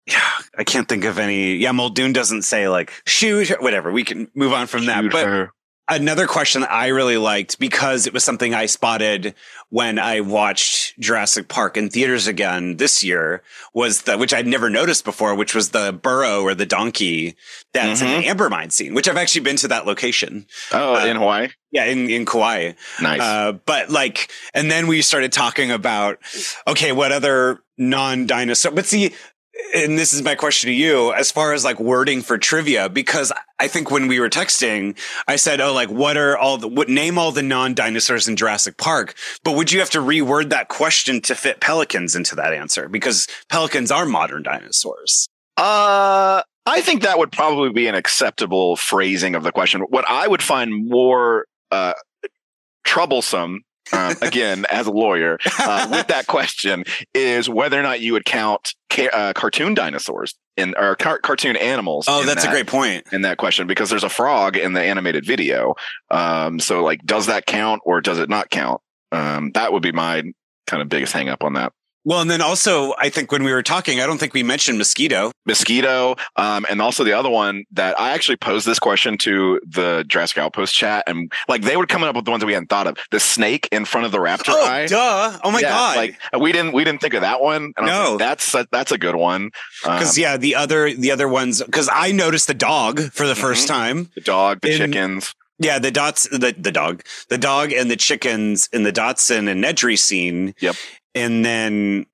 yeah, 0.07 0.21
I 0.59 0.64
can't 0.64 0.88
think 0.88 1.05
of 1.05 1.19
any. 1.19 1.57
Yeah, 1.57 1.73
Muldoon 1.73 2.12
doesn't 2.12 2.43
say 2.43 2.69
like 2.69 2.93
shoot, 3.07 3.51
whatever. 3.62 3.93
We 3.93 4.03
can 4.05 4.29
move 4.35 4.53
on 4.53 4.66
from 4.66 4.87
that. 4.87 5.05
But 5.11 5.27
her. 5.27 5.51
Another 5.92 6.29
question 6.29 6.61
that 6.61 6.70
I 6.72 6.87
really 6.88 7.16
liked 7.16 7.59
because 7.59 8.07
it 8.07 8.12
was 8.14 8.22
something 8.22 8.55
I 8.55 8.66
spotted 8.66 9.35
when 9.70 9.98
I 9.98 10.20
watched 10.20 10.96
Jurassic 11.00 11.48
Park 11.48 11.76
in 11.76 11.90
theaters 11.90 12.29
again 12.29 12.76
this 12.76 13.03
year 13.03 13.42
was 13.74 14.03
the, 14.03 14.16
which 14.16 14.33
I'd 14.33 14.46
never 14.46 14.70
noticed 14.70 15.05
before, 15.05 15.35
which 15.35 15.53
was 15.53 15.70
the 15.70 15.92
burro 15.92 16.42
or 16.42 16.55
the 16.55 16.64
donkey 16.64 17.35
that's 17.74 18.00
in 18.00 18.07
Mhm. 18.07 18.20
the 18.20 18.29
amber 18.29 18.48
mine 18.48 18.70
scene, 18.70 18.94
which 18.94 19.09
I've 19.09 19.16
actually 19.16 19.40
been 19.40 19.57
to 19.57 19.68
that 19.68 19.85
location. 19.85 20.46
Oh, 20.72 20.94
uh, 20.94 21.07
in 21.07 21.16
Hawaii. 21.16 21.48
Yeah, 21.72 21.87
in, 21.87 22.09
in 22.09 22.24
Kauai. 22.24 22.72
Nice. 23.03 23.20
Uh, 23.20 23.53
but 23.66 23.90
like, 23.90 24.31
and 24.55 24.70
then 24.70 24.87
we 24.87 25.03
started 25.03 25.33
talking 25.33 25.72
about, 25.72 26.18
okay, 26.68 26.92
what 26.92 27.11
other 27.11 27.62
non 27.76 28.26
dinosaur, 28.26 28.70
but 28.70 28.87
see, 28.87 29.12
and 29.75 29.99
this 29.99 30.12
is 30.12 30.23
my 30.23 30.35
question 30.35 30.68
to 30.68 30.75
you 30.75 31.12
as 31.12 31.31
far 31.31 31.53
as 31.53 31.64
like 31.64 31.79
wording 31.81 32.23
for 32.23 32.38
trivia, 32.38 32.88
because 32.88 33.33
I 33.59 33.68
think 33.68 33.90
when 33.90 34.09
we 34.09 34.20
were 34.20 34.29
texting, 34.29 34.99
I 35.29 35.37
said, 35.37 35.61
oh, 35.61 35.73
like, 35.73 35.90
what 35.90 36.16
are 36.16 36.37
all 36.37 36.59
the, 36.59 36.68
what 36.68 36.88
name 36.88 37.18
all 37.18 37.33
the 37.33 37.42
non 37.42 37.75
dinosaurs 37.75 38.29
in 38.29 38.37
Jurassic 38.37 38.77
Park? 38.77 39.14
But 39.44 39.57
would 39.57 39.73
you 39.73 39.81
have 39.81 39.90
to 39.90 40.01
reword 40.01 40.51
that 40.51 40.68
question 40.68 41.20
to 41.23 41.35
fit 41.35 41.61
pelicans 41.61 42.16
into 42.16 42.35
that 42.37 42.53
answer? 42.53 42.88
Because 42.88 43.27
pelicans 43.49 43.90
are 43.90 44.07
modern 44.07 44.42
dinosaurs. 44.42 45.29
Uh, 45.57 46.42
I 46.66 46.81
think 46.81 47.03
that 47.03 47.18
would 47.18 47.33
probably 47.33 47.70
be 47.70 47.87
an 47.87 47.94
acceptable 47.94 48.77
phrasing 48.77 49.35
of 49.35 49.42
the 49.42 49.53
question. 49.53 49.83
What 49.83 50.09
I 50.09 50.27
would 50.27 50.42
find 50.42 50.88
more 50.88 51.46
uh, 51.70 51.94
troublesome, 52.85 53.62
um, 53.93 54.14
again, 54.23 54.66
as 54.71 54.87
a 54.87 54.90
lawyer, 54.93 55.38
uh, 55.59 55.88
with 55.90 56.07
that 56.09 56.27
question 56.29 56.85
is 57.14 57.49
whether 57.49 57.79
or 57.79 57.83
not 57.83 58.01
you 58.01 58.12
would 58.12 58.25
count 58.25 58.75
ca- 58.90 59.09
uh, 59.12 59.33
cartoon 59.33 59.75
dinosaurs 59.75 60.35
in 60.57 60.75
or 60.77 60.97
car- 60.97 61.19
cartoon 61.19 61.57
animals. 61.57 62.07
oh, 62.09 62.25
that's 62.25 62.45
a 62.45 62.49
great 62.51 62.66
point. 62.66 63.07
in 63.12 63.23
that 63.23 63.38
question 63.38 63.66
because 63.66 63.90
there's 63.90 64.05
a 64.05 64.09
frog 64.09 64.57
in 64.57 64.73
the 64.73 64.83
animated 64.83 65.25
video. 65.25 65.75
Um, 66.11 66.59
so 66.59 66.83
like, 66.85 67.01
does 67.05 67.27
that 67.27 67.47
count 67.47 67.83
or 67.85 68.01
does 68.01 68.19
it 68.19 68.29
not 68.29 68.51
count? 68.51 68.81
Um, 69.12 69.51
that 69.55 69.73
would 69.73 69.83
be 69.83 69.93
my 69.93 70.23
kind 70.66 70.83
of 70.83 70.88
biggest 70.88 71.12
hang 71.12 71.29
up 71.29 71.43
on 71.43 71.55
that. 71.55 71.73
Well, 72.05 72.21
and 72.21 72.31
then 72.31 72.41
also, 72.41 72.95
I 72.99 73.11
think 73.11 73.31
when 73.31 73.45
we 73.45 73.53
were 73.53 73.63
talking, 73.63 74.01
I 74.01 74.07
don't 74.07 74.19
think 74.19 74.33
we 74.33 74.43
mentioned 74.43 74.79
mosquito. 74.79 75.33
mosquito 75.47 76.17
um, 76.37 76.65
and 76.71 76.81
also 76.81 77.05
the 77.05 77.13
other 77.13 77.29
one 77.31 77.65
that 77.73 77.99
i 78.01 78.11
actually 78.11 78.37
posed 78.37 78.67
this 78.67 78.79
question 78.79 79.19
to 79.19 79.61
the 79.67 80.05
jurassic 80.07 80.39
outpost 80.39 80.75
chat 80.75 81.03
and 81.07 81.33
like 81.49 81.63
they 81.63 81.77
were 81.77 81.87
coming 81.87 82.09
up 82.09 82.15
with 82.15 82.25
the 82.25 82.31
ones 82.31 82.41
that 82.41 82.47
we 82.47 82.53
hadn't 82.53 82.69
thought 82.69 82.87
of 82.87 82.97
the 83.11 83.19
snake 83.21 83.69
in 83.73 83.85
front 83.85 84.07
of 84.07 84.13
the 84.13 84.19
raptor 84.19 84.51
Oh, 84.55 84.65
eye 84.65 84.87
duh. 84.87 85.39
Oh 85.43 85.51
my 85.51 85.61
Yeah, 85.61 85.69
God. 85.71 85.97
like 85.97 86.19
we 86.41 86.53
didn't 86.53 86.73
we 86.73 86.85
didn't 86.85 87.01
think 87.01 87.15
of 87.15 87.23
that 87.23 87.41
one 87.41 87.73
and 87.77 87.87
No. 87.87 88.11
like, 88.11 88.19
that's 88.19 88.55
a, 88.55 88.67
that's 88.71 88.93
a 88.93 88.99
good 88.99 89.17
one 89.17 89.51
um, 89.85 89.97
Because 89.99 90.17
yeah, 90.17 90.37
the 90.37 90.55
other 90.55 90.93
the 90.95 91.11
other 91.11 91.29
ones 91.29 91.63
because 91.63 91.89
I 91.93 92.13
noticed 92.13 92.47
the 92.47 92.55
dog 92.55 93.01
for 93.13 93.27
the 93.27 93.35
1st 93.35 93.65
Mhm. 93.65 93.67
time. 93.67 94.11
the 94.15 94.21
dog 94.21 94.61
the 94.63 94.71
in- 94.73 94.79
chickens 94.79 95.35
Yeah, 95.59 95.79
the 95.79 95.91
dots 95.91 96.29
the 96.31 96.55
the 96.57 96.73
dog, 96.73 97.03
the 97.29 97.39
dog 97.39 97.73
and 97.73 97.91
the 97.91 97.97
chickens 97.97 98.69
in 98.73 98.83
the 98.85 98.93
Dodgson 98.93 99.47
and 99.49 99.63
Nedry 99.63 99.99
scene. 99.99 100.55
Yep. 100.61 100.75
And 101.14 101.44
then 101.44 102.07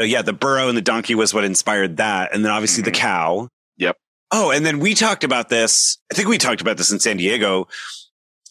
uh, 0.00 0.04
yeah, 0.04 0.22
the 0.22 0.32
burro 0.32 0.68
and 0.68 0.76
the 0.76 0.82
donkey 0.82 1.14
was 1.14 1.32
what 1.32 1.44
inspired 1.44 1.96
that, 1.96 2.34
and 2.34 2.44
then 2.44 2.52
obviously 2.52 2.82
the 2.82 2.90
Mhm. 2.90 2.94
cow. 2.94 3.48
Yep. 3.78 3.96
Oh, 4.30 4.50
and 4.50 4.64
then 4.66 4.78
we 4.78 4.94
talked 4.94 5.24
about 5.24 5.48
this. 5.48 5.98
I 6.12 6.14
think 6.14 6.28
we 6.28 6.36
talked 6.38 6.60
about 6.60 6.76
this 6.76 6.90
in 6.92 7.00
San 7.00 7.16
Diego 7.16 7.66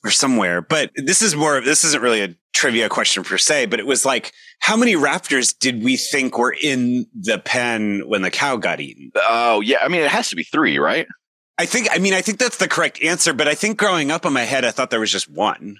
or 0.04 0.10
somewhere, 0.12 0.62
but 0.62 0.92
this 0.96 1.22
is 1.22 1.36
more. 1.36 1.58
Of 1.58 1.66
this 1.66 1.84
isn't 1.84 2.02
really 2.02 2.22
a 2.22 2.36
trivia 2.54 2.90
question 2.90 3.24
per 3.24 3.38
se, 3.38 3.66
but 3.68 3.80
it 3.80 3.86
was 3.86 4.06
like, 4.06 4.32
how 4.60 4.76
many 4.78 4.96
raptors 4.96 5.54
did 5.58 5.84
we 5.84 5.98
think 5.98 6.38
were 6.38 6.56
in 6.64 7.06
the 7.14 7.38
pen 7.38 8.02
when 8.08 8.22
the 8.24 8.32
cow 8.32 8.56
got 8.58 8.80
eaten? 8.80 9.12
oh 9.28 9.60
yeah 9.62 9.80
i 9.84 9.88
mean 9.90 10.02
it 10.02 10.10
has 10.10 10.30
to 10.30 10.36
be 10.36 10.44
three 10.44 10.80
right 10.80 11.06
I 11.58 11.66
think, 11.66 11.88
I 11.92 12.00
mean, 12.00 12.14
I 12.14 12.22
think 12.22 12.38
that's 12.38 12.58
the 12.58 12.68
correct 12.68 13.02
answer, 13.02 13.32
but 13.34 13.48
I 13.48 13.56
think 13.56 13.78
growing 13.78 14.12
up 14.12 14.26
in 14.26 14.34
my 14.34 14.42
head, 14.44 14.66
I 14.66 14.72
thought 14.72 14.90
there 14.90 15.00
was 15.00 15.10
just 15.12 15.30
one. 15.32 15.78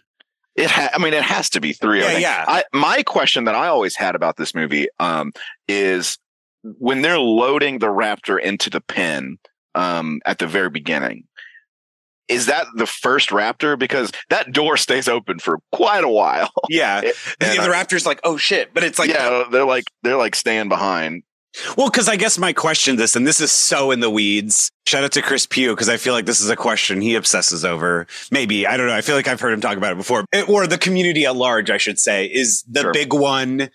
It 0.56 0.70
ha- 0.72 0.90
I 0.94 0.98
mean, 1.00 1.14
it 1.14 1.24
has 1.24 1.50
to 1.52 1.60
be 1.62 1.74
three. 1.74 2.02
Yeah, 2.02 2.18
yeah. 2.18 2.46
I, 2.48 2.64
my 2.74 3.04
question 3.04 3.44
that 3.46 3.56
I 3.56 3.68
always 3.68 3.96
had 3.96 4.16
about 4.16 4.38
this 4.38 4.56
movie 4.56 4.88
um, 5.00 5.34
is 5.68 6.18
when 6.64 7.02
they're 7.02 7.20
loading 7.20 7.80
the 7.80 7.88
raptor 7.88 8.40
into 8.40 8.70
the 8.70 8.82
pen 8.82 9.38
um, 9.76 10.22
at 10.26 10.40
the 10.40 10.48
very 10.48 10.70
beginning. 10.70 11.26
Is 12.28 12.48
that 12.48 12.66
the 12.76 12.88
first 12.88 13.30
raptor? 13.30 13.78
Because 13.78 14.12
that 14.30 14.52
door 14.52 14.78
stays 14.88 15.08
open 15.08 15.40
for 15.40 15.60
quite 15.72 16.04
a 16.04 16.10
while. 16.10 16.50
Yeah. 16.70 17.02
It- 17.04 17.16
And 17.40 17.50
the 17.50 17.52
and 17.52 17.60
other 17.60 17.74
I- 17.76 17.84
raptor's 17.84 18.06
like, 18.06 18.20
oh 18.24 18.38
shit. 18.38 18.74
But 18.74 18.84
it's 18.84 18.98
like, 18.98 19.10
yeah, 19.10 19.44
they're 19.52 19.66
like 19.66 19.86
they're 20.04 20.18
like 20.18 20.36
staying 20.36 20.70
behind. 20.70 21.24
Well, 21.78 21.90
cause 21.90 22.08
I 22.10 22.16
guess 22.16 22.38
my 22.38 22.54
question 22.54 22.96
this, 22.96 23.16
and 23.16 23.26
this 23.26 23.40
is 23.40 23.52
so 23.52 23.92
in 23.92 24.00
the 24.00 24.10
weeds. 24.10 24.72
Shout 24.88 25.04
out 25.04 25.12
to 25.14 25.22
Chris 25.22 25.46
Pugh, 25.46 25.72
because 25.74 25.90
I 25.90 25.98
feel 25.98 26.14
like 26.14 26.26
this 26.26 26.42
is 26.42 26.50
a 26.50 26.56
question 26.56 27.02
he 27.02 27.16
obsesses 27.16 27.64
over. 27.66 28.08
Maybe. 28.32 28.68
I 28.68 28.78
don't 28.78 28.88
know. 28.88 28.94
I 28.96 29.02
feel 29.02 29.16
like 29.16 29.28
I've 29.28 29.40
heard 29.40 29.54
him 29.54 29.62
talk 29.62 29.78
about 29.78 29.92
it 29.94 29.98
before. 29.98 30.26
It- 30.32 30.48
or 30.50 30.68
the 30.68 30.78
community 30.78 31.26
at 31.26 31.36
large, 31.36 31.70
I 31.70 31.78
should 31.78 32.00
say, 32.00 32.26
is 32.26 32.64
the 32.70 32.82
Sure. 32.82 32.94
big 32.94 33.14
one 33.14 33.70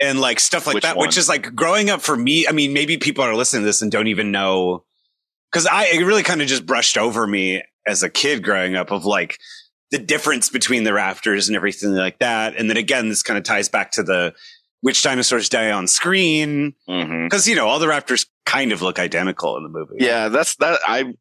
and 0.00 0.20
like 0.20 0.40
stuff 0.40 0.66
like 0.66 0.74
Which 0.74 0.82
that, 0.84 0.96
one? 0.96 1.06
which 1.06 1.16
is 1.18 1.28
like 1.28 1.54
growing 1.54 1.90
up 1.90 2.00
for 2.02 2.16
me. 2.16 2.46
I 2.46 2.52
mean, 2.52 2.72
maybe 2.72 2.96
people 2.98 3.24
are 3.24 3.34
listening 3.34 3.62
to 3.62 3.66
this 3.66 3.82
and 3.82 3.90
don't 3.92 4.08
even 4.08 4.30
know. 4.30 4.84
Cause 5.52 5.66
I, 5.66 5.86
it 5.86 6.04
really 6.04 6.22
kind 6.24 6.42
of 6.42 6.48
just 6.48 6.66
brushed 6.66 6.98
over 6.98 7.26
me 7.26 7.62
as 7.86 8.02
a 8.02 8.08
kid 8.10 8.42
growing 8.42 8.74
up 8.74 8.90
of 8.90 9.04
like, 9.04 9.38
the 9.90 9.98
difference 9.98 10.48
between 10.48 10.82
the 10.82 10.90
raptors 10.90 11.46
and 11.46 11.54
everything 11.54 11.94
like 11.94 12.18
that. 12.18 12.56
And 12.56 12.68
then 12.68 12.76
again, 12.76 13.08
this 13.10 13.22
kind 13.22 13.38
of 13.38 13.44
ties 13.44 13.68
back 13.68 13.92
to 13.92 14.02
the 14.02 14.34
which 14.84 15.02
dinosaurs 15.02 15.48
die 15.48 15.70
on 15.70 15.88
screen. 15.88 16.74
hmm 16.86 17.28
Cause 17.28 17.48
you 17.48 17.54
know, 17.54 17.66
all 17.66 17.78
the 17.78 17.86
raptors 17.86 18.26
kind 18.44 18.70
of 18.70 18.82
look 18.82 18.98
identical 18.98 19.56
in 19.56 19.62
the 19.62 19.70
movie. 19.70 19.94
Yeah, 19.98 20.28
that's 20.28 20.56
that. 20.56 20.78
I 20.86 21.14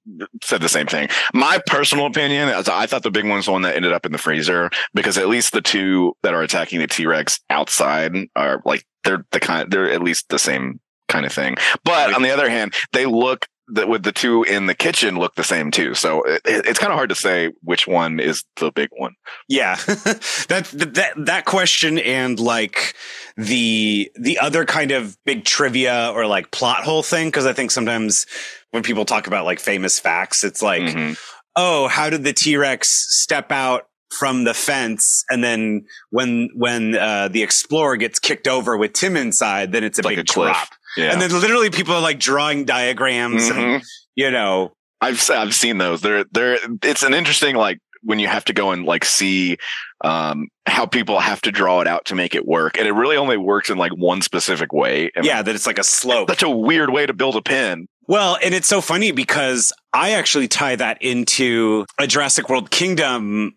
said 0.43 0.59
the 0.59 0.67
same 0.67 0.85
thing. 0.85 1.07
My 1.33 1.61
personal 1.65 2.05
opinion 2.05 2.49
is 2.49 2.67
I 2.67 2.87
thought 2.87 3.03
the 3.03 3.09
big 3.09 3.25
one's 3.25 3.45
the 3.45 3.53
one 3.53 3.61
that 3.61 3.77
ended 3.77 3.93
up 3.93 4.05
in 4.05 4.11
the 4.11 4.17
freezer 4.17 4.69
because 4.93 5.17
at 5.17 5.29
least 5.29 5.53
the 5.53 5.61
two 5.61 6.13
that 6.23 6.33
are 6.33 6.41
attacking 6.41 6.79
the 6.79 6.87
T 6.87 7.05
Rex 7.05 7.39
outside 7.49 8.11
are 8.35 8.61
like 8.65 8.85
they're 9.05 9.25
the 9.31 9.39
kind 9.39 9.71
they're 9.71 9.89
at 9.89 10.03
least 10.03 10.27
the 10.27 10.39
same 10.39 10.81
kind 11.07 11.25
of 11.25 11.31
thing. 11.31 11.55
But 11.85 12.13
on 12.13 12.21
the 12.21 12.31
other 12.31 12.49
hand, 12.49 12.73
they 12.91 13.05
look 13.05 13.47
that 13.73 13.87
with 13.87 14.03
the 14.03 14.11
two 14.11 14.43
in 14.43 14.65
the 14.67 14.73
kitchen 14.75 15.17
look 15.17 15.35
the 15.35 15.43
same 15.43 15.71
too. 15.71 15.93
So 15.95 16.23
it, 16.23 16.41
it's 16.45 16.79
kind 16.79 16.91
of 16.91 16.97
hard 16.97 17.09
to 17.09 17.15
say 17.15 17.51
which 17.61 17.87
one 17.87 18.19
is 18.19 18.43
the 18.57 18.71
big 18.71 18.89
one. 18.95 19.15
Yeah. 19.47 19.75
that, 19.85 20.69
that, 20.93 21.13
that 21.25 21.45
question 21.45 21.97
and 21.99 22.39
like 22.39 22.93
the, 23.37 24.11
the 24.15 24.39
other 24.39 24.65
kind 24.65 24.91
of 24.91 25.17
big 25.25 25.43
trivia 25.45 26.11
or 26.13 26.25
like 26.27 26.51
plot 26.51 26.83
hole 26.83 27.03
thing. 27.03 27.31
Cause 27.31 27.45
I 27.45 27.53
think 27.53 27.71
sometimes 27.71 28.25
when 28.71 28.83
people 28.83 29.05
talk 29.05 29.27
about 29.27 29.45
like 29.45 29.59
famous 29.59 29.99
facts, 29.99 30.43
it's 30.43 30.61
like, 30.61 30.83
Mhm. 30.83 31.17
oh, 31.55 31.87
how 31.87 32.09
did 32.09 32.23
the 32.23 32.33
T 32.33 32.57
Rex 32.57 32.89
step 33.21 33.51
out 33.51 33.87
from 34.11 34.43
the 34.43 34.53
fence? 34.53 35.23
And 35.29 35.43
then 35.43 35.85
when, 36.11 36.49
when, 36.55 36.95
uh, 36.95 37.27
the 37.27 37.41
explorer 37.43 37.97
gets 37.97 38.19
kicked 38.19 38.47
over 38.47 38.77
with 38.77 38.93
Tim 38.93 39.17
inside, 39.17 39.71
then 39.71 39.83
it's 39.83 39.99
a 39.99 40.03
Like 40.03 40.17
big 40.17 40.29
a 40.29 40.31
cliff. 40.31 40.51
drop. 40.53 40.67
Yeah. 40.97 41.11
And 41.11 41.21
then 41.21 41.31
literally 41.31 41.69
people 41.69 41.93
are 41.95 42.01
like 42.01 42.19
drawing 42.19 42.65
diagrams 42.65 43.47
and, 43.49 43.57
Mhm. 43.57 43.83
you 44.15 44.29
know, 44.31 44.73
I've 45.01 45.29
I've 45.31 45.53
seen 45.53 45.77
those. 45.79 46.01
They're 46.01 46.23
they're 46.31 46.57
it's 46.83 47.03
an 47.03 47.13
interesting 47.13 47.55
like 47.55 47.79
when 48.03 48.19
you 48.19 48.27
have 48.27 48.45
to 48.45 48.53
go 48.53 48.71
and 48.71 48.85
like 48.85 49.03
see 49.05 49.57
um, 50.03 50.47
how 50.65 50.85
people 50.85 51.19
have 51.19 51.41
to 51.41 51.51
draw 51.51 51.79
it 51.81 51.87
out 51.87 52.05
to 52.05 52.15
make 52.15 52.35
it 52.35 52.45
work, 52.45 52.77
and 52.77 52.85
it 52.87 52.91
really 52.91 53.15
only 53.17 53.37
works 53.37 53.69
in 53.69 53.77
like 53.77 53.91
one 53.95 54.21
specific 54.21 54.71
way. 54.73 55.09
And 55.15 55.25
Yeah, 55.25 55.41
that 55.41 55.55
it's 55.55 55.65
like 55.67 55.79
a 55.79 55.83
slope. 55.83 56.29
such 56.29 56.43
a 56.43 56.49
weird 56.49 56.89
way 56.89 57.05
to 57.05 57.13
build 57.13 57.35
a 57.37 57.41
pin. 57.41 57.87
Well, 58.07 58.37
and 58.43 58.53
it's 58.53 58.67
so 58.67 58.81
funny 58.81 59.11
because 59.11 59.71
I 59.93 60.11
actually 60.11 60.49
tie 60.49 60.75
that 60.75 61.01
into 61.01 61.85
a 61.97 62.05
Jurassic 62.07 62.49
World 62.49 62.69
Kingdom, 62.69 63.53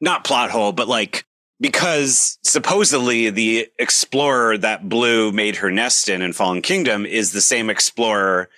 not 0.00 0.24
plot 0.24 0.50
hole, 0.50 0.72
but 0.72 0.88
like 0.88 1.24
because 1.60 2.38
supposedly 2.42 3.30
the 3.30 3.68
explorer 3.78 4.58
that 4.58 4.88
Blue 4.88 5.32
made 5.32 5.56
her 5.56 5.70
nest 5.70 6.08
in 6.08 6.22
in 6.22 6.32
Fallen 6.32 6.62
Kingdom 6.62 7.06
is 7.06 7.32
the 7.32 7.40
same 7.40 7.70
explorer 7.70 8.48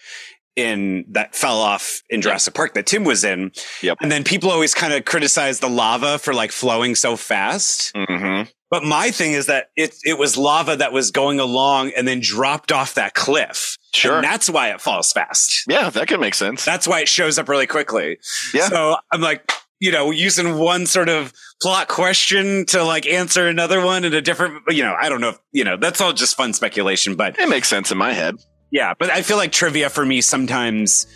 in 0.57 1.05
that 1.11 1.37
fell 1.37 1.59
off 1.59 2.03
in 2.11 2.21
Jurassic 2.21 2.53
Park 2.53 2.75
that 2.75 2.85
Tim 2.85 3.05
was 3.05 3.23
in. 3.23 3.53
Yep. 3.81 3.99
And 4.03 4.11
then 4.11 4.25
people 4.25 4.51
always 4.51 4.75
kind 4.75 4.93
of 4.93 5.05
criticize 5.05 5.61
the 5.61 5.69
lava 5.69 6.19
for 6.19 6.35
like 6.35 6.51
flowing 6.51 6.97
so 6.97 7.15
fast. 7.15 7.95
Mm-hmm. 7.95 8.51
But 8.69 8.83
my 8.83 9.11
thing 9.13 9.33
is 9.33 9.47
that 9.47 9.71
it 9.77 9.95
it 10.05 10.19
was 10.19 10.37
lava 10.37 10.77
that 10.77 10.93
was 10.93 11.13
going 11.13 11.39
along 11.39 11.93
and 11.97 12.07
then 12.09 12.21
dropped 12.21 12.73
off 12.73 12.95
that 12.95 13.15
cliff. 13.15 13.79
Sure. 13.95 14.17
And 14.17 14.25
that's 14.25 14.51
why 14.51 14.71
it 14.71 14.81
falls 14.81 15.13
fast. 15.13 15.65
Yeah, 15.69 15.91
that 15.91 16.09
could 16.09 16.21
make 16.21 16.35
sense. 16.35 16.65
That's 16.65 16.87
why 16.87 17.01
it 17.01 17.09
shows 17.09 17.39
up 17.39 17.49
really 17.49 17.67
quickly. 17.69 18.19
Yeah. 18.53 18.69
So 18.69 18.97
I'm 19.13 19.21
like, 19.21 19.51
you 19.81 19.93
know, 19.93 20.11
using 20.11 20.59
one 20.59 20.87
sort 20.87 21.09
of 21.09 21.33
plot 21.63 21.89
question 21.89 22.67
to 22.67 22.83
like 22.83 23.07
answer 23.07 23.47
another 23.47 23.85
one 23.85 24.05
in 24.05 24.13
a 24.15 24.21
different, 24.21 24.63
you 24.69 24.83
know, 24.83 24.97
I 25.01 25.09
don't 25.09 25.21
know 25.21 25.31
if, 25.31 25.39
you 25.53 25.65
know, 25.65 25.77
that's 25.77 26.01
all 26.01 26.13
just 26.13 26.37
fun 26.37 26.53
speculation, 26.53 27.15
but 27.15 27.39
it 27.39 27.49
makes 27.49 27.69
sense 27.69 27.91
in 27.93 27.99
my 27.99 28.13
head. 28.13 28.37
yeah, 28.71 28.95
but 28.99 29.11
I 29.11 29.23
feel 29.23 29.37
like 29.37 29.53
trivia 29.53 29.89
for 29.91 30.05
me 30.05 30.21
sometimes, 30.21 31.07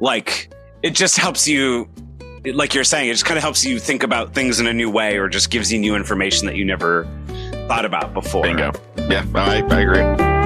like, 0.00 0.52
it 0.82 0.94
just 0.94 1.16
helps 1.16 1.48
you, 1.48 1.88
like 2.44 2.74
you're 2.74 2.84
saying, 2.84 3.08
it 3.08 3.14
just 3.14 3.24
kind 3.24 3.38
of 3.38 3.42
helps 3.42 3.64
you 3.64 3.78
think 3.78 4.02
about 4.02 4.34
things 4.34 4.60
in 4.60 4.66
a 4.66 4.72
new 4.72 4.90
way 4.90 5.16
or 5.16 5.28
just 5.28 5.50
gives 5.50 5.72
you 5.72 5.78
new 5.78 5.96
information 5.96 6.46
that 6.46 6.54
you 6.56 6.64
never 6.64 7.08
thought 7.66 7.84
about 7.84 8.14
before. 8.14 8.42
Bingo. 8.42 8.72
Yeah, 9.08 9.24
I, 9.34 9.62
I 9.62 9.80
agree. 9.80 10.45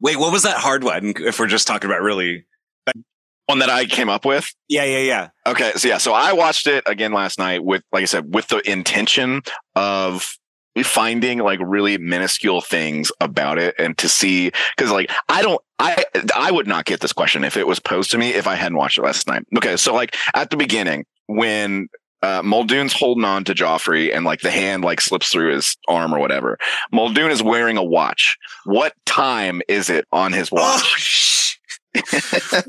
Wait, 0.00 0.18
what 0.18 0.32
was 0.32 0.42
that 0.42 0.58
hard 0.58 0.84
one? 0.84 1.14
If 1.18 1.38
we're 1.38 1.46
just 1.46 1.66
talking 1.66 1.88
about 1.90 2.02
really. 2.02 2.44
One 3.46 3.60
that 3.60 3.70
I 3.70 3.84
came 3.84 4.08
up 4.08 4.24
with. 4.24 4.52
Yeah, 4.68 4.82
yeah, 4.82 4.98
yeah. 4.98 5.28
Okay, 5.46 5.70
so 5.76 5.86
yeah, 5.86 5.98
so 5.98 6.12
I 6.12 6.32
watched 6.32 6.66
it 6.66 6.82
again 6.84 7.12
last 7.12 7.38
night 7.38 7.62
with, 7.64 7.82
like 7.92 8.02
I 8.02 8.06
said, 8.06 8.34
with 8.34 8.48
the 8.48 8.58
intention 8.68 9.42
of 9.76 10.36
finding 10.82 11.38
like 11.38 11.60
really 11.62 11.96
minuscule 11.96 12.60
things 12.60 13.10
about 13.20 13.58
it 13.58 13.74
and 13.78 13.96
to 13.98 14.08
see 14.08 14.50
because 14.76 14.90
like 14.90 15.10
I 15.28 15.42
don't 15.42 15.60
I 15.78 16.04
I 16.34 16.50
would 16.50 16.66
not 16.66 16.84
get 16.84 17.00
this 17.00 17.12
question 17.12 17.44
if 17.44 17.56
it 17.56 17.66
was 17.66 17.80
posed 17.80 18.10
to 18.10 18.18
me 18.18 18.34
if 18.34 18.46
I 18.46 18.56
hadn't 18.56 18.76
watched 18.76 18.98
it 18.98 19.02
last 19.02 19.26
night. 19.26 19.44
Okay, 19.56 19.76
so 19.76 19.94
like 19.94 20.14
at 20.34 20.50
the 20.50 20.56
beginning 20.56 21.06
when 21.26 21.88
uh, 22.22 22.42
Muldoon's 22.44 22.92
holding 22.92 23.24
on 23.24 23.44
to 23.44 23.54
Jophery 23.54 24.12
and 24.12 24.24
like 24.24 24.40
the 24.40 24.50
hand 24.50 24.84
like 24.84 25.00
slips 25.00 25.28
through 25.28 25.54
his 25.54 25.76
arm 25.88 26.14
or 26.14 26.18
whatever. 26.18 26.58
Muldoon 26.92 27.30
is 27.30 27.42
wearing 27.42 27.76
a 27.76 27.84
watch. 27.84 28.36
What 28.64 28.94
time 29.04 29.62
is 29.68 29.90
it 29.90 30.06
on 30.12 30.32
his 30.32 30.48
Oh, 30.52 30.56
watch? 30.56 30.84
sh- 31.00 31.45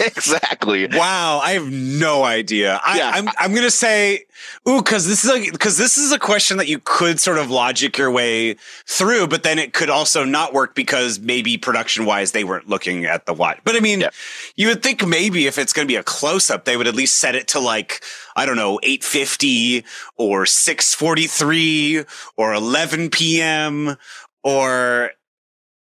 exactly. 0.00 0.86
Wow, 0.86 1.40
I 1.42 1.52
have 1.52 1.70
no 1.70 2.24
idea. 2.24 2.80
I, 2.84 2.98
Yeah. 2.98 3.10
I'm 3.14 3.28
I'm 3.38 3.54
gonna 3.54 3.70
say, 3.70 4.24
ooh, 4.68 4.82
because 4.82 5.06
this 5.06 5.24
is 5.24 5.50
because 5.50 5.78
this 5.78 5.98
is 5.98 6.12
a 6.12 6.18
question 6.18 6.56
that 6.58 6.68
you 6.68 6.78
could 6.82 7.20
sort 7.20 7.38
of 7.38 7.50
logic 7.50 7.98
your 7.98 8.10
way 8.10 8.56
through, 8.86 9.28
but 9.28 9.42
then 9.42 9.58
it 9.58 9.72
could 9.72 9.90
also 9.90 10.24
not 10.24 10.52
work 10.52 10.74
because 10.74 11.18
maybe 11.20 11.58
production 11.58 12.04
wise 12.04 12.32
they 12.32 12.44
weren't 12.44 12.68
looking 12.68 13.04
at 13.04 13.26
the 13.26 13.34
watch. 13.34 13.58
But 13.64 13.76
I 13.76 13.80
mean, 13.80 14.00
Yeah. 14.00 14.10
you 14.56 14.68
would 14.68 14.82
think 14.82 15.06
maybe 15.06 15.46
if 15.46 15.58
it's 15.58 15.72
gonna 15.72 15.86
be 15.86 15.96
a 15.96 16.02
close 16.02 16.50
up, 16.50 16.64
they 16.64 16.76
would 16.76 16.86
at 16.86 16.94
least 16.94 17.18
set 17.18 17.34
it 17.34 17.48
to 17.48 17.60
like 17.60 18.02
I 18.36 18.46
don't 18.46 18.56
know, 18.56 18.80
eight 18.82 19.04
fifty 19.04 19.84
or 20.16 20.46
six 20.46 20.94
forty 20.94 21.26
three 21.26 22.04
or 22.36 22.54
eleven 22.54 23.10
p.m. 23.10 23.96
or 24.42 25.10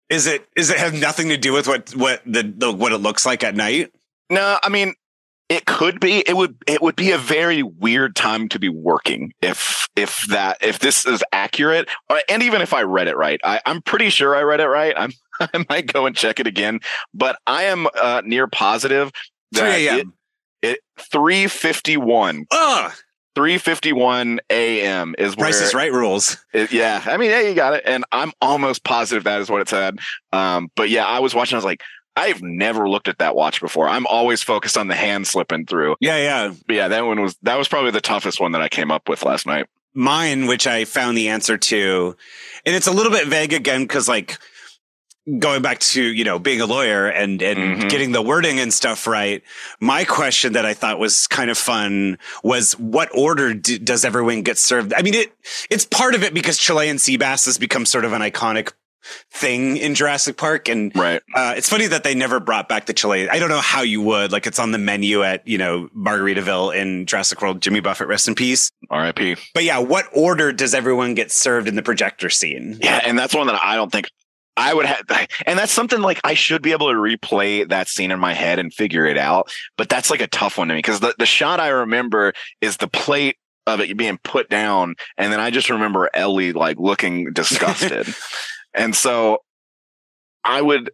is 0.09 0.26
it 0.26 0.46
is 0.57 0.70
it 0.70 0.78
have 0.78 0.94
nothing 0.94 1.28
to 1.28 1.36
do 1.36 1.52
with 1.52 1.66
what 1.66 1.90
what 1.96 2.22
the, 2.26 2.42
the 2.42 2.72
what 2.72 2.92
it 2.92 2.98
looks 2.98 3.24
like 3.24 3.44
at 3.44 3.55
night? 3.55 3.92
No, 4.30 4.59
I 4.62 4.68
mean 4.68 4.94
it 5.48 5.66
could 5.66 6.00
be. 6.00 6.24
It 6.26 6.36
would. 6.36 6.57
It 6.66 6.80
would 6.80 6.96
be 6.96 7.11
a 7.11 7.18
very 7.18 7.62
weird 7.62 8.16
time 8.16 8.48
to 8.50 8.59
be 8.59 8.68
working 8.68 9.32
if 9.42 9.86
if 9.94 10.26
that 10.28 10.59
if 10.62 10.78
this 10.78 11.05
is 11.05 11.22
accurate, 11.32 11.88
and 12.28 12.42
even 12.42 12.62
if 12.62 12.72
I 12.72 12.82
read 12.82 13.09
it 13.09 13.16
right. 13.16 13.40
I, 13.44 13.61
I'm 13.66 13.82
pretty 13.82 14.09
sure 14.09 14.34
I 14.34 14.42
read 14.42 14.61
it 14.61 14.68
right. 14.68 14.94
I'm. 14.96 15.12
I 15.40 15.64
might 15.68 15.92
go 15.92 16.07
and 16.07 16.14
check 16.14 16.38
it 16.38 16.46
again, 16.46 16.78
but 17.12 17.36
I 17.44 17.64
am 17.64 17.88
uh, 18.00 18.22
near 18.24 18.46
positive 18.46 19.11
3 19.52 19.62
that 19.62 19.80
it, 19.80 19.86
a.m. 19.86 20.14
it 20.62 20.78
three 20.96 21.48
fifty 21.48 21.96
one. 21.96 22.46
Ugh, 22.52 22.92
3:51 23.35 24.39
a.m. 24.51 25.14
is 25.18 25.37
where 25.37 25.45
Price 25.47 25.61
is 25.61 25.74
Right 25.74 25.93
rules. 25.93 26.37
it- 26.53 26.72
yeah, 26.72 27.03
I 27.05 27.16
mean, 27.16 27.30
yeah, 27.30 27.41
you 27.41 27.55
got 27.55 27.74
it, 27.74 27.82
and 27.87 28.05
I'm 28.12 28.32
almost 28.41 28.85
positive 28.85 29.24
that 29.24 29.41
is 29.41 29.51
what 29.51 29.61
it 29.61 29.68
said. 29.68 29.99
Um, 30.32 30.68
but 30.76 30.91
yeah, 30.91 31.05
I 31.07 31.18
was 31.20 31.35
watching. 31.35 31.57
I 31.57 31.59
was 31.59 31.64
like, 31.64 31.82
I've 32.16 32.43
never 32.43 32.89
looked 32.89 33.09
at 33.09 33.18
that 33.18 33.35
watch 33.35 33.61
before. 33.61 33.89
I'm 33.89 34.07
always 34.07 34.43
focused 34.43 34.76
on 34.76 34.89
the 34.89 34.95
hand 34.95 35.26
slipping 35.26 35.66
through. 35.66 35.97
Yeah, 36.01 36.16
yeah. 36.16 36.55
But 36.66 36.76
yeah, 36.76 36.89
that 36.89 37.05
one 37.07 37.20
was 37.20 37.37
that 37.43 37.59
was 37.59 37.68
probably 37.68 37.91
the 37.91 38.01
toughest 38.01 38.41
one 38.41 38.53
that 38.53 38.62
I 38.62 38.68
came 38.68 38.91
up 38.91 39.09
with 39.09 39.24
last 39.24 39.47
night. 39.47 39.66
Mine, 39.97 40.47
which 40.47 40.66
I 40.66 40.85
found 40.85 41.16
the 41.16 41.28
answer 41.28 41.57
to, 41.57 42.16
and 42.66 42.74
it's 42.74 42.89
a 42.89 42.93
little 42.93 43.12
bit 43.12 43.28
vague 43.28 43.53
again 43.53 43.82
because 43.82 44.09
like 44.09 44.39
going 45.38 45.62
back 45.62 45.78
to 45.78 46.02
you 46.02 46.22
know 46.24 46.38
being 46.38 46.60
a 46.60 46.66
lawyer 46.66 47.06
and 47.06 47.40
and 47.42 47.82
Mhm. 47.82 47.88
getting 47.90 48.12
the 48.12 48.20
wording 48.22 48.60
and 48.60 48.72
stuff 48.74 49.06
right. 49.06 49.42
My 49.80 50.04
question 50.04 50.52
that 50.52 50.66
I 50.66 50.74
thought 50.74 50.98
was 50.98 51.26
kind 51.26 51.50
of 51.50 51.56
fun 51.58 52.18
was 52.42 52.72
what 52.74 53.08
order 53.14 53.54
d- 53.54 53.78
does 53.78 54.04
everyone 54.04 54.42
get 54.42 54.58
served? 54.58 54.92
I 54.94 55.02
mean, 55.02 55.14
it 55.14 55.32
it's 55.70 55.84
part 55.86 56.14
of 56.14 56.22
it 56.22 56.34
because 56.34 56.58
Chilean 56.58 56.98
sea 56.98 57.16
bass 57.16 57.46
has 57.46 57.56
become 57.58 57.86
sort 57.86 58.04
of 58.04 58.12
an 58.12 58.20
iconic 58.22 58.72
thing 59.30 59.76
in 59.76 59.94
Jurassic 59.94 60.36
Park 60.38 60.66
and 60.68 60.90
Right. 60.96 61.20
Uh, 61.34 61.52
it's 61.56 61.68
funny 61.68 61.86
that 61.88 62.04
they 62.04 62.14
never 62.14 62.40
brought 62.40 62.70
back 62.70 62.86
the 62.86 62.94
chili. 62.94 63.28
I 63.28 63.38
don't 63.38 63.50
know 63.50 63.60
how 63.60 63.82
you 63.82 64.00
would. 64.00 64.32
Like 64.32 64.46
it's 64.46 64.58
on 64.58 64.72
the 64.72 64.78
menu 64.78 65.22
at, 65.22 65.46
you 65.46 65.58
know, 65.58 65.88
Margaritaville 65.94 66.74
in 66.74 67.04
Jurassic 67.04 67.42
World. 67.42 67.60
Jimmy 67.60 67.80
Buffett, 67.80 68.08
rest 68.08 68.28
in 68.28 68.34
peace. 68.34 68.70
R.I.P. 68.90 69.36
But 69.52 69.64
yeah, 69.64 69.78
what 69.78 70.06
order 70.14 70.52
does 70.52 70.72
everyone 70.72 71.12
get 71.14 71.30
served 71.30 71.68
in 71.68 71.74
the 71.76 71.82
projector 71.82 72.30
scene? 72.30 72.78
Yeah, 72.82 73.00
and 73.04 73.18
that's 73.18 73.34
one 73.34 73.46
that 73.48 73.60
I 73.62 73.74
don't 73.76 73.92
think 73.92 74.06
I 74.57 74.72
would 74.72 74.86
have. 74.86 75.02
And 75.46 75.59
that's 75.59 75.72
something 75.72 76.00
like 76.00 76.20
I 76.24 76.34
should 76.34 76.62
be 76.62 76.72
able 76.72 76.88
to 76.88 76.94
replay 76.94 77.68
that 77.68 77.88
scene 77.88 78.11
in 78.11 78.20
my 78.20 78.34
head 78.34 78.59
and 78.59 78.72
figure 78.72 79.05
it 79.05 79.18
out. 79.18 79.52
But 79.76 79.88
that's 79.88 80.11
like 80.11 80.20
a 80.20 80.26
tough 80.26 80.59
one 80.59 80.68
to 80.68 80.74
me 80.74 80.78
because 80.78 81.00
the, 81.00 81.14
the 81.18 81.26
shot 81.26 81.61
I 81.61 81.68
remember 81.68 82.32
is 82.61 82.76
the 82.76 82.88
plate 82.88 83.36
of 83.66 83.80
it 83.80 83.96
being 83.96 84.18
put 84.22 84.48
down. 84.48 84.94
And 85.16 85.32
then 85.32 85.40
I 85.40 85.50
just 85.50 85.70
remember 85.70 86.09
Ellie 86.14 86.52
like 86.52 86.78
looking 86.78 87.32
disgusted. 87.32 88.14
and 88.74 88.94
so 88.94 89.38
I 90.44 90.61
would, 90.61 90.90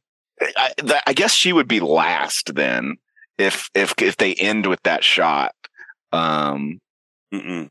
I, 0.56 0.72
that, 0.84 1.02
I 1.06 1.12
guess 1.12 1.34
she 1.34 1.52
would 1.52 1.68
be 1.68 1.80
last 1.80 2.54
then 2.54 2.96
if, 3.36 3.68
if, 3.74 3.94
if 4.00 4.16
they 4.16 4.34
end 4.34 4.66
with 4.66 4.82
that 4.84 5.04
shot. 5.04 5.54
Um, 6.12 6.80
Mm-mm. 7.32 7.68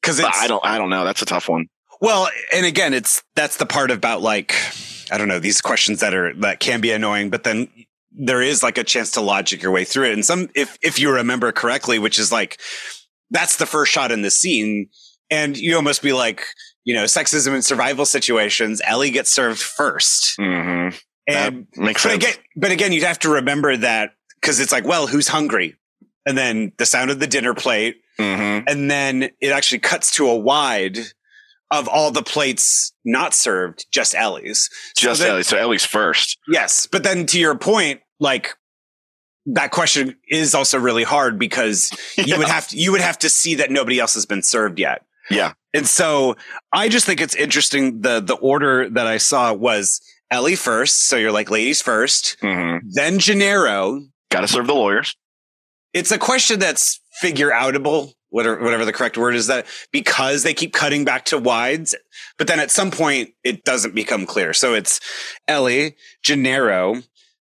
because 0.00 0.20
I 0.20 0.46
don't. 0.46 0.64
I 0.64 0.78
don't 0.78 0.90
know. 0.90 1.04
That's 1.04 1.22
a 1.22 1.26
tough 1.26 1.48
one. 1.48 1.66
Well, 2.00 2.28
and 2.54 2.64
again, 2.64 2.94
it's 2.94 3.22
that's 3.36 3.56
the 3.58 3.66
part 3.66 3.90
about 3.90 4.22
like 4.22 4.54
I 5.10 5.18
don't 5.18 5.28
know 5.28 5.38
these 5.38 5.60
questions 5.60 6.00
that 6.00 6.14
are 6.14 6.32
that 6.34 6.60
can 6.60 6.80
be 6.80 6.92
annoying, 6.92 7.30
but 7.30 7.44
then 7.44 7.68
there 8.12 8.42
is 8.42 8.62
like 8.62 8.78
a 8.78 8.84
chance 8.84 9.12
to 9.12 9.20
logic 9.20 9.62
your 9.62 9.72
way 9.72 9.84
through 9.84 10.06
it. 10.06 10.12
And 10.14 10.24
some, 10.24 10.48
if 10.54 10.78
if 10.82 10.98
you 10.98 11.12
remember 11.12 11.52
correctly, 11.52 11.98
which 11.98 12.18
is 12.18 12.32
like 12.32 12.58
that's 13.30 13.56
the 13.56 13.66
first 13.66 13.92
shot 13.92 14.10
in 14.12 14.22
the 14.22 14.30
scene, 14.30 14.88
and 15.30 15.56
you 15.56 15.76
almost 15.76 16.02
be 16.02 16.12
like, 16.12 16.44
you 16.84 16.94
know, 16.94 17.04
sexism 17.04 17.54
in 17.54 17.62
survival 17.62 18.04
situations. 18.04 18.80
Ellie 18.84 19.10
gets 19.10 19.30
served 19.30 19.60
1st 19.60 20.38
Mm-hmm. 20.40 20.96
and 21.28 21.66
Makes 21.76 22.02
but 22.02 22.10
sense. 22.10 22.24
again, 22.24 22.34
but 22.56 22.70
again, 22.72 22.92
you'd 22.92 23.04
have 23.04 23.18
to 23.20 23.28
remember 23.30 23.76
that 23.76 24.14
because 24.40 24.58
it's 24.58 24.72
like, 24.72 24.84
well, 24.86 25.06
who's 25.06 25.28
hungry? 25.28 25.76
And 26.26 26.36
then 26.36 26.72
the 26.78 26.86
sound 26.86 27.10
of 27.10 27.20
the 27.20 27.26
dinner 27.26 27.54
plate, 27.54 27.96
mm-hmm. 28.18 28.66
and 28.68 28.90
then 28.90 29.30
it 29.40 29.52
actually 29.52 29.78
cuts 29.78 30.12
to 30.16 30.28
a 30.28 30.36
wide 30.36 30.98
of 31.70 31.88
all 31.88 32.10
the 32.10 32.22
plates 32.22 32.92
not 33.04 33.32
served, 33.34 33.86
just 33.92 34.14
Ellie's. 34.14 34.68
So 34.96 35.02
Just 35.08 35.20
then- 35.20 35.30
Ellie. 35.30 35.42
So 35.42 35.56
Ellie's 35.56 35.84
first. 35.86 36.38
Yes, 36.48 36.86
but 36.90 37.02
then 37.04 37.26
to 37.26 37.38
your 37.38 37.56
point, 37.56 38.00
like 38.18 38.54
that 39.46 39.70
question 39.70 40.16
is 40.28 40.54
also 40.54 40.78
really 40.78 41.04
hard 41.04 41.38
because 41.38 41.90
you 42.16 42.36
would 42.38 42.48
have 42.48 42.68
to, 42.68 42.76
you 42.76 42.92
would 42.92 43.00
have 43.00 43.18
to 43.20 43.28
see 43.28 43.54
that 43.56 43.70
nobody 43.70 43.98
else 43.98 44.14
has 44.14 44.26
been 44.26 44.42
served 44.42 44.78
yet. 44.78 45.02
Yeah. 45.30 45.52
And 45.72 45.86
so 45.88 46.36
I 46.72 46.88
just 46.88 47.06
think 47.06 47.20
it's 47.20 47.36
interesting. 47.36 48.00
The 48.00 48.20
the 48.20 48.34
order 48.34 48.90
that 48.90 49.06
I 49.06 49.18
saw 49.18 49.52
was 49.52 50.00
Ellie 50.30 50.56
first, 50.56 51.06
so 51.06 51.16
you're 51.16 51.30
like 51.32 51.50
ladies 51.50 51.80
first, 51.80 52.36
Mm-hmm. 52.42 52.88
then 52.94 53.18
Gennaro. 53.20 54.02
Got 54.30 54.40
to 54.42 54.48
serve 54.48 54.66
the 54.66 54.74
lawyers. 54.74 55.14
It's 55.92 56.10
a 56.12 56.18
question 56.18 56.58
that's 56.60 57.00
figure 57.20 57.50
outable, 57.50 58.12
whatever 58.30 58.62
whatever 58.62 58.84
the 58.84 58.92
correct 58.92 59.18
word 59.18 59.34
is 59.34 59.46
that 59.48 59.66
because 59.92 60.42
they 60.42 60.54
keep 60.54 60.72
cutting 60.72 61.04
back 61.04 61.24
to 61.26 61.38
wides, 61.38 61.94
but 62.38 62.46
then 62.46 62.58
at 62.60 62.70
some 62.70 62.90
point 62.90 63.30
it 63.44 63.64
doesn't 63.64 63.94
become 63.94 64.26
clear. 64.26 64.52
So 64.52 64.74
it's 64.74 65.00
Ellie, 65.46 65.96
Gennaro, 66.22 67.02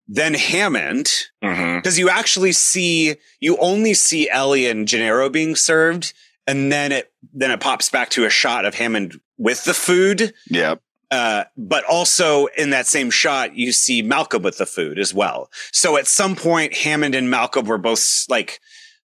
then 0.07 0.35
Hammond, 0.35 1.13
Mm-hmm. 1.43 1.77
because 1.79 1.99
you 1.99 2.09
actually 2.09 2.53
see 2.53 3.17
you 3.41 3.57
only 3.59 3.93
see 3.95 4.31
Ellie 4.31 4.67
and 4.67 4.89
Gennaro 4.89 5.29
being 5.29 5.57
served, 5.57 6.15
and 6.47 6.71
then 6.73 6.93
it 6.93 7.13
then 7.33 7.51
it 7.51 7.61
pops 7.61 7.91
back 7.91 8.11
to 8.11 8.25
a 8.25 8.31
shot 8.31 8.65
of 8.65 8.75
Hammond 8.75 9.21
with 9.37 9.65
the 9.65 9.75
food. 9.75 10.33
Yep. 10.49 10.81
Uh, 11.11 11.45
but 11.57 11.85
also 11.85 12.47
in 12.57 12.71
that 12.71 12.87
same 12.87 13.09
shot, 13.11 13.55
you 13.55 13.71
see 13.73 14.03
Malcolm 14.03 14.43
with 14.43 14.59
the 14.59 14.67
food 14.67 14.99
as 14.99 15.15
well. 15.15 15.49
So 15.71 15.97
at 15.97 16.09
some 16.09 16.35
point, 16.35 16.75
Hammond 16.75 17.15
and 17.15 17.31
Malcolm 17.31 17.67
were 17.67 17.79
both 17.79 18.25
like, 18.29 18.59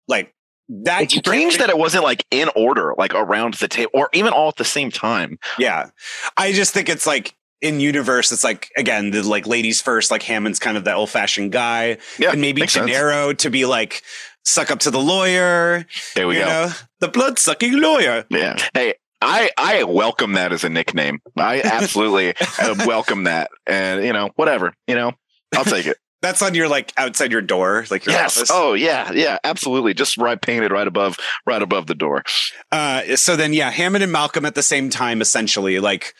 like 0.07 0.33
that. 0.69 1.03
It's 1.03 1.15
strange 1.15 1.57
that 1.57 1.69
it 1.69 1.77
wasn't 1.77 2.03
like 2.03 2.25
in 2.31 2.49
order, 2.55 2.93
like 2.97 3.13
around 3.13 3.55
the 3.55 3.67
table, 3.67 3.91
or 3.93 4.09
even 4.13 4.33
all 4.33 4.49
at 4.49 4.55
the 4.55 4.65
same 4.65 4.91
time. 4.91 5.39
Yeah. 5.57 5.89
I 6.37 6.51
just 6.51 6.73
think 6.73 6.89
it's 6.89 7.05
like 7.05 7.35
in 7.61 7.79
universe, 7.79 8.31
it's 8.31 8.43
like, 8.43 8.69
again, 8.77 9.11
the 9.11 9.23
like 9.23 9.45
ladies 9.45 9.81
first, 9.81 10.11
like 10.11 10.23
Hammond's 10.23 10.59
kind 10.59 10.77
of 10.77 10.83
the 10.85 10.93
old 10.93 11.09
fashioned 11.09 11.51
guy. 11.51 11.97
Yeah, 12.17 12.31
and 12.31 12.41
maybe 12.41 12.61
makes 12.61 12.73
sense. 12.73 12.89
Gennaro 12.89 13.33
to 13.33 13.49
be 13.49 13.65
like, 13.65 14.03
suck 14.45 14.71
up 14.71 14.79
to 14.79 14.91
the 14.91 14.99
lawyer. 14.99 15.85
There 16.15 16.27
we 16.27 16.37
you 16.37 16.43
go. 16.43 16.47
know, 16.47 16.71
the 16.99 17.07
blood 17.09 17.39
sucking 17.39 17.79
lawyer. 17.79 18.25
Yeah. 18.29 18.57
Hey, 18.73 18.93
I 19.21 19.49
I 19.57 19.83
welcome 19.83 20.33
that 20.33 20.53
as 20.53 20.63
a 20.63 20.69
nickname. 20.69 21.19
I 21.37 21.61
absolutely 21.61 22.33
uh, 22.59 22.75
welcome 22.85 23.25
that, 23.25 23.51
and 23.67 24.03
you 24.03 24.13
know, 24.13 24.29
whatever. 24.35 24.73
You 24.87 24.95
know, 24.95 25.11
I'll 25.55 25.65
take 25.65 25.87
it. 25.87 25.97
That's 26.21 26.41
on 26.41 26.53
your 26.53 26.67
like 26.67 26.91
outside 26.97 27.31
your 27.31 27.41
door, 27.41 27.85
like 27.89 28.05
your 28.05 28.13
yes. 28.13 28.37
office. 28.37 28.49
Oh 28.51 28.73
yeah. 28.73 29.11
Yeah. 29.13 29.37
Absolutely. 29.43 29.93
Just 29.93 30.17
right 30.17 30.41
painted 30.41 30.71
right 30.71 30.87
above 30.87 31.17
right 31.45 31.61
above 31.61 31.87
the 31.87 31.95
door. 31.95 32.23
Uh, 32.71 33.15
so 33.15 33.35
then, 33.35 33.53
yeah, 33.53 33.71
Hammond 33.71 34.03
and 34.03 34.11
Malcolm 34.11 34.45
at 34.45 34.55
the 34.55 34.63
same 34.63 34.89
time, 34.89 35.21
essentially, 35.21 35.79
like, 35.79 36.13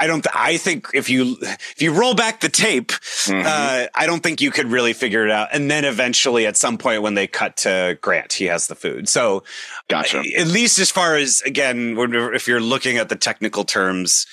I 0.00 0.06
don't, 0.06 0.22
th- 0.22 0.32
I 0.32 0.58
think 0.58 0.86
if 0.94 1.10
you, 1.10 1.36
if 1.40 1.82
you 1.82 1.92
roll 1.92 2.14
back 2.14 2.40
the 2.40 2.48
tape, 2.48 2.92
Mhm. 3.26 3.44
uh, 3.44 3.88
I 3.94 4.06
don't 4.06 4.22
think 4.22 4.40
you 4.40 4.52
could 4.52 4.66
really 4.68 4.92
figure 4.92 5.24
it 5.24 5.30
out. 5.32 5.48
And 5.52 5.68
then 5.68 5.84
eventually 5.84 6.46
at 6.46 6.56
some 6.56 6.78
point 6.78 7.02
when 7.02 7.14
they 7.14 7.26
cut 7.26 7.56
to 7.58 7.98
Grant, 8.00 8.32
he 8.32 8.44
has 8.44 8.68
the 8.68 8.76
food. 8.76 9.08
So 9.08 9.42
gotcha. 9.88 10.22
at 10.36 10.46
least 10.46 10.78
as 10.78 10.90
far 10.92 11.16
as, 11.16 11.40
again, 11.42 11.96
if 12.32 12.46
you're 12.46 12.60
looking 12.60 12.96
at 12.96 13.08
the 13.08 13.16
technical 13.16 13.64
terms, 13.64 14.24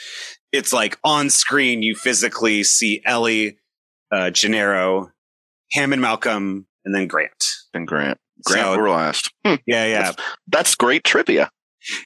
it's 0.51 0.71
like 0.71 0.99
on 1.03 1.31
screen, 1.31 1.81
you 1.81 1.95
physically 1.95 2.63
see 2.63 3.01
Ellie, 3.03 3.57
uh, 4.11 4.29
Gennaro, 4.31 5.11
Hammond, 5.73 6.01
Malcolm, 6.01 6.67
and 6.83 6.93
then 6.95 7.07
Grant. 7.07 7.45
And 7.73 7.87
Grant. 7.87 8.17
Grant 8.45 8.65
So- 8.65 8.77
were 8.79 8.89
last. 8.89 9.31
Hmm. 9.45 9.55
Yeah. 9.65 9.85
Yeah. 9.85 10.11
That's 10.47 10.75
great 10.75 11.03
trivia. 11.03 11.49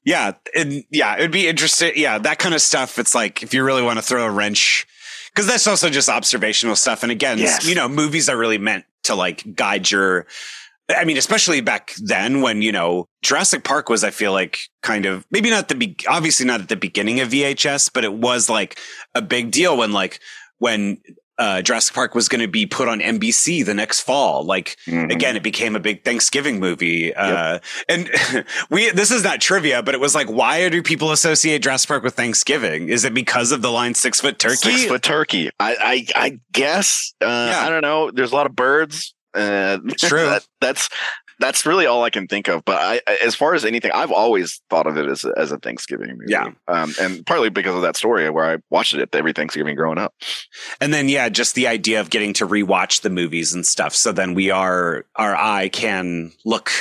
Yeah, 0.03 0.33
and 0.53 0.83
yeah, 0.91 1.15
it'd 1.17 1.31
be 1.31 1.47
interesting. 1.47 1.93
Yeah, 1.95 2.17
that 2.17 2.37
kind 2.37 2.53
of 2.53 2.61
stuff. 2.61 2.99
It's 2.99 3.15
like 3.15 3.41
if 3.43 3.53
you 3.53 3.63
really 3.63 3.81
want 3.81 3.97
to 3.97 4.01
throw 4.03 4.25
a 4.25 4.29
wrench, 4.29 4.85
because 5.33 5.47
that's 5.47 5.67
also 5.67 5.89
just 5.89 6.09
observational 6.09 6.75
stuff. 6.75 7.01
And 7.01 7.13
again, 7.13 7.37
Yes. 7.37 7.65
you 7.65 7.75
know, 7.75 7.87
movies 7.87 8.27
are 8.27 8.35
really 8.37 8.57
meant 8.57 8.83
to 9.03 9.15
like 9.15 9.55
guide 9.55 9.89
your. 9.89 10.27
I 10.89 11.05
mean, 11.05 11.15
especially 11.17 11.61
back 11.61 11.93
then 12.03 12.41
when 12.41 12.61
you 12.61 12.73
know 12.73 13.07
Jurassic 13.23 13.63
Park 13.63 13.87
was, 13.87 14.03
I 14.03 14.09
feel 14.09 14.33
like 14.33 14.59
kind 14.83 15.05
of 15.05 15.25
maybe 15.31 15.49
not 15.49 15.69
the 15.69 15.75
be- 15.75 15.95
obviously 16.09 16.45
not 16.45 16.59
at 16.59 16.67
the 16.67 16.75
beginning 16.75 17.21
of 17.21 17.29
VHS, 17.29 17.89
but 17.93 18.03
it 18.03 18.11
was 18.13 18.49
like 18.49 18.77
a 19.15 19.21
big 19.21 19.49
deal 19.51 19.77
when 19.77 19.93
like 19.93 20.19
when 20.57 20.97
uh, 21.39 21.61
Jurassic 21.63 21.95
Park 21.95 22.13
was 22.13 22.27
going 22.29 22.41
to 22.41 22.47
be 22.47 22.65
put 22.67 22.87
on 22.87 22.99
NBC 22.99 23.65
the 23.65 23.73
next 23.73 24.01
fall. 24.01 24.43
Like 24.43 24.77
Mhm. 24.87 25.11
again, 25.11 25.35
it 25.35 25.41
became 25.43 25.75
a 25.75 25.79
big 25.79 26.03
Thanksgiving 26.03 26.59
movie. 26.59 27.13
Uh, 27.15 27.59
and 27.87 28.09
we, 28.69 28.91
this 28.91 29.09
is 29.09 29.23
not 29.23 29.41
trivia, 29.41 29.81
but 29.81 29.95
it 29.95 29.99
was 29.99 30.13
like, 30.13 30.27
why 30.29 30.67
do 30.69 30.83
people 30.83 31.11
associate 31.11 31.63
Jurassic 31.63 31.87
Park 31.87 32.03
with 32.03 32.13
Thanksgiving? 32.15 32.89
Is 32.89 33.05
it 33.05 33.13
because 33.13 33.51
of 33.51 33.61
the 33.61 33.71
line 33.71 33.93
six 33.95 34.19
foot 34.21 34.37
turkey? 34.37 34.55
Six 34.57 34.85
foot 34.85 35.01
turkey. 35.01 35.49
I 35.59 35.75
I, 36.15 36.23
I 36.25 36.39
guess. 36.51 37.13
Uh, 37.21 37.25
Yeah. 37.51 37.65
I 37.65 37.69
don't 37.69 37.81
know. 37.81 38.11
There's 38.11 38.31
a 38.31 38.35
lot 38.35 38.45
of 38.45 38.55
birds. 38.55 39.13
Uh, 39.33 39.77
True. 39.97 40.25
that, 40.25 40.45
that's 40.59 40.89
that's 41.39 41.65
really 41.65 41.85
all 41.85 42.03
I 42.03 42.09
can 42.09 42.27
think 42.27 42.47
of. 42.47 42.63
But 42.65 42.77
I, 42.77 43.01
as 43.23 43.35
far 43.35 43.53
as 43.53 43.65
anything, 43.65 43.91
I've 43.91 44.11
always 44.11 44.61
thought 44.69 44.87
of 44.87 44.97
it 44.97 45.07
as 45.07 45.25
as 45.37 45.51
a 45.51 45.57
Thanksgiving 45.57 46.09
movie. 46.17 46.25
Yeah. 46.31 46.51
Um, 46.67 46.93
and 46.99 47.25
partly 47.25 47.49
because 47.49 47.75
of 47.75 47.81
that 47.81 47.95
story 47.95 48.29
where 48.29 48.45
I 48.45 48.57
watched 48.69 48.93
it 48.93 49.09
every 49.13 49.33
Thanksgiving 49.33 49.75
growing 49.75 49.97
up. 49.97 50.13
And 50.81 50.93
then, 50.93 51.09
yeah, 51.09 51.29
just 51.29 51.55
the 51.55 51.67
idea 51.67 51.99
of 52.01 52.09
getting 52.09 52.33
to 52.33 52.47
rewatch 52.47 53.01
the 53.01 53.09
movies 53.09 53.53
and 53.53 53.65
stuff. 53.65 53.95
So 53.95 54.11
then 54.11 54.33
we 54.33 54.51
are, 54.51 55.05
our 55.15 55.35
eye 55.35 55.69
can 55.69 56.31
look 56.45 56.71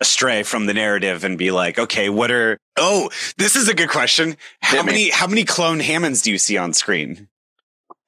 astray 0.00 0.42
from 0.42 0.66
the 0.66 0.74
narrative 0.74 1.24
and 1.24 1.38
be 1.38 1.50
like, 1.50 1.78
okay, 1.78 2.08
what 2.08 2.30
are, 2.30 2.58
oh, 2.76 3.10
this 3.36 3.56
is 3.56 3.68
a 3.68 3.74
good 3.74 3.88
question. 3.88 4.36
How 4.60 4.76
Hit 4.78 4.86
me. 4.86 4.92
many, 4.92 5.10
how 5.10 5.26
many 5.26 5.44
clone 5.44 5.80
Hammonds 5.80 6.22
do 6.22 6.30
you 6.30 6.38
see 6.38 6.56
on 6.56 6.72
screen? 6.72 7.28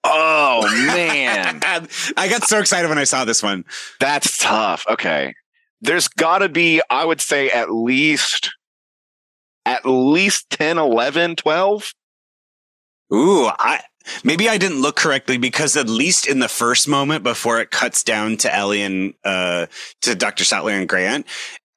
Oh 0.08 0.62
man, 0.86 1.60
I 2.16 2.28
got 2.28 2.44
so 2.44 2.60
excited 2.60 2.88
when 2.88 2.98
I 2.98 3.04
saw 3.04 3.24
this 3.24 3.42
one. 3.42 3.64
that's 3.98 4.38
tough. 4.38 4.86
Okay, 4.88 5.34
there's 5.80 6.08
got 6.08 6.38
to 6.38 6.48
be. 6.48 6.80
I 6.90 7.04
would 7.04 7.20
say 7.20 7.50
at 7.50 7.70
least. 7.70 8.50
At 9.64 9.84
least 9.84 10.48
10, 10.50 10.78
11, 10.78 11.36
12. 11.36 11.92
Ooh, 13.12 13.46
I 13.46 13.80
maybe 14.24 14.48
I 14.48 14.58
didn't 14.58 14.80
look 14.80 14.96
correctly 14.96 15.38
because 15.38 15.76
at 15.76 15.88
least 15.88 16.26
in 16.26 16.38
the 16.38 16.48
first 16.48 16.88
moment 16.88 17.24
before 17.24 17.60
it 17.60 17.70
cuts 17.70 18.02
down 18.02 18.36
to 18.38 18.54
Ellie 18.54 18.82
and 18.82 19.14
uh 19.24 19.66
to 20.02 20.14
Dr. 20.14 20.44
Sattler 20.44 20.72
and 20.72 20.88
Grant, 20.88 21.26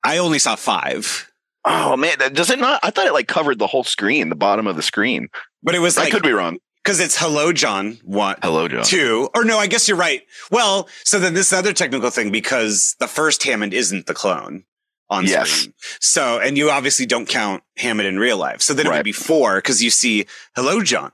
I 0.03 0.17
only 0.17 0.39
saw 0.39 0.55
five. 0.55 1.31
Oh 1.65 1.97
man, 1.97 2.17
does 2.33 2.49
it 2.49 2.59
not? 2.59 2.79
I 2.83 2.89
thought 2.89 3.07
it 3.07 3.13
like 3.13 3.27
covered 3.27 3.59
the 3.59 3.67
whole 3.67 3.83
screen, 3.83 4.29
the 4.29 4.35
bottom 4.35 4.65
of 4.65 4.75
the 4.75 4.81
screen. 4.81 5.27
But 5.61 5.75
it 5.75 5.79
was 5.79 5.97
I 5.97 6.09
could 6.09 6.23
be 6.23 6.31
wrong. 6.31 6.57
Because 6.89 6.99
it's 6.99 7.17
hello 7.19 7.53
John 7.53 7.99
one 8.03 8.35
Hello, 8.41 8.67
John. 8.67 8.83
two 8.83 9.29
or 9.35 9.43
no, 9.45 9.59
I 9.59 9.67
guess 9.67 9.87
you're 9.87 9.95
right. 9.95 10.23
Well, 10.49 10.89
so 11.03 11.19
then 11.19 11.35
this 11.35 11.53
other 11.53 11.71
technical 11.71 12.09
thing 12.09 12.31
because 12.31 12.95
the 12.97 13.07
first 13.07 13.43
Hammond 13.43 13.75
isn't 13.75 14.07
the 14.07 14.15
clone 14.15 14.63
on 15.07 15.27
Yes. 15.27 15.49
screen. 15.51 15.73
So 15.99 16.39
and 16.39 16.57
you 16.57 16.71
obviously 16.71 17.05
don't 17.05 17.29
count 17.29 17.61
Hammond 17.77 18.07
in 18.07 18.17
real 18.17 18.37
life. 18.37 18.63
So 18.63 18.73
then 18.73 18.87
it 18.87 18.91
would 18.91 19.03
be 19.03 19.11
four 19.11 19.57
because 19.57 19.83
you 19.83 19.91
see 19.91 20.25
hello 20.55 20.81
John, 20.81 21.11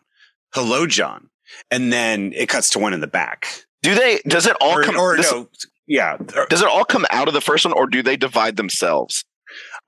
hello 0.54 0.88
John, 0.88 1.30
and 1.70 1.92
then 1.92 2.32
it 2.34 2.48
cuts 2.48 2.70
to 2.70 2.80
one 2.80 2.94
in 2.94 3.02
the 3.02 3.08
back. 3.08 3.66
Do 3.84 3.96
they? 3.96 4.22
Does 4.26 4.48
it 4.48 4.56
all 4.62 4.80
or, 4.80 4.84
come? 4.84 4.96
or 4.98 5.18
does, 5.18 5.30
no, 5.30 5.50
yeah. 5.88 6.16
does 6.50 6.62
it 6.62 6.70
all 6.70 6.86
come 6.86 7.06
out 7.10 7.28
of 7.28 7.34
the 7.34 7.42
first 7.42 7.66
one, 7.66 7.74
or 7.74 7.86
do 7.86 8.02
they 8.02 8.16
divide 8.16 8.56
themselves 8.56 9.26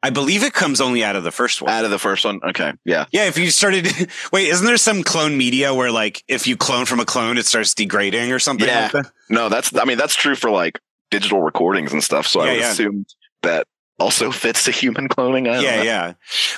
I 0.04 0.10
believe 0.12 0.44
it 0.44 0.54
comes 0.54 0.80
only 0.80 1.04
out 1.04 1.16
of 1.16 1.24
the 1.24 1.32
first 1.32 1.62
one. 1.62 1.72
out 1.72 1.84
of 1.84 1.92
the 1.92 1.98
first 2.00 2.24
one? 2.24 2.40
Okay, 2.44 2.74
yeah. 2.86 3.06
yeah, 3.12 3.26
if 3.26 3.38
you 3.38 3.50
started, 3.50 3.88
wait, 4.32 4.48
isn't 4.50 4.66
there 4.66 4.78
some 4.78 5.04
clone 5.04 5.38
media 5.38 5.74
where 5.74 5.92
like 5.92 6.24
if 6.28 6.46
you 6.48 6.56
clone 6.56 6.86
from 6.86 7.00
a 7.00 7.06
clone, 7.06 7.38
it 7.38 7.46
starts 7.46 7.74
degrading 7.74 8.32
or 8.32 8.40
something 8.40 8.68
Yeah. 8.68 8.84
like 8.84 8.92
that? 8.92 9.12
No, 9.30 9.50
that's. 9.50 9.76
I 9.76 9.86
mean, 9.86 9.98
that's 9.98 10.16
true 10.16 10.36
for 10.36 10.50
like 10.52 10.80
digital 11.10 11.42
recordings 11.42 11.94
and 11.94 12.04
stuff. 12.04 12.28
So 12.28 12.44
Yeah, 12.44 12.50
I 12.50 12.54
would 12.54 12.60
yeah. 12.62 12.72
assume 12.72 13.06
that 13.42 13.66
also 14.00 14.32
fits 14.44 14.66
the 14.66 14.72
human 14.72 15.08
cloning. 15.10 15.50
I 15.50 15.56
don't 15.56 15.64
Yeah, 15.64 15.76
know. 15.78 15.84
yeah. 15.84 16.14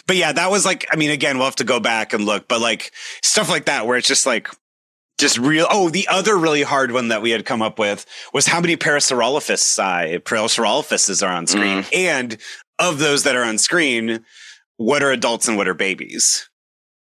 But 0.06 0.16
yeah, 0.18 0.32
that 0.34 0.52
was 0.52 0.66
like, 0.66 0.86
I 0.92 0.98
mean, 0.98 1.10
again, 1.12 1.38
we'll 1.38 1.46
have 1.48 1.56
to 1.58 1.64
go 1.64 1.80
back 1.80 2.12
and 2.14 2.26
look, 2.26 2.48
but 2.50 2.60
like 2.60 2.92
stuff 3.24 3.50
like 3.50 3.66
that 3.66 3.88
where 3.88 3.98
it's 3.98 4.08
just 4.08 4.26
like, 4.26 4.50
just 5.18 5.38
real. 5.38 5.68
Oh, 5.70 5.90
the 5.90 6.08
other 6.10 6.38
really 6.38 6.64
hard 6.64 6.92
one 6.92 7.08
that 7.10 7.22
we 7.22 7.32
had 7.32 7.46
come 7.46 7.62
up 7.62 7.78
with 7.80 8.06
was 8.34 8.48
how 8.48 8.60
many 8.62 8.76
Parasaurolophus, 8.78 9.78
uh, 9.80 10.20
Parasaurolophuses 10.20 11.26
are 11.26 11.32
on 11.32 11.46
screen. 11.48 11.84
Mm. 11.84 11.96
And 11.96 12.38
of 12.80 13.00
those 13.00 13.24
that 13.24 13.36
are 13.36 13.44
on 13.44 13.58
screen, 13.58 14.26
what 14.78 15.04
are 15.04 15.12
adults 15.12 15.48
and 15.48 15.58
what 15.58 15.68
are 15.68 15.74
babies? 15.74 16.50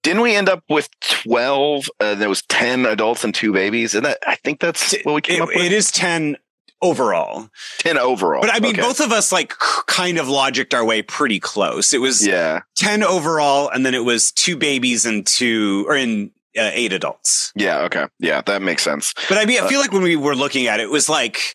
Didn't 0.02 0.22
we 0.22 0.34
end 0.34 0.48
up 0.48 0.62
with 0.68 0.88
12? 1.00 1.90
Uh, 2.00 2.14
there 2.14 2.28
was 2.28 2.42
10 2.42 2.86
adults 2.86 3.24
and 3.24 3.34
two 3.34 3.52
babies. 3.52 3.94
And 3.94 4.04
that, 4.06 4.18
I 4.26 4.36
think 4.36 4.60
that's 4.60 4.94
what 5.04 5.14
we 5.14 5.20
came 5.20 5.38
It- 5.38 5.42
up 5.42 5.48
with. 5.48 5.56
it 5.58 5.72
is 5.72 5.90
10 5.90 6.36
overall. 6.80 7.50
10 7.78 7.98
overall. 7.98 8.40
But 8.40 8.54
I 8.54 8.60
mean, 8.60 8.72
Okay. 8.74 8.82
both 8.82 9.00
of 9.00 9.10
us 9.12 9.32
like 9.32 9.54
kind 9.86 10.18
of 10.18 10.26
logicked 10.26 10.72
our 10.74 10.84
way 10.84 11.02
pretty 11.02 11.40
close. 11.40 11.92
It 11.92 12.00
was 12.00 12.24
Yeah. 12.26 12.60
10 12.76 13.02
overall, 13.02 13.68
and 13.68 13.84
then 13.84 13.94
it 13.94 14.04
was 14.04 14.30
two 14.30 14.56
babies 14.56 15.04
and 15.04 15.26
two, 15.26 15.84
or 15.88 15.96
in 15.96 16.30
uh, 16.56 16.70
eight 16.72 16.92
adults. 16.92 17.52
Yeah. 17.54 17.80
Okay. 17.80 18.06
Yeah. 18.18 18.40
That 18.42 18.62
makes 18.62 18.82
sense. 18.82 19.12
But 19.28 19.38
I 19.38 19.44
mean, 19.44 19.60
I 19.60 19.66
Uh, 19.66 19.68
feel 19.68 19.80
like 19.80 19.92
when 19.92 20.02
we 20.02 20.16
were 20.16 20.34
looking 20.36 20.66
at 20.66 20.80
it, 20.80 20.84
it 20.84 20.90
was 20.90 21.08
like, 21.08 21.54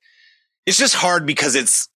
it's 0.65 0.78
just 0.78 0.95
hard 0.95 1.26
because 1.26 1.55
it's, 1.55 1.89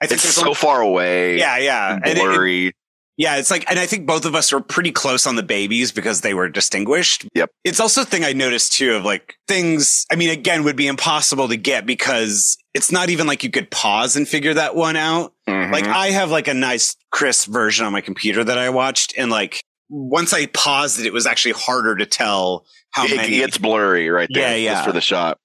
I 0.00 0.06
think 0.06 0.24
It's 0.24 0.34
so 0.34 0.52
a- 0.52 0.54
far 0.54 0.80
away. 0.80 1.38
yeah, 1.38 1.58
yeah. 1.58 1.94
and 1.94 2.04
And 2.06 2.18
it- 2.18 2.18
it- 2.18 2.24
blurry. 2.24 2.72
yeah, 3.16 3.36
it's 3.36 3.50
like, 3.50 3.64
and 3.70 3.78
I 3.78 3.86
think 3.86 4.06
both 4.06 4.24
of 4.24 4.34
us 4.34 4.50
were 4.52 4.60
pretty 4.60 4.90
close 4.90 5.26
on 5.26 5.36
the 5.36 5.42
babies 5.42 5.92
because 5.92 6.22
they 6.22 6.34
were 6.34 6.48
distinguished. 6.48 7.26
Yep. 7.34 7.50
It's 7.64 7.78
also 7.80 8.02
a 8.02 8.04
thing 8.04 8.24
I 8.24 8.32
noticed 8.32 8.72
too 8.72 8.94
of 8.94 9.04
like 9.04 9.34
things, 9.46 10.06
I 10.10 10.16
mean, 10.16 10.30
again, 10.30 10.64
would 10.64 10.76
be 10.76 10.86
impossible 10.88 11.48
to 11.48 11.56
get 11.56 11.86
because 11.86 12.56
it's 12.74 12.90
not 12.90 13.10
even 13.10 13.26
like 13.26 13.44
you 13.44 13.50
could 13.50 13.70
pause 13.70 14.16
and 14.16 14.26
figure 14.26 14.54
that 14.54 14.74
one 14.74 14.96
out. 14.96 15.32
Mhm. 15.48 15.72
Like 15.72 15.84
I 15.86 16.08
have 16.10 16.30
like 16.30 16.48
a 16.48 16.54
nice 16.54 16.96
crisp 17.10 17.48
version 17.50 17.84
on 17.86 17.92
my 17.92 18.00
computer 18.00 18.42
that 18.42 18.58
I 18.58 18.70
watched 18.70 19.14
and 19.16 19.30
like 19.30 19.62
once 19.94 20.32
I 20.32 20.46
paused 20.46 20.98
it, 20.98 21.04
it 21.06 21.12
was 21.12 21.26
actually 21.26 21.52
harder 21.52 21.94
to 21.96 22.06
tell 22.06 22.64
how 22.92 23.04
it 23.04 23.14
many. 23.14 23.36
gets 23.36 23.58
blurry 23.58 24.08
right 24.08 24.28
there 24.32 24.50
Yeah, 24.50 24.54
yeah. 24.56 24.72
just 24.74 24.86
for 24.86 24.92
the 24.92 25.02
shot. 25.02 25.38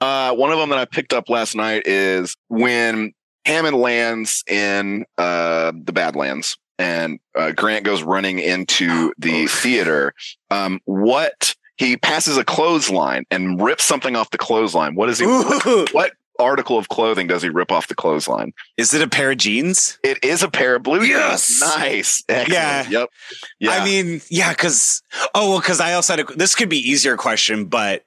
Uh, 0.00 0.34
one 0.34 0.50
of 0.50 0.58
them 0.58 0.70
that 0.70 0.78
I 0.80 0.84
picked 0.86 1.12
up 1.12 1.28
last 1.28 1.54
night 1.54 1.86
is 1.86 2.34
when 2.48 3.12
Hammond 3.44 3.76
lands 3.76 4.44
in 4.48 5.04
uh, 5.18 5.72
the 5.74 5.92
Badlands 5.92 6.56
and 6.78 7.18
uh, 7.36 7.52
Grant 7.52 7.84
goes 7.84 8.02
running 8.02 8.38
into 8.38 9.12
the 9.18 9.46
theater. 9.46 10.14
Um, 10.50 10.80
what 10.84 11.54
he 11.76 11.96
passes 11.96 12.36
a 12.36 12.44
clothesline 12.44 13.24
and 13.30 13.60
rips 13.60 13.84
something 13.84 14.16
off 14.16 14.30
the 14.30 14.38
clothesline. 14.38 14.94
What 14.94 15.08
is 15.08 15.18
he? 15.18 15.24
Ooh, 15.26 15.86
What 15.92 16.12
article 16.38 16.78
of 16.78 16.88
clothing 16.88 17.26
does 17.26 17.42
he 17.42 17.48
rip 17.48 17.70
off 17.70 17.88
the 17.88 17.94
clothesline? 17.94 18.52
is 18.76 18.94
it 18.94 19.02
a 19.02 19.08
pair 19.08 19.30
of 19.30 19.38
jeans? 19.38 19.98
It 20.02 20.22
is 20.24 20.42
a 20.42 20.48
pair 20.50 20.76
of 20.76 20.82
blue 20.82 21.02
Yes! 21.02 21.46
jeans. 21.48 21.60
Nice. 21.60 22.24
Excellent. 22.28 22.52
Yeah. 22.52 22.88
Yep. 22.88 23.08
Yeah. 23.60 23.70
I 23.70 23.84
mean, 23.84 24.20
yeah, 24.28 24.50
because 24.50 25.02
oh 25.34 25.50
well, 25.50 25.60
because 25.60 25.80
I 25.80 25.92
also 25.94 26.16
had 26.16 26.20
a, 26.28 26.32
this 26.34 26.54
could 26.54 26.68
be 26.68 26.78
easier 26.78 27.16
question, 27.16 27.66
but 27.66 28.04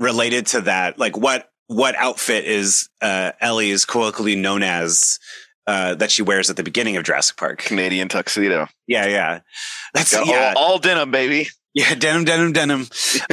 related 0.00 0.46
to 0.48 0.62
that, 0.62 0.98
like 0.98 1.16
what 1.16 1.50
what 1.68 1.94
outfit 1.96 2.44
is 2.44 2.88
uh, 3.00 3.32
Ellie 3.40 3.70
is 3.70 3.84
colloquially 3.84 4.36
known 4.36 4.62
as 4.62 5.18
uh, 5.66 5.94
that 5.96 6.10
she 6.10 6.22
wears 6.22 6.48
at 6.50 6.56
the 6.56 6.62
beginning 6.62 6.96
of 6.96 7.04
Jurassic 7.04 7.36
Park? 7.36 7.58
Canadian 7.58 8.08
tuxedo. 8.08 8.68
Yeah, 8.86 9.06
yeah, 9.06 9.40
that's 9.94 10.12
Yeah, 10.12 10.22
yeah, 10.24 10.54
All, 10.56 10.72
all 10.72 10.78
denim, 10.78 11.10
baby. 11.10 11.48
yeah, 11.74 11.94
denim, 11.94 12.24
denim, 12.24 12.52
denim. 12.52 12.86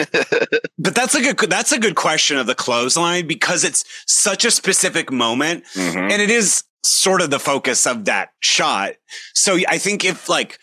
But 0.79 0.95
that's 0.95 1.15
a 1.15 1.21
good 1.21 1.49
that's 1.49 1.71
a 1.71 1.79
good 1.79 1.95
question 1.95 2.37
of 2.37 2.47
the 2.47 2.55
clothesline 2.55 3.25
because 3.27 3.63
it's 3.63 3.85
such 4.05 4.43
a 4.45 4.51
specific 4.51 5.11
moment 5.11 5.63
Mhm. 5.75 6.11
and 6.11 6.21
it 6.21 6.29
is 6.29 6.63
sort 6.83 7.21
of 7.21 7.29
the 7.29 7.39
focus 7.39 7.87
of 7.87 8.05
that 8.05 8.29
shot. 8.41 8.93
So 9.33 9.57
I 9.69 9.77
think 9.77 10.03
if 10.03 10.27
like, 10.27 10.59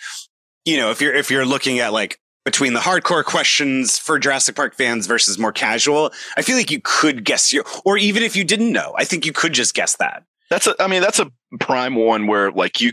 you 0.67 0.77
know, 0.77 0.91
if 0.91 1.01
you're, 1.01 1.15
if 1.15 1.31
you're 1.31 1.47
looking 1.47 1.79
at 1.79 1.93
like 1.95 2.19
between 2.51 2.73
the 2.73 2.81
hardcore 2.81 3.25
questions 3.25 3.97
for 3.99 4.19
Jurassic 4.19 4.57
Park 4.57 4.75
fans 4.75 5.07
versus 5.07 5.39
more 5.39 5.53
casual, 5.53 6.13
I 6.37 6.43
feel 6.43 6.57
like 6.57 6.71
you 6.71 6.81
could 6.83 7.25
guess 7.25 7.53
your, 7.53 7.65
or 7.85 7.97
even 7.97 8.23
if 8.25 8.35
you 8.35 8.43
didn't 8.45 8.73
know, 8.73 8.93
I 8.99 9.05
think 9.05 9.25
you 9.25 9.33
could 9.33 9.53
just 9.53 9.73
guess 9.75 9.97
that. 9.99 10.25
That's 10.51 10.67
a, 10.67 10.75
I 10.83 10.89
mean, 10.89 11.01
that's 11.01 11.21
a 11.21 11.31
prime 11.61 11.95
one 11.95 12.27
where 12.27 12.51
like 12.51 12.81
you, 12.81 12.91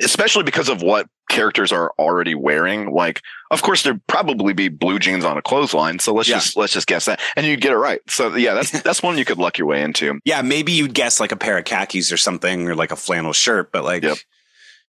especially 0.00 0.42
because 0.42 0.68
of 0.68 0.82
what 0.82 1.06
characters 1.30 1.70
are 1.72 1.92
already 1.98 2.34
wearing. 2.34 2.92
Like, 2.92 3.20
of 3.52 3.62
course, 3.62 3.82
there'd 3.84 4.04
probably 4.08 4.52
be 4.52 4.68
blue 4.68 4.98
jeans 4.98 5.24
on 5.24 5.36
a 5.38 5.42
clothesline. 5.42 5.98
So 6.00 6.12
let's 6.12 6.28
Yeah. 6.28 6.36
just, 6.36 6.56
let's 6.56 6.72
just 6.72 6.86
guess 6.88 7.04
that. 7.06 7.20
And 7.36 7.46
you 7.46 7.56
get 7.56 7.72
it 7.72 7.76
right. 7.76 8.00
So 8.08 8.34
yeah, 8.34 8.54
that's, 8.54 8.70
that's 8.82 9.02
one 9.04 9.16
you 9.18 9.24
could 9.24 9.38
luck 9.38 9.56
your 9.56 9.68
way 9.68 9.82
into. 9.82 10.18
Yeah. 10.24 10.42
Maybe 10.42 10.72
you'd 10.72 10.94
guess 10.94 11.20
like 11.20 11.32
a 11.32 11.36
pair 11.36 11.56
of 11.58 11.64
khakis 11.64 12.10
or 12.12 12.16
something 12.16 12.68
or 12.68 12.74
like 12.74 12.90
a 12.90 12.96
flannel 12.96 13.32
shirt, 13.32 13.70
but 13.72 13.84
like, 13.84 14.02
Yep. 14.02 14.18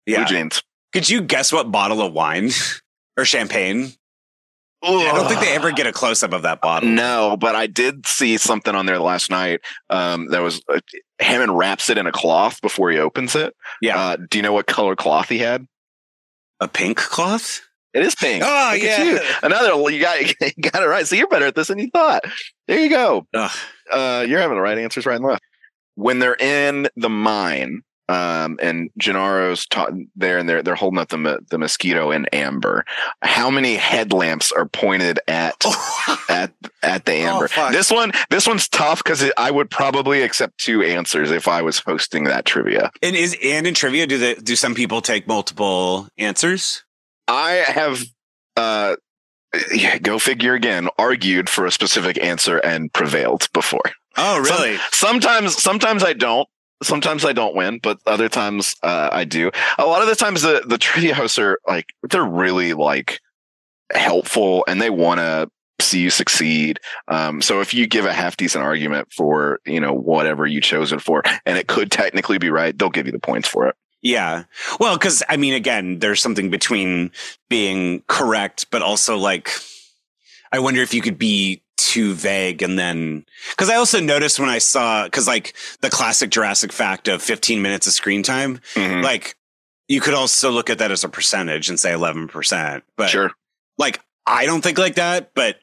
yeah. 0.07 0.17
Blue 0.25 0.37
jeans. 0.37 0.63
Could 0.93 1.09
you 1.09 1.23
guess 1.23 1.51
what 1.53 1.71
bottle 1.73 2.03
of 2.03 2.13
wine 2.13 2.51
or 3.21 3.25
champagne? 3.25 3.93
I 4.83 5.13
don't 5.13 5.29
think 5.29 5.41
they 5.41 5.55
ever 5.55 5.73
get 5.73 5.87
a 5.87 5.93
close 5.93 6.23
up 6.23 6.33
of 6.33 6.43
that 6.43 6.63
bottle. 6.63 6.89
No, 6.89 7.37
but 7.39 7.55
I 7.55 7.67
did 7.67 8.07
see 8.07 8.39
something 8.39 8.75
on 8.75 8.87
there 8.87 8.99
last 8.99 9.31
night. 9.31 9.61
Um, 9.91 10.29
that 10.29 10.41
was 10.41 10.63
uh, 10.73 10.81
Hammond 11.19 11.59
wraps 11.59 11.91
it 11.91 11.99
in 11.99 12.07
a 12.07 12.13
cloth 12.13 12.63
before 12.63 12.91
he 12.91 12.99
opens 12.99 13.37
it. 13.37 13.55
Yeah. 13.83 13.99
Uh, 13.99 14.17
do 14.17 14.39
you 14.39 14.43
know 14.43 14.55
what 14.55 14.67
color 14.67 14.97
cloth 14.97 15.29
he 15.29 15.39
had? 15.39 15.67
a 16.61 16.69
pink 16.69 16.99
cloth? 16.99 17.63
It 17.93 18.05
is 18.05 18.15
pink. 18.15 18.45
Oh, 18.47 18.71
Look 18.75 18.83
yeah. 18.83 19.03
you. 19.03 19.21
Another, 19.43 19.91
you 19.91 20.01
got, 20.01 20.21
you 20.41 20.71
got 20.71 20.83
it 20.83 20.87
right. 20.87 21.07
So 21.07 21.17
you're 21.17 21.27
better 21.29 21.47
at 21.47 21.57
this 21.57 21.69
than 21.69 21.79
you 21.79 21.91
thought. 21.91 22.23
There 22.69 22.79
you 22.79 22.89
go. 22.91 23.27
Uh, 23.35 24.25
you're 24.29 24.39
having 24.39 24.57
the 24.57 24.63
right 24.63 24.79
answers 24.79 25.07
right 25.07 25.17
and 25.17 25.25
left. 25.25 25.43
When 25.97 26.21
they're 26.21 26.37
in 26.37 26.89
the 26.97 27.09
mine, 27.11 27.83
um, 28.11 28.59
and 28.61 28.91
Gennaro's 29.01 29.67
ta- 29.67 29.91
there 30.17 30.39
and 30.39 30.49
they're, 30.49 30.65
they're 30.65 30.75
holding 30.75 30.99
up 30.99 31.11
the, 31.11 31.39
the 31.49 31.59
mosquito 31.59 32.11
in 32.11 32.27
amber. 32.33 32.85
How 33.23 33.51
many 33.51 33.77
headlamps 33.77 34.51
are 34.51 34.67
pointed 34.67 35.21
at, 35.29 35.65
at, 36.29 36.53
at 36.83 37.05
the 37.05 37.13
amber? 37.13 37.49
Oh, 37.57 37.71
this 37.71 37.89
one, 37.89 38.11
this 38.29 38.49
one's 38.49 38.67
tough 38.69 39.05
because 39.05 39.31
I 39.37 39.53
would 39.53 39.71
probably 39.71 40.23
accept 40.23 40.59
two 40.59 40.83
answers 40.83 41.31
if 41.31 41.47
I 41.47 41.63
was 41.63 41.79
hosting 41.79 42.25
that 42.25 42.45
trivia. 42.47 42.91
And 43.01 43.15
is 43.15 43.37
and 43.45 43.65
in 43.65 43.75
trivia, 43.75 44.09
do 44.09 44.19
the 44.19 44.35
do 44.43 44.57
some 44.57 44.75
people 44.75 45.01
take 45.03 45.29
multiple 45.29 46.09
answers? 46.19 46.83
I 47.29 47.63
have, 47.69 48.03
uh, 48.57 48.97
yeah, 49.73 49.99
go 49.99 50.19
figure 50.19 50.55
again, 50.55 50.89
argued 50.99 51.49
for 51.49 51.65
a 51.65 51.71
specific 51.71 52.21
answer 52.21 52.59
and 52.59 52.93
prevailed 52.93 53.49
before. 53.53 53.85
Oh, 54.17 54.43
Some- 54.43 54.63
really? 54.63 54.79
sometimes, 54.91 55.63
sometimes 55.63 56.03
I 56.03 56.13
don't. 56.13 56.49
Sometimes 56.83 57.25
I 57.25 57.33
don't 57.33 57.55
win, 57.55 57.79
but 57.83 57.99
other 58.07 58.29
times 58.29 58.77
uh, 58.83 59.11
I 59.13 59.25
do. 59.25 59.51
A 59.79 59.87
lot 59.87 60.03
of 60.03 60.09
the 60.09 60.17
times 60.17 60.43
the 60.43 60.63
the 60.67 60.79
trivia 60.79 61.15
hosts 61.15 61.39
are 61.39 61.59
like 61.67 61.93
they're 62.09 62.25
really 62.25 62.73
like 62.73 63.21
helpful 63.93 64.65
and 64.67 64.81
they 64.81 64.91
want 64.91 65.19
to 65.19 65.51
see 65.81 66.01
you 66.01 66.11
succeed. 66.11 66.79
Um, 67.09 67.43
so 67.43 67.61
if 67.61 67.75
you 67.75 67.87
give 67.87 68.05
a 68.05 68.13
half 68.13 68.37
decent 68.37 68.65
argument 68.65 69.13
for 69.13 69.61
you 69.67 69.81
know 69.81 69.93
whatever 69.93 70.47
you 70.47 70.61
chose 70.61 70.93
it 70.93 71.01
for, 71.03 71.23
and 71.45 71.59
it 71.59 71.67
could 71.67 71.91
technically 71.91 72.39
be 72.39 72.51
right, 72.51 72.77
they'll 72.79 72.91
give 72.91 73.07
you 73.07 73.13
the 73.13 73.19
points 73.19 73.49
for 73.49 73.67
it. 73.67 73.75
yeah. 74.03 74.45
Well, 74.79 74.97
because 74.97 75.23
I 75.29 75.37
mean, 75.37 75.55
again, 75.55 75.99
there's 75.99 76.23
something 76.23 76.51
between 76.51 77.13
being 77.49 78.03
correct, 78.07 78.67
but 78.71 78.83
also 78.83 79.17
like, 79.17 79.51
I 80.53 80.59
wonder 80.61 80.81
if 80.83 80.95
you 80.95 81.03
could 81.03 81.19
be 81.19 81.63
too 81.91 82.15
vague 82.15 82.63
and 82.63 82.79
then 82.79 83.25
because 83.51 83.69
I 83.69 83.75
also 83.77 83.99
noticed 84.01 84.39
when 84.39 84.49
I 84.49 84.59
saw 84.59 85.05
because 85.05 85.27
like 85.27 85.55
the 85.81 85.91
classic 85.91 86.31
Jurassic 86.31 86.73
fact 86.73 87.09
of 87.09 87.21
15 87.23 87.61
minutes 87.63 87.87
of 87.89 87.93
screen 87.93 88.23
time, 88.23 88.61
Mhm. 88.75 89.03
like 89.03 89.35
you 89.89 90.01
could 90.01 90.15
also 90.15 90.51
look 90.51 90.71
at 90.71 90.79
that 90.79 90.93
as 90.93 91.03
a 91.03 91.09
percentage 91.09 91.69
and 91.69 91.81
say 91.81 91.93
11 91.93 92.29
percent, 92.29 92.85
but 92.97 93.11
Sure. 93.11 93.33
like 93.77 94.01
I 94.27 94.47
don't 94.47 94.63
think 94.63 94.79
like 94.79 94.95
that, 94.95 95.33
but 95.35 95.59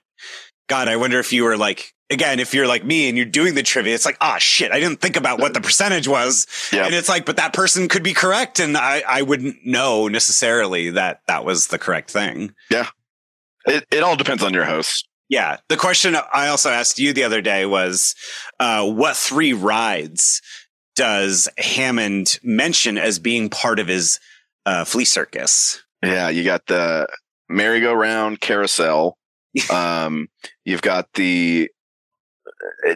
God, 0.67 0.89
I 0.89 0.97
wonder 0.97 1.19
if 1.19 1.31
you 1.31 1.43
were 1.45 1.55
like 1.57 1.93
again, 2.09 2.39
if 2.39 2.53
you're 2.53 2.67
like 2.67 2.83
me 2.85 3.07
and 3.09 3.17
you're 3.17 3.25
doing 3.25 3.53
the 3.55 3.63
trivia, 3.63 3.93
it's 3.95 4.05
like, 4.05 4.17
ah 4.21 4.37
shit, 4.37 4.71
I 4.71 4.79
didn't 4.79 5.01
think 5.01 5.15
about 5.17 5.39
what 5.39 5.53
the 5.53 5.61
percentage 5.61 6.07
was. 6.07 6.47
Yeah. 6.73 6.85
And 6.85 6.93
it's 6.95 7.09
like, 7.09 7.25
but 7.25 7.35
that 7.37 7.53
person 7.53 7.87
could 7.89 8.03
be 8.03 8.13
correct 8.13 8.59
and 8.59 8.77
I, 8.77 9.03
I 9.07 9.21
wouldn't 9.23 9.65
know 9.65 10.07
necessarily 10.07 10.89
that 10.91 11.21
that 11.27 11.43
was 11.45 11.67
the 11.67 11.77
correct 11.79 12.11
thing. 12.11 12.53
Yeah. 12.69 12.87
It 13.65 13.85
it 13.91 14.03
all 14.03 14.15
depends 14.17 14.43
on 14.43 14.53
your 14.53 14.65
host. 14.65 15.07
Yeah. 15.29 15.57
The 15.69 15.77
question 15.77 16.15
I 16.33 16.47
also 16.47 16.69
asked 16.69 16.99
you 16.99 17.13
the 17.13 17.23
other 17.23 17.41
day 17.41 17.65
was 17.65 18.15
uh, 18.59 18.89
what 18.89 19.15
three 19.15 19.53
rides 19.53 20.41
does 20.95 21.49
Hammond 21.57 22.39
mention 22.43 22.97
as 22.97 23.19
being 23.19 23.49
part 23.49 23.79
of 23.79 23.87
his 23.87 24.19
uh, 24.65 24.85
flea 24.85 25.05
circus? 25.05 25.83
Yeah, 26.03 26.29
you 26.29 26.43
got 26.43 26.65
the 26.67 27.07
merry-go-round 27.49 28.39
carousel. 28.39 29.17
um, 29.71 30.27
you've 30.65 30.81
got 30.81 31.11
the. 31.13 31.69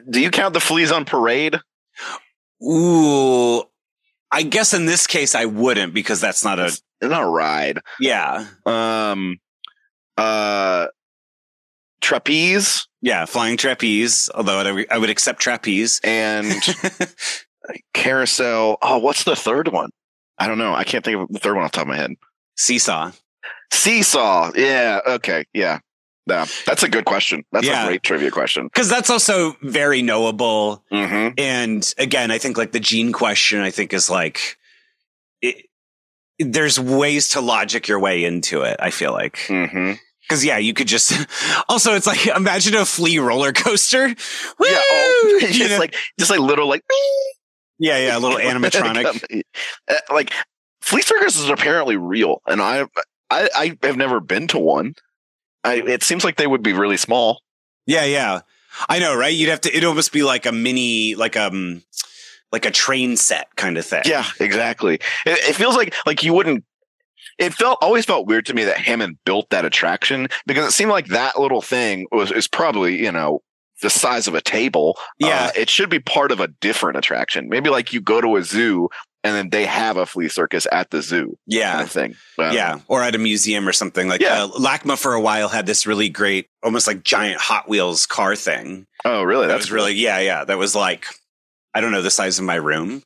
Do 0.10 0.22
you 0.22 0.32
count 0.32 0.54
the 0.54 0.60
fleas 0.60 0.92
on 0.92 1.06
parade? 1.06 1.60
Ooh, 2.64 3.64
I 4.32 4.44
guess 4.44 4.74
in 4.74 4.86
this 4.86 5.08
case 5.08 5.36
I 5.36 5.46
wouldn't 5.46 5.94
because 5.94 6.22
that's 6.22 6.44
not 6.44 6.60
a 6.60 6.66
It's 6.66 6.82
not 7.02 7.24
a 7.24 7.28
ride. 7.28 7.80
yeah 8.00 8.46
Um, 8.66 9.40
uh, 10.18 10.88
trapeze 12.02 12.88
yeah 13.02 13.26
flying 13.26 13.58
trapeze. 13.58 14.30
Although 14.36 14.60
I 14.60 14.72
would- 14.72 14.91
I 14.91 14.97
would 14.97 15.10
accept 15.10 15.39
trapeze. 15.39 15.99
and 16.04 16.52
carousel. 17.93 18.78
Oh, 18.82 18.97
what's 18.97 19.24
the 19.24 19.36
third 19.36 19.68
one? 19.70 19.89
I 20.38 20.47
don't 20.47 20.58
know. 20.58 20.74
I 20.74 20.84
can't 20.84 21.04
think 21.06 21.18
of 21.22 21.30
the 21.30 21.39
third 21.39 21.56
one 21.56 21.64
off 21.66 21.72
the 21.72 21.76
top 21.78 21.84
of 21.84 21.89
my 21.89 21.97
head. 21.97 22.12
Seesaw. 22.58 23.12
Seesaw. 23.72 24.52
Yeah. 24.56 24.99
Okay. 25.06 25.45
Yeah. 25.54 25.80
Yeah. 26.28 26.45
That's 26.66 26.84
a 26.84 26.89
good 26.89 27.06
question. 27.06 27.43
That's 27.52 27.66
Yeah. 27.66 27.84
a 27.84 27.88
great 27.88 28.04
trivia 28.04 28.32
question. 28.32 28.66
Because 28.66 28.89
that's 28.89 29.10
also 29.10 29.56
very 29.62 30.02
knowable. 30.02 30.84
Mm-hmm. 30.91 31.34
And 31.38 31.93
again, 31.97 32.32
I 32.32 32.38
think 32.38 32.58
like 32.58 32.72
the 32.72 32.80
gene 32.80 33.12
question, 33.12 33.62
I 33.62 33.72
think 33.72 33.93
is 33.93 34.10
like, 34.10 34.58
it, 35.41 35.66
there's 36.39 36.80
ways 36.80 37.30
to 37.30 37.41
logic 37.41 37.88
your 37.88 37.99
way 37.99 38.24
into 38.24 38.62
it. 38.62 38.78
I 38.80 38.89
feel 38.91 39.12
like 39.12 39.38
Mm-hmm. 39.47 39.93
Because 40.32 40.46
yeah, 40.46 40.58
you 40.58 40.74
could 40.74 40.88
just. 40.88 41.12
Also, 41.68 41.96
it's 41.96 42.08
like 42.08 42.28
imagine 42.28 42.76
a 42.76 42.86
flea 42.86 43.20
roller 43.20 43.54
coaster. 43.54 44.08
Woo! 44.08 44.66
Yeah, 44.68 44.82
oh, 44.92 45.40
You 45.42 45.48
just 45.48 45.72
know? 45.72 45.78
like 45.78 45.96
just 46.20 46.30
like 46.30 46.40
little 46.40 46.68
like 46.68 46.82
yeah, 47.80 47.98
yeah, 47.98 48.18
a 48.18 48.20
little 48.20 48.38
animatronic. 48.40 49.44
Uh, 49.88 49.96
like 50.10 50.32
flea 50.82 51.02
circuses 51.02 51.50
are 51.50 51.54
apparently 51.54 51.98
real, 51.98 52.42
and 52.46 52.62
I 52.62 52.86
I 53.30 53.50
I 53.56 53.78
have 53.84 53.98
never 53.98 54.20
been 54.20 54.48
to 54.50 54.60
one. 54.60 54.96
I 55.64 55.76
it 55.76 56.04
seems 56.04 56.24
like 56.24 56.36
they 56.36 56.48
would 56.48 56.64
be 56.64 56.74
really 56.74 56.98
small. 56.98 57.42
Yeah, 57.86 58.06
yeah. 58.06 58.42
I 58.90 59.00
know, 59.00 59.16
right? 59.16 59.34
You'd 59.34 59.50
have 59.50 59.62
to. 59.62 59.70
It'd 59.70 59.86
almost 59.86 60.12
be 60.12 60.24
like 60.24 60.46
a 60.46 60.52
mini, 60.52 61.16
like 61.16 61.38
um, 61.38 61.84
like 62.52 62.66
a 62.66 62.72
train 62.72 63.18
set 63.18 63.56
kind 63.56 63.78
of 63.78 63.86
thing. 63.86 64.04
Yeah, 64.06 64.26
exactly. 64.40 64.96
It, 65.26 65.40
it 65.50 65.56
feels 65.56 65.76
like 65.76 65.94
like 66.06 66.24
you 66.24 66.34
wouldn't. 66.34 66.64
It 67.42 67.54
felt 67.54 67.80
always 67.82 68.06
felt 68.06 68.28
weird 68.28 68.46
to 68.48 68.54
me 68.54 68.64
that 68.66 68.78
Hammond 68.78 69.18
built 69.26 69.50
that 69.50 69.66
attraction 69.66 70.28
because 70.46 70.66
it 70.68 70.72
seemed 70.72 70.92
like 70.92 71.08
that 71.08 71.39
little 71.39 71.62
thing 71.62 72.08
was 72.12 72.32
is 72.32 72.48
probably 72.48 73.02
you 73.02 73.12
know 73.12 73.42
the 73.82 73.89
size 73.89 74.28
of 74.28 74.36
a 74.36 74.42
table. 74.42 74.98
Yeah. 75.20 75.46
Uh, 75.48 75.52
it 75.58 75.70
should 75.70 75.89
be 75.89 76.00
part 76.00 76.32
of 76.32 76.39
a 76.39 76.48
different 76.48 76.98
attraction. 76.98 77.50
Maybe 77.50 77.70
like 77.72 77.92
you 77.94 78.00
go 78.00 78.22
to 78.22 78.36
a 78.38 78.44
zoo 78.44 78.89
and 79.24 79.36
then 79.36 79.50
they 79.50 79.66
have 79.66 79.98
a 79.98 80.06
flea 80.06 80.30
circus 80.30 80.68
at 80.72 80.92
the 80.92 81.02
zoo. 81.02 81.36
yeah. 81.48 81.72
Kind 81.74 81.84
of 81.84 81.92
thing. 81.92 82.16
But- 82.38 82.54
Yeah, 82.54 82.80
or 82.88 83.02
at 83.02 83.16
a 83.16 83.18
museum 83.20 83.68
or 83.68 83.72
something 83.74 84.08
like 84.08 84.22
Yeah. 84.22 84.44
uh, 84.44 84.48
LACMA 84.50 84.98
for 85.00 85.14
a 85.14 85.22
while 85.22 85.48
had 85.50 85.66
this 85.66 85.86
really 85.88 86.10
great, 86.10 86.48
almost 86.64 86.86
like 86.88 87.04
giant 87.04 87.39
Hot 87.42 87.68
Wheels 87.68 88.06
car 88.06 88.36
thing. 88.36 88.86
Oh, 89.04 89.24
really? 89.24 89.48
That 89.48 89.54
That's 89.54 89.66
was 89.66 89.72
really, 89.72 89.94
yeah, 89.94 90.20
yeah. 90.20 90.44
That 90.46 90.58
was 90.60 90.76
like, 90.76 91.06
I 91.74 91.82
don't 91.82 91.91
know, 91.91 92.01
the 92.01 92.11
size 92.11 92.38
of 92.39 92.45
my 92.45 92.55
room. 92.55 93.03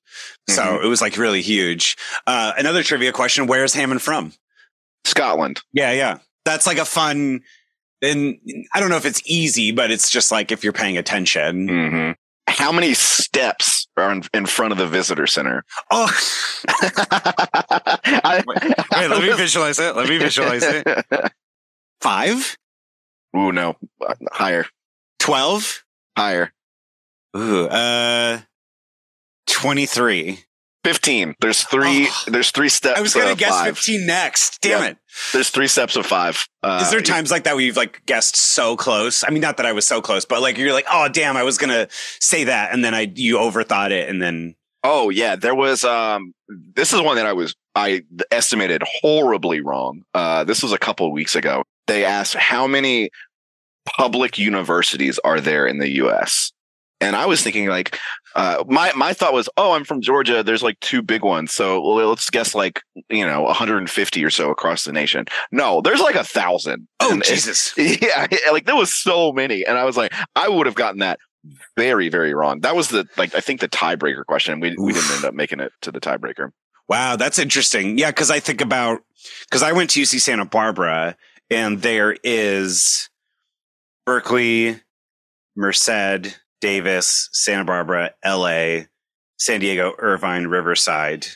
So 0.49 0.61
Mhm. 0.63 0.83
it 0.83 0.87
was 0.87 1.01
like 1.01 1.17
really 1.17 1.41
huge. 1.41 1.97
Uh, 2.25 2.53
another 2.57 2.83
trivia 2.83 3.11
question 3.11 3.47
Where's 3.47 3.73
Hammond 3.73 4.01
from? 4.01 4.33
Scotland. 5.05 5.61
Yeah, 5.71 5.91
yeah. 5.91 6.17
That's 6.45 6.65
like 6.67 6.77
a 6.79 6.85
fun, 6.85 7.41
and 8.01 8.37
I 8.73 8.79
don't 8.79 8.89
know 8.89 8.97
if 8.97 9.05
it's 9.05 9.21
easy, 9.25 9.71
but 9.71 9.91
it's 9.91 10.09
just 10.09 10.31
like 10.31 10.51
if 10.51 10.63
you're 10.63 10.73
paying 10.73 10.97
attention. 10.97 11.67
Mm-hmm. 11.67 12.11
How 12.47 12.71
many 12.71 12.93
steps 12.93 13.87
are 13.97 14.11
in, 14.11 14.23
in 14.33 14.45
front 14.45 14.71
of 14.71 14.77
the 14.77 14.87
visitor 14.87 15.25
center? 15.27 15.63
Oh, 15.91 16.07
I, 16.69 18.43
wait, 18.45 19.09
let 19.09 19.21
me 19.21 19.33
visualize 19.37 19.79
it. 19.79 19.95
Let 19.95 20.09
me 20.09 20.17
visualize 20.17 20.63
it. 20.63 20.87
Five? 22.01 22.57
Ooh, 23.35 23.51
no, 23.51 23.75
higher, 24.31 24.65
12? 25.19 25.83
higher. 26.17 26.53
Ooh, 27.35 27.65
uh, 27.67 28.39
23. 29.55 30.39
Fifteen. 30.83 31.33
There's 31.41 31.63
three. 31.63 32.07
Oh. 32.09 32.23
there's 32.27 32.51
three 32.51 32.69
steps. 32.69 32.99
I 32.99 33.01
was 33.01 33.15
going 33.15 33.27
to 33.35 33.39
guess 33.39 33.49
five. 33.49 33.75
15 33.77 34.05
next. 34.05 34.61
Damn 34.61 34.81
Yeah. 34.83 34.87
it. 34.89 34.97
There's 35.33 35.49
three 35.49 35.67
steps 35.67 35.95
of 35.95 36.05
five. 36.05 36.45
Uh, 36.61 36.81
Is 36.83 36.91
there 36.91 37.01
times 37.01 37.31
like 37.31 37.45
that 37.45 37.55
where 37.55 37.63
you've 37.63 37.77
like 37.77 38.05
guessed 38.05 38.35
so 38.35 38.75
close? 38.77 39.23
I 39.27 39.31
mean, 39.31 39.41
not 39.41 39.57
that 39.57 39.65
I 39.65 39.71
was 39.71 39.87
so 39.87 39.99
close, 40.01 40.25
but 40.25 40.41
like 40.41 40.57
you're 40.59 40.73
like, 40.73 40.85
oh 40.91 41.07
damn, 41.09 41.37
I 41.37 41.43
was 41.43 41.57
gonna 41.57 41.87
say 42.19 42.43
that, 42.43 42.71
and 42.71 42.85
then 42.85 42.93
I 42.93 43.11
you 43.15 43.37
overthought 43.37 43.89
it, 43.91 44.09
and 44.09 44.21
then 44.21 44.55
Oh 44.83 45.09
yeah, 45.09 45.35
there 45.35 45.55
was. 45.55 45.83
Um, 45.83 46.33
this 46.75 46.93
is 46.93 47.01
one 47.01 47.15
that 47.15 47.25
I 47.25 47.33
was 47.33 47.55
I 47.73 48.03
estimated 48.29 48.83
horribly 49.01 49.61
wrong. 49.61 50.03
Uh, 50.13 50.43
this 50.43 50.61
was 50.61 50.71
a 50.73 50.77
couple 50.77 51.07
of 51.07 51.13
weeks 51.13 51.35
ago. 51.35 51.63
They 51.87 52.05
asked 52.05 52.35
how 52.35 52.67
many 52.67 53.09
public 53.97 54.37
universities 54.37 55.19
are 55.23 55.39
there 55.41 55.65
in 55.65 55.79
the 55.79 55.89
U.S. 55.95 56.51
And 57.01 57.15
I 57.15 57.25
was 57.25 57.41
thinking 57.43 57.67
like, 57.67 57.99
uh, 58.35 58.63
my 58.67 58.91
my 58.95 59.13
thought 59.13 59.33
was, 59.33 59.49
oh, 59.57 59.73
I'm 59.73 59.83
from 59.83 60.01
Georgia. 60.01 60.43
There's 60.43 60.63
like 60.63 60.79
two 60.79 61.01
big 61.01 61.23
ones, 61.23 61.51
so 61.53 61.83
let's 61.83 62.29
guess 62.29 62.55
like 62.55 62.81
you 63.09 63.25
know 63.25 63.41
150 63.43 64.23
or 64.23 64.29
so 64.29 64.49
across 64.49 64.83
the 64.85 64.91
nation. 64.93 65.25
No, 65.51 65.81
there's 65.81 65.99
like 66.01 66.15
a 66.15 66.23
thousand. 66.23 66.87
oh 67.01 67.11
And 67.11 67.21
it- 67.21 67.25
Jesus, 67.27 67.73
yeah, 67.77 68.27
like 68.51 68.65
there 68.65 68.75
was 68.75 68.93
so 68.93 69.31
many, 69.33 69.65
and 69.65 69.77
I 69.77 69.83
was 69.85 69.97
like, 69.97 70.13
I 70.35 70.47
would 70.49 70.65
have 70.67 70.75
gotten 70.75 70.99
that 70.99 71.19
very, 71.77 72.09
very 72.09 72.33
wrong. 72.33 72.61
That 72.61 72.75
was 72.75 72.87
the 72.89 73.05
like 73.17 73.35
I 73.35 73.39
think 73.41 73.59
the 73.61 73.69
tiebreaker 73.69 74.25
question. 74.25 74.59
We 74.61 74.75
we 74.77 74.93
didn't 74.93 75.11
end 75.11 75.25
up 75.25 75.33
making 75.33 75.59
it 75.59 75.71
to 75.81 75.91
the 75.91 75.99
tiebreaker. 76.01 76.49
wow, 76.87 77.15
that's 77.17 77.39
interesting. 77.39 77.97
Yeah, 77.97 78.09
because 78.11 78.31
I 78.31 78.39
think 78.39 78.61
about 78.61 78.99
because 79.49 79.63
I 79.63 79.73
went 79.73 79.89
to 79.91 80.01
UC 80.01 80.21
Santa 80.21 80.45
Barbara, 80.45 81.15
and 81.49 81.81
there 81.81 82.15
is 82.23 83.09
Berkeley, 84.05 84.79
Merced, 85.55 86.39
Davis, 86.61 87.29
Santa 87.31 87.65
Barbara, 87.65 88.13
L.A., 88.23 88.87
San 89.37 89.59
Diego, 89.59 89.93
Irvine, 89.97 90.47
Riverside. 90.47 91.27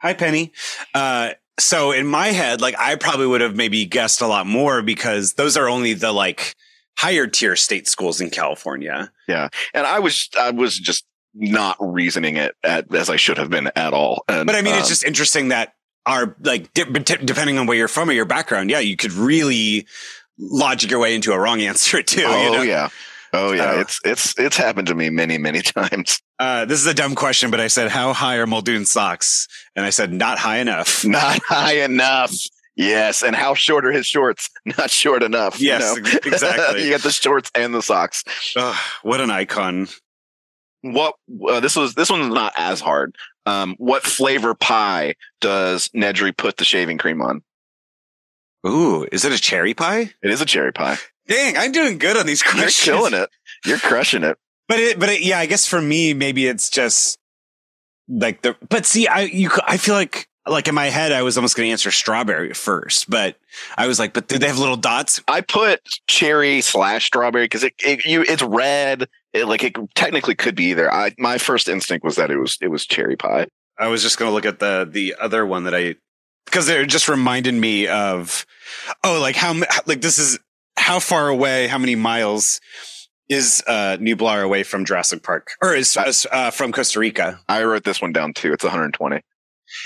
Hi, 0.00 0.14
Penny. 0.14 0.52
Uh, 0.94 1.30
so 1.58 1.92
in 1.92 2.06
my 2.06 2.28
head, 2.28 2.60
like 2.60 2.76
I 2.78 2.96
probably 2.96 3.26
would 3.26 3.40
have 3.40 3.56
maybe 3.56 3.84
guessed 3.84 4.20
a 4.20 4.26
lot 4.26 4.46
more 4.46 4.80
because 4.82 5.34
those 5.34 5.56
are 5.56 5.68
only 5.68 5.92
the 5.92 6.12
like 6.12 6.54
higher 6.96 7.26
tier 7.26 7.56
state 7.56 7.88
schools 7.88 8.20
in 8.20 8.30
California. 8.30 9.10
Yeah. 9.26 9.48
And 9.74 9.86
I 9.86 9.98
was 9.98 10.28
I 10.38 10.50
was 10.50 10.78
just 10.78 11.04
not 11.34 11.76
reasoning 11.80 12.36
it 12.36 12.54
at, 12.64 12.92
as 12.94 13.10
I 13.10 13.16
should 13.16 13.38
have 13.38 13.50
been 13.50 13.70
at 13.76 13.92
all. 13.92 14.24
And, 14.28 14.46
But 14.46 14.54
I 14.56 14.62
mean, 14.62 14.74
it's 14.74 14.84
um, 14.84 14.88
just 14.88 15.04
interesting 15.04 15.48
that 15.48 15.74
our 16.06 16.36
like 16.42 16.72
de- 16.74 16.84
depending 16.84 17.58
on 17.58 17.66
where 17.66 17.76
you're 17.76 17.88
from 17.88 18.08
or 18.08 18.12
your 18.12 18.24
background, 18.24 18.70
yeah, 18.70 18.80
you 18.80 18.96
could 18.96 19.12
really 19.12 19.86
logic 20.38 20.90
your 20.90 21.00
way 21.00 21.14
into 21.14 21.32
a 21.32 21.38
wrong 21.38 21.60
answer 21.62 22.02
too. 22.02 22.24
oh 22.24 22.42
you 22.44 22.50
know? 22.52 22.62
yeah, 22.62 22.88
oh 23.32 23.52
yeah. 23.52 23.72
Uh, 23.72 23.80
it's 23.80 24.00
it's 24.04 24.38
it's 24.38 24.56
happened 24.56 24.88
to 24.88 24.94
me 24.94 25.10
many 25.10 25.38
many 25.38 25.62
times. 25.62 26.20
Uh, 26.38 26.64
this 26.64 26.80
is 26.80 26.86
a 26.86 26.94
dumb 26.94 27.14
question, 27.14 27.50
but 27.50 27.60
I 27.60 27.66
said, 27.68 27.90
"How 27.90 28.12
high 28.12 28.36
are 28.36 28.46
Muldoon's 28.46 28.90
socks?" 28.90 29.48
And 29.76 29.84
I 29.84 29.90
said, 29.90 30.12
"Not 30.12 30.38
high 30.38 30.58
enough." 30.58 31.04
Not 31.06 31.40
high 31.46 31.78
enough. 31.82 32.32
Yes, 32.76 33.22
and 33.24 33.34
how 33.34 33.54
short 33.54 33.84
are 33.86 33.90
his 33.92 34.06
shorts? 34.06 34.48
Not 34.78 34.90
short 34.90 35.22
enough. 35.24 35.60
you 35.60 35.66
Yes, 35.68 35.96
know? 35.96 36.04
exactly. 36.24 36.84
you 36.84 36.90
got 36.90 37.02
the 37.02 37.10
shorts 37.10 37.50
and 37.54 37.74
the 37.74 37.82
socks. 37.82 38.22
What 39.02 39.20
an 39.20 39.30
icon! 39.30 39.88
what 40.82 41.14
uh, 41.48 41.58
this 41.58 41.74
was 41.74 41.94
this 41.94 42.08
one's 42.08 42.32
not 42.32 42.52
as 42.56 42.80
hard 42.80 43.16
um 43.46 43.74
what 43.78 44.04
flavor 44.04 44.54
pie 44.54 45.12
does 45.40 45.88
nedry 45.88 46.34
put 46.34 46.56
the 46.56 46.64
shaving 46.64 46.96
cream 46.98 47.20
on 47.20 47.42
Ooh, 48.64 49.04
is 49.10 49.24
it 49.24 49.32
a 49.32 49.38
cherry 49.40 49.74
pie? 49.74 50.12
it 50.22 50.30
is 50.30 50.40
a 50.40 50.46
cherry 50.46 50.72
pie 50.72 50.96
Dang, 51.28 51.56
I'm 51.56 51.72
doing 51.72 51.98
good 51.98 52.16
on 52.16 52.26
these 52.26 52.42
questions. 52.42 52.86
you're 52.86 52.96
killing 52.96 53.14
it 53.14 53.30
you're 53.64 53.78
crushing 53.78 54.24
it 54.24 54.36
But 54.68 54.78
it, 54.80 54.98
but 54.98 55.08
it, 55.08 55.22
yeah, 55.22 55.38
I 55.38 55.46
guess 55.46 55.66
for 55.66 55.80
me, 55.80 56.14
maybe 56.14 56.46
it's 56.46 56.70
just 56.70 57.18
like 58.08 58.42
the. 58.42 58.56
But 58.68 58.86
see, 58.86 59.06
I 59.06 59.22
you, 59.22 59.50
I 59.66 59.76
feel 59.76 59.94
like 59.94 60.28
like 60.46 60.66
in 60.66 60.74
my 60.74 60.86
head, 60.86 61.12
I 61.12 61.22
was 61.22 61.36
almost 61.36 61.56
going 61.56 61.66
to 61.66 61.72
answer 61.72 61.90
strawberry 61.90 62.54
first, 62.54 63.10
but 63.10 63.36
I 63.76 63.86
was 63.86 63.98
like, 63.98 64.14
but 64.14 64.28
do 64.28 64.38
they 64.38 64.46
have 64.46 64.58
little 64.58 64.76
dots? 64.76 65.20
i 65.28 65.42
put 65.42 65.80
cherry 66.06 66.62
slash 66.62 67.06
strawberry 67.06 67.44
because 67.44 67.64
it, 67.64 67.74
it 67.84 68.06
you 68.06 68.22
it's 68.22 68.42
red 68.42 69.08
it 69.34 69.46
like 69.46 69.62
it 69.62 69.76
technically 69.94 70.34
could 70.34 70.54
be 70.54 70.64
either 70.66 70.90
i 70.90 71.14
my 71.18 71.36
first 71.36 71.68
instinct 71.68 72.02
was 72.02 72.16
that 72.16 72.30
it 72.30 72.38
was 72.38 72.56
it 72.62 72.68
was 72.68 72.86
cherry 72.86 73.16
pie 73.16 73.46
I 73.78 73.88
was 73.88 74.02
just 74.02 74.18
going 74.18 74.28
to 74.28 74.34
look 74.34 74.46
at 74.46 74.58
the 74.58 74.86
the 74.90 75.14
other 75.20 75.46
one 75.46 75.64
that 75.64 75.74
I 75.74 75.96
because 76.44 76.68
it 76.68 76.88
just 76.88 77.08
reminded 77.08 77.54
me 77.54 77.86
of 77.86 78.44
oh, 79.04 79.20
like 79.20 79.36
how 79.36 79.54
like 79.86 80.00
this 80.00 80.18
is 80.18 80.38
how 80.78 80.98
far 81.00 81.28
away, 81.28 81.66
how 81.66 81.78
many 81.78 81.94
miles 81.94 82.60
is 83.28 83.62
uh 83.66 83.98
Nublar 84.00 84.42
away 84.42 84.62
from 84.62 84.84
Jurassic 84.86 85.22
Park 85.22 85.48
or 85.62 85.74
is 85.74 85.96
uh, 86.32 86.50
from 86.50 86.72
Costa 86.72 86.98
Rica? 86.98 87.38
i 87.48 87.62
wrote 87.62 87.84
this 87.84 88.00
one 88.00 88.12
down 88.12 88.32
too 88.32 88.54
it's 88.54 88.64
120 88.64 89.20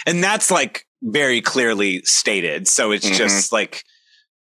and 0.07 0.23
that's 0.23 0.49
like 0.51 0.85
very 1.03 1.41
clearly 1.41 2.03
stated 2.05 2.69
so 2.69 2.93
it's 2.93 3.09
Mhm. 3.11 3.17
just 3.17 3.51
like 3.53 3.83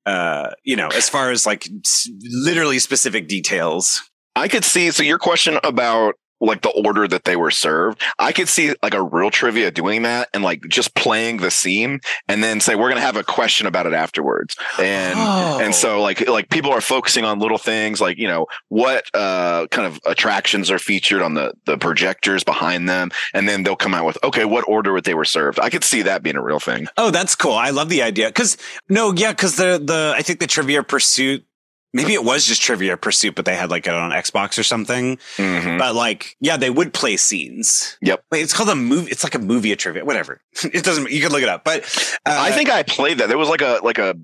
uh 0.04 0.50
you 0.62 0.76
know 0.76 0.88
as 0.88 1.08
far 1.08 1.30
as 1.30 1.46
like 1.46 1.66
s- 1.86 2.10
literally 2.44 2.78
specific 2.78 3.28
details 3.28 4.02
I 4.34 4.48
could 4.48 4.64
see. 4.64 4.90
So 4.90 5.02
your 5.02 5.18
question 5.18 5.58
about 5.62 6.14
like 6.42 6.62
the 6.62 6.70
order 6.70 7.06
that 7.08 7.24
they 7.24 7.36
were 7.36 7.50
served, 7.50 8.02
I 8.18 8.32
could 8.32 8.48
see 8.48 8.74
like 8.82 8.94
a 8.94 9.02
real 9.02 9.30
trivia 9.30 9.70
doing 9.70 10.02
that 10.02 10.28
and 10.34 10.42
like 10.42 10.62
just 10.68 10.94
playing 10.94 11.38
the 11.38 11.50
scene 11.50 12.00
and 12.28 12.42
then 12.42 12.60
say 12.60 12.74
we're 12.74 12.88
gonna 12.88 13.00
have 13.00 13.16
a 13.16 13.24
question 13.24 13.66
about 13.66 13.86
it 13.86 13.92
afterwards. 13.94 14.56
And 14.78 15.18
Oh. 15.18 15.60
and 15.62 15.74
so 15.74 16.02
like 16.02 16.28
like 16.28 16.48
people 16.50 16.72
are 16.72 16.80
focusing 16.80 17.24
on 17.24 17.38
little 17.38 17.58
things 17.58 18.00
like 18.00 18.18
you 18.18 18.26
know 18.28 18.46
what 18.68 19.04
uh 19.14 19.66
kind 19.70 19.86
of 19.86 20.00
attractions 20.06 20.70
are 20.70 20.78
featured 20.78 21.22
on 21.22 21.34
the 21.34 21.52
the 21.66 21.78
projectors 21.78 22.42
behind 22.44 22.88
them, 22.88 23.10
and 23.34 23.48
then 23.48 23.62
they'll 23.62 23.76
come 23.76 23.94
out 23.94 24.04
with 24.04 24.18
okay 24.24 24.44
what 24.44 24.64
order 24.68 24.92
would 24.92 25.04
they 25.04 25.14
were 25.14 25.24
served. 25.24 25.60
I 25.60 25.70
could 25.70 25.84
see 25.84 26.02
that 26.02 26.22
being 26.22 26.36
a 26.36 26.42
real 26.42 26.58
thing. 26.60 26.88
oh 26.96 27.10
that's 27.10 27.34
cool 27.36 27.52
i 27.54 27.70
love 27.70 27.88
the 27.88 28.02
idea 28.02 28.28
because 28.28 28.56
no 28.88 29.12
yeah 29.14 29.30
because 29.32 29.56
the 29.56 29.80
the 29.82 30.14
i 30.16 30.22
think 30.22 30.40
the 30.40 30.46
trivia 30.46 30.82
pursuit 30.82 31.44
maybe 31.92 32.14
it 32.14 32.24
was 32.24 32.44
just 32.46 32.62
trivia 32.62 32.96
pursuit 32.96 33.34
but 33.34 33.44
they 33.44 33.54
had 33.54 33.70
like 33.70 33.86
it 33.86 33.92
on 33.94 34.10
xbox 34.12 34.58
or 34.58 34.62
something 34.62 35.18
Mhm. 35.36 35.78
but 35.78 35.94
like 35.94 36.36
yeah 36.40 36.56
they 36.56 36.70
would 36.70 36.92
play 36.94 37.16
scenes 37.16 37.96
Yep. 38.02 38.24
Wait, 38.30 38.42
it's 38.42 38.52
called 38.54 38.68
a 38.70 38.74
movie 38.74 39.10
it's 39.10 39.24
like 39.24 39.34
a 39.34 39.38
movie 39.38 39.72
of 39.72 39.78
trivia 39.78 40.04
whatever 40.04 40.40
it 40.64 40.84
doesn't 40.84 41.10
you 41.10 41.20
can 41.20 41.32
look 41.32 41.42
it 41.42 41.48
up 41.48 41.64
but 41.64 41.82
uh, 42.26 42.36
I 42.38 42.50
think 42.52 42.70
I 42.70 42.82
played 42.82 43.18
that. 43.18 43.28
There 43.28 43.38
was 43.38 43.48
like 43.48 43.62
a 43.62 43.80
like 43.82 43.98
a 43.98 44.14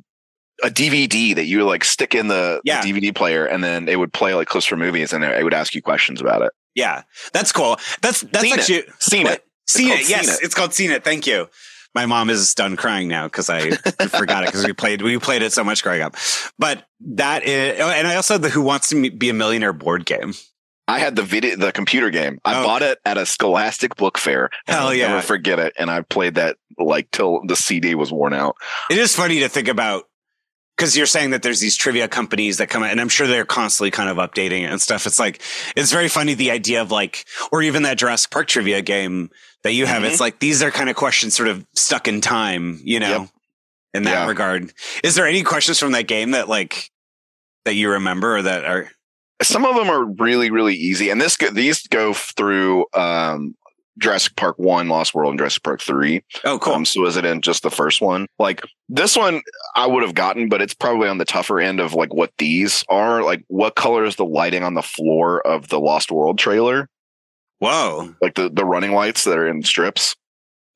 a 0.65 0.69
DVD 0.71 1.37
that 1.37 1.45
you 1.45 1.59
would 1.59 1.67
like 1.67 1.85
stick 1.85 2.17
in 2.17 2.27
the, 2.27 2.61
the 2.65 2.73
DVD 2.73 3.15
player, 3.15 3.47
and 3.47 3.63
then 3.63 3.89
it 3.89 3.95
would 3.97 4.13
play 4.13 4.35
like 4.35 4.49
clips 4.49 4.67
from 4.67 4.81
movies, 4.81 5.13
and 5.13 5.23
it 5.23 5.45
would 5.45 5.55
ask 5.55 5.73
you 5.73 5.81
questions 5.81 6.21
about 6.21 6.43
it. 6.43 6.51
yeah 6.75 7.03
that's 7.33 7.53
cool 7.53 7.77
that's 8.03 8.23
that's 8.23 8.41
Scene 8.41 8.55
it. 8.55 8.59
actually 8.59 8.83
Seen 8.99 9.25
What? 9.25 9.35
it. 9.35 9.45
Scene 9.69 9.91
it. 9.93 10.09
Yes, 10.09 10.27
Scene 10.27 10.35
It. 10.35 10.41
it's 10.43 10.55
called 10.57 10.75
Scene 10.75 10.91
It. 10.91 11.05
Thank 11.05 11.27
you. 11.29 11.49
My 11.99 12.07
mom 12.07 12.31
is 12.31 12.55
done 12.55 12.77
crying 12.77 13.09
now 13.09 13.27
because 13.27 13.51
I 13.51 13.71
forgot 13.71 14.45
it 14.45 14.47
because 14.47 14.65
we 14.65 14.73
played 14.73 15.03
we 15.03 15.19
played 15.19 15.43
it 15.43 15.53
so 15.53 15.65
much 15.65 15.83
growing 15.83 16.01
up. 16.01 16.15
But 16.57 16.85
that 17.01 17.43
is, 17.43 17.81
oh, 17.81 17.91
and 17.91 18.07
I 18.07 18.15
also 18.15 18.35
had 18.35 18.43
the 18.43 18.51
Who 18.51 18.63
Wants 18.63 18.91
to 18.91 19.11
Be 19.11 19.31
a 19.31 19.35
Millionaire 19.35 19.73
board 19.73 20.07
game. 20.07 20.35
I 20.87 21.01
had 21.01 21.17
the 21.17 21.25
video, 21.25 21.57
the 21.57 21.73
computer 21.73 22.11
game. 22.11 22.39
I 22.45 22.61
Oh. 22.61 22.65
bought 22.65 22.83
it 22.83 23.01
at 23.05 23.19
a 23.19 23.27
Scholastic 23.27 23.97
book 23.97 24.17
fair. 24.17 24.49
Hell 24.69 24.87
I'll 24.87 24.95
yeah. 24.95 25.09
Never 25.09 25.23
forget 25.23 25.59
it. 25.59 25.73
And 25.77 25.91
I 25.91 26.03
played 26.03 26.37
that 26.37 26.57
like 26.79 27.11
till 27.11 27.41
the 27.49 27.57
CD 27.57 27.97
was 27.97 28.13
worn 28.13 28.33
out. 28.33 28.55
It 28.93 28.99
is 28.99 29.17
funny 29.17 29.41
to 29.41 29.49
think 29.49 29.67
about 29.67 30.05
because 30.77 30.97
you're 30.97 31.07
saying 31.07 31.31
that 31.31 31.43
there's 31.43 31.59
these 31.59 31.77
trivia 31.77 32.07
companies 32.07 32.59
that 32.59 32.71
come 32.71 32.85
out, 32.85 32.93
and 32.93 33.01
I'm 33.01 33.09
sure 33.09 33.27
they're 33.27 33.45
constantly 33.45 33.91
kind 33.91 34.09
of 34.09 34.19
updating 34.19 34.61
it 34.63 34.71
and 34.71 34.81
stuff. 34.81 35.05
It's 35.05 35.19
like 35.19 35.43
it's 35.75 35.91
very 35.91 36.07
funny 36.07 36.35
the 36.35 36.53
idea 36.53 36.81
of 36.81 36.93
like, 36.93 37.25
or 37.51 37.61
even 37.61 37.83
that 37.83 37.99
Jurassic 37.99 38.31
Park 38.31 38.47
trivia 38.47 38.83
game 38.83 39.31
that 39.65 39.73
you 39.73 39.87
have. 39.87 40.03
Mhm. 40.03 40.07
It's 40.11 40.21
like 40.21 40.39
these 40.39 40.63
are 40.63 40.71
kind 40.71 40.89
of 40.91 40.97
questions 40.97 41.35
sort 41.35 41.49
of 41.49 41.65
stuck 41.75 42.09
in 42.09 42.21
time, 42.21 42.81
you 42.85 43.01
know, 43.01 43.21
Yep. 43.23 43.29
in 43.95 44.03
that 44.05 44.11
Yeah. 44.13 44.27
regard. 44.29 44.73
Is 45.03 45.15
there 45.15 45.27
any 45.27 45.43
questions 45.43 45.79
from 45.79 45.93
that 45.93 46.07
game 46.07 46.31
that 46.33 46.49
like 46.49 46.91
that 47.65 47.75
you 47.75 47.91
remember 47.91 48.37
or 48.39 48.43
that 48.43 48.65
are 48.65 48.91
Some 49.43 49.65
of 49.65 49.77
them 49.77 49.89
are 49.89 50.05
really, 50.05 50.51
really 50.51 50.75
easy. 50.75 51.11
And 51.11 51.21
this 51.21 51.37
go, 51.37 51.51
these 51.51 51.87
go 51.87 52.13
through 52.13 52.87
um, 52.95 53.55
Jurassic 54.01 54.35
Park 54.37 54.57
1, 54.59 54.89
Lost 54.89 55.15
World, 55.15 55.31
and 55.31 55.39
Jurassic 55.39 55.63
Park 55.63 55.81
3. 55.81 56.23
oh 56.45 56.59
cool 56.59 56.73
Um, 56.75 56.85
so 56.85 57.05
is 57.07 57.17
it 57.17 57.25
in 57.25 57.41
just 57.41 57.63
the 57.63 57.71
first 57.71 58.01
one? 58.01 58.27
Like 58.41 58.63
this 58.89 59.17
one, 59.17 59.43
I 59.77 59.87
would 59.87 60.03
have 60.03 60.15
gotten, 60.15 60.49
but 60.49 60.61
it's 60.61 60.75
probably 60.75 61.09
on 61.09 61.19
the 61.19 61.25
tougher 61.25 61.61
end 61.61 61.79
of 61.79 61.95
like 61.95 62.13
what 62.13 62.33
these 62.39 62.85
are. 62.89 63.23
Like, 63.23 63.45
what 63.49 63.75
color 63.77 64.05
is 64.05 64.17
the 64.17 64.25
lighting 64.25 64.63
on 64.65 64.75
the 64.75 64.83
floor 64.83 65.41
of 65.47 65.69
the 65.69 65.79
Lost 65.81 66.11
World 66.11 66.39
trailer? 66.39 66.89
Whoa 67.59 68.15
Like 68.21 68.35
the 68.35 68.49
the 68.49 68.65
running 68.65 68.93
lights 68.93 69.25
that 69.25 69.39
are 69.39 69.49
in 69.49 69.63
strips. 69.63 70.17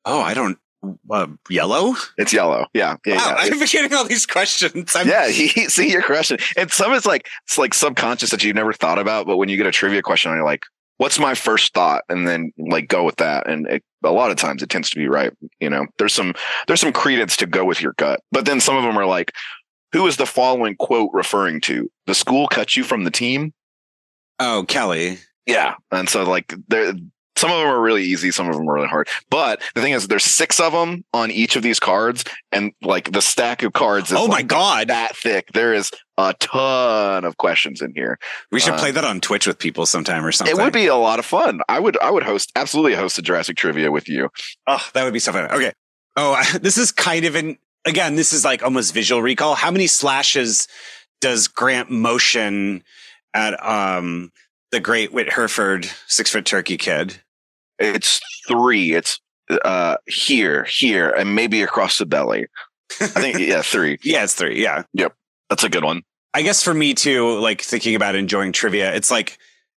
oh 0.05 0.21
I 0.21 0.33
don't 0.33 0.57
uh, 1.09 1.27
yellow 1.49 1.95
It's 2.17 2.33
yellow. 2.33 2.67
Yeah, 2.73 2.97
yeah, 3.05 3.15
wow 3.15 3.37
yeah. 3.43 3.53
I'm 3.53 3.59
getting 3.65 3.93
all 3.93 4.05
these 4.05 4.25
questions 4.25 4.95
I'm, 4.95 5.07
yeah, 5.07 5.29
he, 5.29 5.47
see 5.69 5.91
your 5.91 6.03
question. 6.03 6.37
And 6.57 6.71
some 6.71 6.93
is 6.93 7.05
like 7.05 7.27
it's 7.45 7.57
like 7.57 7.73
subconscious 7.73 8.31
that 8.31 8.43
you've 8.43 8.55
never 8.55 8.73
thought 8.73 8.99
about, 8.99 9.25
but 9.25 9.37
when 9.37 9.49
you 9.49 9.57
get 9.57 9.67
a 9.67 9.71
trivia 9.71 10.01
question, 10.01 10.33
you're 10.33 10.43
like, 10.43 10.63
"What's 10.97 11.19
my 11.19 11.35
first 11.35 11.73
thought?" 11.73 12.03
And 12.09 12.27
then 12.27 12.51
like 12.57 12.87
go 12.87 13.03
with 13.03 13.15
that. 13.17 13.47
And 13.47 13.67
it, 13.67 13.83
a 14.03 14.11
lot 14.11 14.31
of 14.31 14.37
times 14.37 14.61
it 14.61 14.69
tends 14.69 14.89
to 14.89 14.97
be 14.97 15.07
right. 15.07 15.31
You 15.59 15.69
know, 15.69 15.85
there's 15.99 16.13
some 16.13 16.33
there's 16.67 16.81
some 16.81 16.93
credence 16.93 17.37
to 17.37 17.45
go 17.45 17.63
with 17.63 17.81
your 17.81 17.93
gut, 17.97 18.19
but 18.31 18.45
then 18.45 18.59
some 18.59 18.75
of 18.75 18.83
them 18.83 18.97
are 18.97 19.05
like, 19.05 19.31
"Who 19.93 20.05
is 20.07 20.17
the 20.17 20.25
following 20.25 20.75
quote 20.75 21.11
referring 21.13 21.61
to? 21.61 21.89
The 22.07 22.15
school 22.15 22.47
cut 22.47 22.75
you 22.75 22.83
from 22.83 23.03
the 23.03 23.11
team." 23.11 23.53
oh 24.39 24.65
Kelly 24.67 25.19
Yeah, 25.45 25.75
and 25.91 26.09
so 26.09 26.23
like 26.23 26.53
there. 26.67 26.93
Some 27.35 27.49
of 27.49 27.57
them 27.57 27.67
are 27.67 27.81
really 27.81 28.03
easy, 28.03 28.29
some 28.29 28.47
of 28.47 28.55
them 28.55 28.69
are 28.69 28.75
really 28.75 28.87
hard. 28.87 29.07
But 29.31 29.59
the 29.73 29.81
thing 29.81 29.93
is, 29.93 30.07
there's 30.07 30.23
six 30.23 30.59
of 30.59 30.71
them 30.71 31.03
on 31.13 31.31
each 31.31 31.55
of 31.55 31.63
these 31.63 31.79
cards, 31.79 32.23
and 32.51 32.71
like 32.83 33.11
the 33.11 33.23
stack 33.23 33.63
of 33.63 33.73
cards 33.73 34.11
is 34.11 34.17
oh 34.17 34.27
my 34.27 34.35
like, 34.35 34.47
god 34.47 34.89
that 34.89 35.17
thick. 35.17 35.49
There 35.51 35.73
is 35.73 35.89
a 36.17 36.35
ton 36.39 37.25
of 37.25 37.37
questions 37.37 37.81
in 37.81 37.91
here. 37.95 38.19
we 38.51 38.59
should 38.59 38.75
uh, 38.75 38.77
play 38.77 38.91
that 38.91 39.03
on 39.03 39.19
Twitch 39.19 39.47
with 39.47 39.57
people 39.57 39.87
sometime 39.87 40.23
or 40.23 40.31
something 40.31 40.55
It 40.55 40.61
would 40.61 40.71
be 40.73 40.85
a 40.85 40.95
lot 40.95 41.17
of 41.17 41.25
fun. 41.25 41.59
I 41.67 41.79
would 41.79 41.97
I 42.01 42.11
would 42.11 42.23
host 42.23 42.51
absolutely 42.55 42.93
host 42.93 43.17
a 43.17 43.23
Jurassic 43.23 43.57
trivia 43.57 43.91
with 43.91 44.07
you. 44.07 44.29
Oh, 44.67 44.87
that 44.93 45.03
would 45.03 45.13
be 45.13 45.19
so 45.19 45.31
fun. 45.33 45.49
Okay. 45.51 45.73
Oh, 46.15 46.41
this 46.61 46.77
is 46.77 46.91
kind 46.91 47.25
of 47.25 47.33
an 47.33 47.57
again. 47.83 48.15
This 48.15 48.31
is 48.31 48.45
like 48.45 48.61
almost 48.61 48.93
visual 48.93 49.23
recall. 49.23 49.55
How 49.55 49.71
many 49.71 49.87
slashes 49.87 50.67
does 51.19 51.47
Grant 51.47 51.89
motion 51.89 52.83
at 53.33 53.61
um 53.65 54.31
the 54.73 54.79
Great 54.79 55.13
Whit 55.13 55.31
Hertford 55.31 55.87
six 56.07 56.31
foot 56.31 56.45
turkey 56.45 56.77
kid? 56.77 57.21
It's 57.79 58.19
three. 58.47 58.93
It's 58.93 59.21
uh 59.63 59.97
here, 60.07 60.63
here, 60.65 61.09
and 61.11 61.35
maybe 61.35 61.61
across 61.61 61.99
the 61.99 62.05
belly. 62.05 62.47
I 62.99 63.07
think 63.07 63.39
yeah, 63.39 63.61
three. 63.63 63.99
Yeah, 64.03 64.23
it's 64.23 64.33
three. 64.33 64.61
Yeah, 64.61 64.83
Yep. 64.93 65.15
That's 65.49 65.63
a 65.63 65.69
good 65.69 65.83
one. 65.83 66.01
I 66.33 66.41
guess 66.41 66.63
for 66.63 66.73
me 66.73 66.95
too. 66.95 67.37
Like 67.37 67.61
thinking 67.61 67.93
about 67.95 68.15
enjoying 68.15 68.51
trivia, 68.51 68.93
it's 68.95 69.11
like 69.11 69.37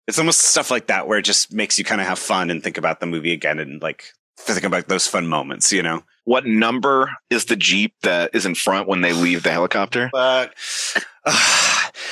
it's 0.07 0.19
almost 0.19 0.41
stuff 0.41 0.69
like 0.69 0.87
that 0.87 1.07
where 1.07 1.17
it 1.17 1.23
just 1.25 1.51
makes 1.51 1.79
you 1.79 1.83
kind 1.83 1.99
of 1.99 2.05
have 2.07 2.19
fun 2.19 2.51
and 2.51 2.61
think 2.63 2.77
about 2.77 2.99
the 2.99 3.05
movie 3.07 3.33
again 3.33 3.57
and 3.57 3.81
like 3.81 4.13
think 4.37 4.63
about 4.63 4.87
those 4.87 5.07
fun 5.07 5.27
moments. 5.27 5.71
You 5.71 5.83
know. 5.83 6.03
What 6.25 6.45
number 6.45 7.11
is 7.29 7.45
the 7.45 7.57
Jeep 7.57 7.95
that 8.03 8.31
is 8.33 8.45
in 8.45 8.55
front 8.55 8.87
when 8.87 9.01
they 9.01 9.11
leave 9.11 9.43
the 9.43 9.51
helicopter? 9.51 10.09
But 10.13 10.53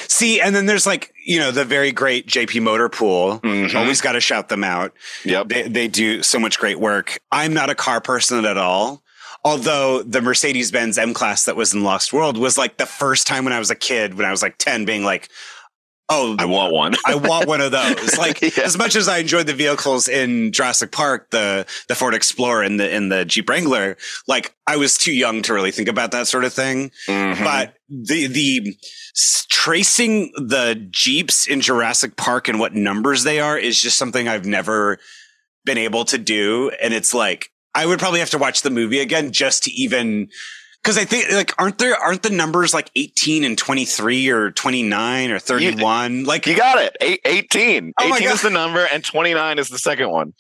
see, 0.08 0.42
and 0.42 0.56
then 0.56 0.66
there's 0.66 0.86
like 0.86 1.14
you 1.26 1.40
know 1.40 1.52
the 1.52 1.66
very 1.66 1.92
great 1.92 2.28
JP 2.28 2.62
Motor 2.62 2.90
Pool. 2.90 3.40
Mhm. 3.40 3.74
Always 3.74 4.02
got 4.02 4.14
to 4.14 4.22
shout 4.22 4.50
them 4.50 4.64
out. 4.64 4.94
Yep. 5.26 5.48
They 5.48 5.62
they 5.68 5.88
do 5.88 6.24
so 6.24 6.40
much 6.40 6.60
great 6.60 6.80
work. 6.80 7.20
I'm 7.32 7.54
not 7.54 7.70
a 7.70 7.76
car 7.76 8.02
person 8.02 8.46
at 8.46 8.58
all. 8.58 9.02
Although 9.44 10.04
the 10.04 10.22
Mercedes 10.22 10.72
Benz 10.72 10.98
M 10.98 11.14
Class 11.14 11.46
that 11.46 11.56
was 11.56 11.74
in 11.74 11.84
Lost 11.84 12.14
World 12.14 12.38
was 12.38 12.58
like 12.58 12.78
the 12.78 12.86
first 12.86 13.26
time 13.26 13.44
when 13.44 13.54
I 13.54 13.60
was 13.60 13.72
a 13.72 13.76
kid, 13.76 14.16
when 14.16 14.26
I 14.26 14.32
was 14.32 14.44
like 14.44 14.58
10, 14.60 14.86
being 14.86 15.04
like, 15.04 15.30
oh, 16.12 16.36
I 16.38 16.46
want 16.46 16.74
one. 16.74 16.94
I 17.06 17.16
want 17.16 17.48
one 17.48 17.62
of 17.62 17.72
those. 17.72 18.18
Like 18.18 18.42
Yeah. 18.42 18.64
as 18.64 18.78
much 18.78 18.96
as 18.96 19.08
I 19.08 19.18
enjoyed 19.20 19.48
the 19.48 19.54
vehicles 19.54 20.08
in 20.08 20.52
Jurassic 20.52 20.92
Park, 20.92 21.32
the 21.32 21.66
the 21.88 21.96
Ford 21.96 22.14
Explorer 22.14 22.62
and 22.64 22.80
the 22.80 22.94
and 22.94 23.12
the 23.12 23.26
Jeep 23.26 23.50
Wrangler, 23.50 23.98
like 24.28 24.54
I 24.68 24.76
was 24.78 24.98
too 24.98 25.14
young 25.14 25.42
to 25.44 25.54
really 25.54 25.72
think 25.72 25.88
about 25.88 26.12
that 26.12 26.28
sort 26.28 26.44
of 26.46 26.54
thing. 26.54 26.92
Mhm. 27.08 27.44
But 27.44 27.76
the 27.90 28.28
the 28.28 28.76
tracing 29.50 30.32
the 30.36 30.88
Jeeps 30.90 31.48
in 31.48 31.62
Jurassic 31.62 32.16
Park 32.16 32.48
and 32.48 32.60
what 32.60 32.74
numbers 32.74 33.24
they 33.24 33.40
are 33.40 33.58
is 33.58 33.80
just 33.82 33.98
something 33.98 34.28
I've 34.28 34.46
never 34.46 35.00
been 35.66 35.78
able 35.78 36.06
to 36.06 36.18
do. 36.18 36.72
And 36.82 36.94
it's 36.94 37.14
like 37.14 37.50
I 37.76 37.86
would 37.86 38.00
probably 38.00 38.20
have 38.20 38.30
to 38.32 38.38
watch 38.38 38.62
the 38.64 38.70
movie 38.70 39.00
again 39.00 39.32
just 39.32 39.64
to 39.64 39.72
even 39.72 40.30
because 40.82 40.98
I 40.98 41.06
think 41.06 41.32
like 41.32 41.54
aren't 41.60 41.78
there 41.78 41.96
aren't 41.96 42.24
the 42.24 42.30
numbers 42.30 42.74
like 42.74 42.90
18 42.96 43.44
and 43.44 43.58
23 43.58 44.30
or 44.30 44.52
29 44.52 45.32
or 45.32 45.40
31? 45.40 46.24
like 46.24 46.48
you 46.48 46.56
got 46.56 46.80
it. 46.80 46.96
Eight, 47.02 47.22
18. 47.26 47.94
Oh 48.00 48.10
my 48.10 48.18
18 48.18 48.28
God. 48.28 48.34
is 48.36 48.42
the 48.42 48.50
number 48.50 48.88
and 48.92 49.04
29 49.04 49.60
is 49.60 49.70
the 49.70 49.78
second 49.78 50.10
one. 50.10 50.34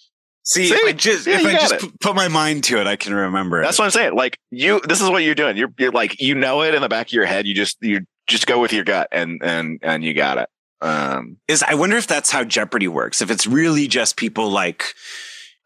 see, 0.43 0.67
See? 0.67 0.73
if 0.73 0.87
I 0.87 0.91
just 0.93 1.27
Yeah, 1.27 1.39
if 1.39 1.45
I 1.45 1.53
just 1.53 1.83
it. 1.83 1.99
put 1.99 2.15
my 2.15 2.27
mind 2.27 2.63
to 2.65 2.79
it, 2.79 2.87
I 2.87 2.95
can 2.95 3.13
remember 3.13 3.61
it. 3.61 3.65
That's 3.65 3.77
it. 3.77 3.81
what 3.81 3.85
I'm 3.85 3.91
saying. 3.91 4.15
Like 4.15 4.37
you, 4.49 4.81
this 4.87 5.01
is 5.01 5.09
what 5.09 5.23
you're 5.23 5.35
doing. 5.35 5.57
You're, 5.57 5.73
you're 5.77 5.91
like, 5.91 6.19
you 6.21 6.35
know 6.35 6.63
it 6.63 6.73
in 6.73 6.81
the 6.81 6.89
back 6.89 7.07
of 7.07 7.13
your 7.13 7.25
head. 7.25 7.45
You 7.45 7.53
just, 7.53 7.77
you 7.81 8.05
just 8.27 8.47
go 8.47 8.59
with 8.59 8.73
your 8.73 8.83
gut 8.83 9.09
and, 9.11 9.41
and, 9.43 9.79
and 9.83 10.03
you 10.03 10.13
got 10.13 10.37
it. 10.37 10.49
Um, 10.81 11.37
Is 11.47 11.61
I 11.61 11.75
wonder 11.75 11.95
if 11.97 12.07
that's 12.07 12.31
how 12.31 12.43
Jeopardy 12.43 12.87
works. 12.87 13.21
If 13.21 13.29
it's 13.29 13.45
really 13.45 13.87
just 13.87 14.17
people 14.17 14.49
like 14.49 14.95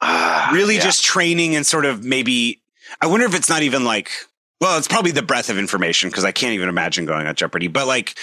ah, 0.02 0.50
really 0.54 0.76
yeah. 0.76 0.82
just 0.82 1.06
training 1.06 1.56
and 1.56 1.66
sort 1.66 1.86
of 1.86 2.04
maybe 2.04 2.62
I 3.02 3.08
wonder 3.08 3.26
if 3.26 3.34
it's 3.34 3.48
not 3.50 3.62
even 3.62 3.86
like 3.86 4.12
well, 4.66 4.80
it's 4.80 4.88
probably 4.88 5.12
the 5.12 5.22
breadth 5.22 5.52
of 5.52 5.60
information 5.60 6.10
because 6.10 6.24
I 6.26 6.32
can't 6.32 6.54
even 6.54 6.70
imagine 6.70 7.06
going 7.06 7.28
on 7.28 7.36
Jeopardy. 7.36 7.68
But 7.68 7.86
like 7.86 8.18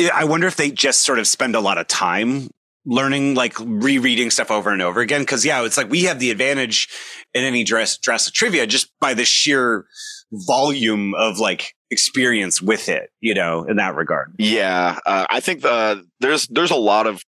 I- 0.00 0.24
wonder 0.24 0.46
if 0.46 0.54
they 0.54 0.70
just 0.70 1.00
sort 1.00 1.18
of 1.18 1.26
spend 1.26 1.56
a 1.56 1.60
lot 1.60 1.78
of 1.78 1.88
time 1.88 2.48
learning, 2.86 3.34
like 3.34 3.54
rereading 3.58 4.30
stuff 4.30 4.52
over 4.52 4.70
and 4.70 4.80
over 4.80 5.00
again. 5.00 5.24
Cause 5.26 5.44
yeah, 5.44 5.64
it's 5.64 5.76
like 5.76 5.90
we 5.90 6.04
have 6.04 6.20
the 6.20 6.30
advantage 6.30 6.88
in 7.34 7.42
any 7.42 7.64
dress 7.64 7.98
dress 7.98 8.28
of 8.28 8.32
trivia 8.32 8.68
just 8.68 8.92
by 9.00 9.14
the 9.14 9.24
sheer 9.24 9.86
volume 10.30 11.12
of 11.16 11.40
like 11.40 11.74
experience 11.90 12.62
with 12.62 12.88
it, 12.88 13.10
you 13.20 13.34
know, 13.34 13.64
in 13.64 13.74
that 13.78 13.96
regard. 13.96 14.32
Yeah, 14.38 15.00
uh, 15.04 15.26
I 15.28 15.40
think 15.40 15.62
the 15.62 16.06
there's 16.20 16.46
there's 16.46 16.70
a 16.70 16.76
lot 16.76 17.08
of 17.08 17.20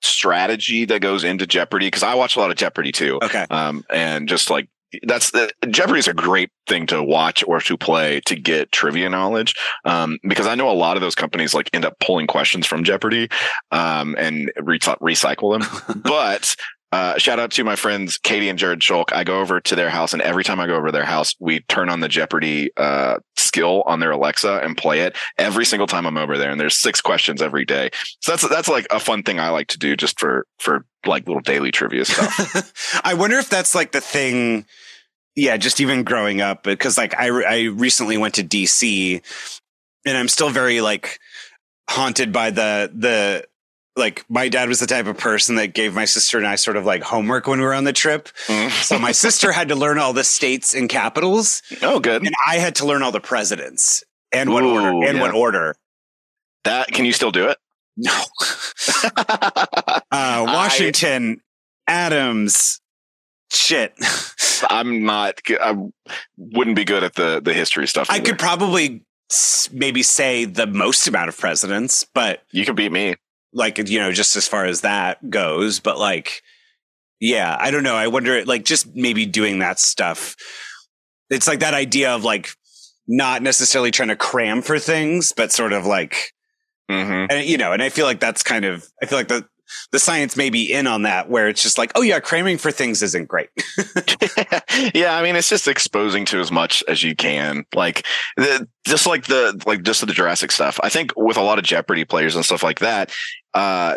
strategy 0.00 0.84
that 0.84 1.00
goes 1.00 1.24
into 1.24 1.44
Jeopardy 1.44 1.88
because 1.88 2.04
I 2.04 2.14
watch 2.14 2.36
a 2.36 2.38
lot 2.38 2.52
of 2.52 2.56
Jeopardy 2.56 2.92
too. 2.92 3.18
Okay. 3.20 3.46
Um, 3.50 3.84
and 3.90 4.28
just 4.28 4.48
like 4.48 4.68
that's 5.02 5.30
the 5.30 5.50
Jeopardy 5.68 6.00
is 6.00 6.08
a 6.08 6.14
great 6.14 6.50
thing 6.66 6.86
to 6.88 7.02
watch 7.02 7.44
or 7.46 7.60
to 7.60 7.76
play 7.76 8.20
to 8.26 8.36
get 8.36 8.72
trivia 8.72 9.08
knowledge. 9.08 9.54
Um, 9.84 10.18
because 10.26 10.46
I 10.46 10.54
know 10.54 10.70
a 10.70 10.72
lot 10.72 10.96
of 10.96 11.00
those 11.00 11.14
companies 11.14 11.54
like 11.54 11.70
end 11.72 11.84
up 11.84 11.98
pulling 12.00 12.26
questions 12.26 12.66
from 12.66 12.84
Jeopardy, 12.84 13.28
um, 13.70 14.14
and 14.18 14.50
re- 14.60 14.78
recycle 14.78 15.58
them. 15.58 16.02
but 16.02 16.56
uh, 16.92 17.16
shout 17.18 17.38
out 17.38 17.52
to 17.52 17.62
my 17.62 17.76
friends 17.76 18.18
Katie 18.18 18.48
and 18.48 18.58
Jared 18.58 18.80
Schulk. 18.80 19.12
I 19.12 19.22
go 19.22 19.40
over 19.40 19.60
to 19.60 19.76
their 19.76 19.90
house, 19.90 20.12
and 20.12 20.20
every 20.20 20.42
time 20.42 20.58
I 20.58 20.66
go 20.66 20.74
over 20.74 20.86
to 20.86 20.92
their 20.92 21.04
house, 21.04 21.36
we 21.38 21.60
turn 21.60 21.88
on 21.88 22.00
the 22.00 22.08
Jeopardy 22.08 22.70
uh, 22.76 23.18
skill 23.36 23.82
on 23.86 24.00
their 24.00 24.10
Alexa 24.10 24.60
and 24.64 24.76
play 24.76 25.00
it 25.00 25.16
every 25.38 25.64
single 25.64 25.86
time 25.86 26.04
I'm 26.04 26.16
over 26.16 26.36
there. 26.36 26.50
And 26.50 26.60
there's 26.60 26.76
six 26.76 27.00
questions 27.00 27.42
every 27.42 27.64
day, 27.64 27.90
so 28.20 28.32
that's 28.32 28.48
that's 28.48 28.68
like 28.68 28.88
a 28.90 28.98
fun 28.98 29.22
thing 29.22 29.38
I 29.38 29.50
like 29.50 29.68
to 29.68 29.78
do 29.78 29.94
just 29.96 30.18
for 30.18 30.46
for 30.58 30.84
like 31.06 31.28
little 31.28 31.42
daily 31.42 31.70
trivia 31.70 32.04
stuff. 32.04 33.00
I 33.04 33.14
wonder 33.14 33.36
if 33.38 33.48
that's 33.48 33.74
like 33.74 33.92
the 33.92 34.00
thing. 34.00 34.66
Yeah, 35.36 35.56
just 35.58 35.80
even 35.80 36.02
growing 36.02 36.40
up, 36.40 36.64
because 36.64 36.98
like 36.98 37.14
I 37.16 37.28
I 37.28 37.62
recently 37.66 38.18
went 38.18 38.34
to 38.34 38.42
DC, 38.42 39.22
and 40.04 40.18
I'm 40.18 40.28
still 40.28 40.50
very 40.50 40.80
like 40.80 41.20
haunted 41.88 42.32
by 42.32 42.50
the 42.50 42.90
the 42.92 43.44
like 43.96 44.24
my 44.28 44.48
dad 44.48 44.68
was 44.68 44.80
the 44.80 44.86
type 44.86 45.06
of 45.06 45.18
person 45.18 45.56
that 45.56 45.74
gave 45.74 45.94
my 45.94 46.04
sister 46.04 46.38
and 46.38 46.46
I 46.46 46.54
sort 46.54 46.76
of 46.76 46.84
like 46.84 47.02
homework 47.02 47.46
when 47.46 47.58
we 47.58 47.64
were 47.64 47.74
on 47.74 47.84
the 47.84 47.92
trip. 47.92 48.28
So 48.82 48.98
my 48.98 49.12
sister 49.12 49.52
had 49.52 49.68
to 49.68 49.74
learn 49.74 49.98
all 49.98 50.12
the 50.12 50.24
states 50.24 50.74
and 50.74 50.88
capitals, 50.88 51.62
oh, 51.82 52.00
good. 52.00 52.22
and 52.22 52.34
I 52.46 52.56
had 52.56 52.76
to 52.76 52.86
learn 52.86 53.02
all 53.02 53.12
the 53.12 53.20
presidents 53.20 54.04
and 54.32 54.52
what 54.52 54.62
Ooh, 54.62 54.70
order 54.70 55.08
and 55.08 55.16
yeah. 55.16 55.20
what 55.20 55.34
order. 55.34 55.76
That 56.64 56.88
can 56.88 57.04
you 57.04 57.12
still 57.12 57.30
do 57.30 57.48
it? 57.48 57.58
No, 57.96 58.12
uh, 59.16 60.00
Washington, 60.12 61.40
Adams, 61.86 62.80
shit. 63.52 63.94
I'm 64.68 65.04
not. 65.04 65.40
I 65.48 65.76
wouldn't 66.36 66.76
be 66.76 66.84
good 66.84 67.02
at 67.02 67.14
the 67.14 67.40
the 67.42 67.52
history 67.52 67.88
stuff. 67.88 68.08
I 68.10 68.20
could 68.20 68.38
probably 68.38 69.04
maybe 69.72 70.02
say 70.02 70.44
the 70.44 70.66
most 70.66 71.06
amount 71.08 71.28
of 71.28 71.38
presidents, 71.38 72.04
but 72.04 72.42
You 72.52 72.64
could 72.64 72.76
beat 72.76 72.92
me. 72.92 73.16
Like 73.52 73.78
you 73.78 73.98
know, 73.98 74.12
just 74.12 74.36
as 74.36 74.46
far 74.46 74.64
as 74.64 74.82
that 74.82 75.30
goes. 75.30 75.80
But 75.80 75.98
like, 75.98 76.42
yeah, 77.20 77.56
I 77.58 77.70
don't 77.70 77.82
know. 77.82 77.96
I 77.96 78.08
wonder, 78.08 78.44
like, 78.44 78.64
just 78.64 78.94
maybe 78.94 79.26
doing 79.26 79.58
that 79.60 79.78
stuff. 79.78 80.36
It's 81.28 81.46
like 81.46 81.60
that 81.60 81.74
idea 81.74 82.10
of 82.10 82.24
like 82.24 82.50
not 83.06 83.42
necessarily 83.42 83.90
trying 83.90 84.08
to 84.08 84.16
cram 84.16 84.62
for 84.62 84.78
things, 84.78 85.32
but 85.36 85.52
sort 85.52 85.72
of 85.72 85.86
like 85.86 86.32
hmm 86.90 87.26
and 87.30 87.46
you 87.46 87.56
know, 87.56 87.72
and 87.72 87.82
I 87.82 87.88
feel 87.88 88.06
like 88.06 88.20
that's 88.20 88.42
kind 88.42 88.64
of 88.64 88.86
I 89.02 89.06
feel 89.06 89.18
like 89.18 89.28
the 89.28 89.46
the 89.92 89.98
science 89.98 90.36
may 90.36 90.50
be 90.50 90.72
in 90.72 90.86
on 90.86 91.02
that 91.02 91.28
where 91.28 91.48
it's 91.48 91.62
just 91.62 91.78
like, 91.78 91.92
oh 91.94 92.02
yeah, 92.02 92.20
cramming 92.20 92.58
for 92.58 92.70
things 92.70 93.02
isn't 93.02 93.28
great. 93.28 93.48
yeah, 94.94 95.16
I 95.16 95.22
mean, 95.22 95.36
it's 95.36 95.48
just 95.48 95.68
exposing 95.68 96.24
to 96.26 96.40
as 96.40 96.50
much 96.50 96.82
as 96.88 97.02
you 97.02 97.14
can. 97.14 97.64
Like 97.74 98.04
the, 98.36 98.66
just 98.86 99.06
like 99.06 99.26
the 99.26 99.60
like 99.66 99.82
just 99.82 100.04
the 100.04 100.12
Jurassic 100.12 100.50
stuff. 100.52 100.78
I 100.82 100.88
think 100.88 101.12
with 101.16 101.36
a 101.36 101.42
lot 101.42 101.58
of 101.58 101.64
Jeopardy 101.64 102.04
players 102.04 102.36
and 102.36 102.44
stuff 102.44 102.62
like 102.62 102.80
that, 102.80 103.12
uh, 103.54 103.96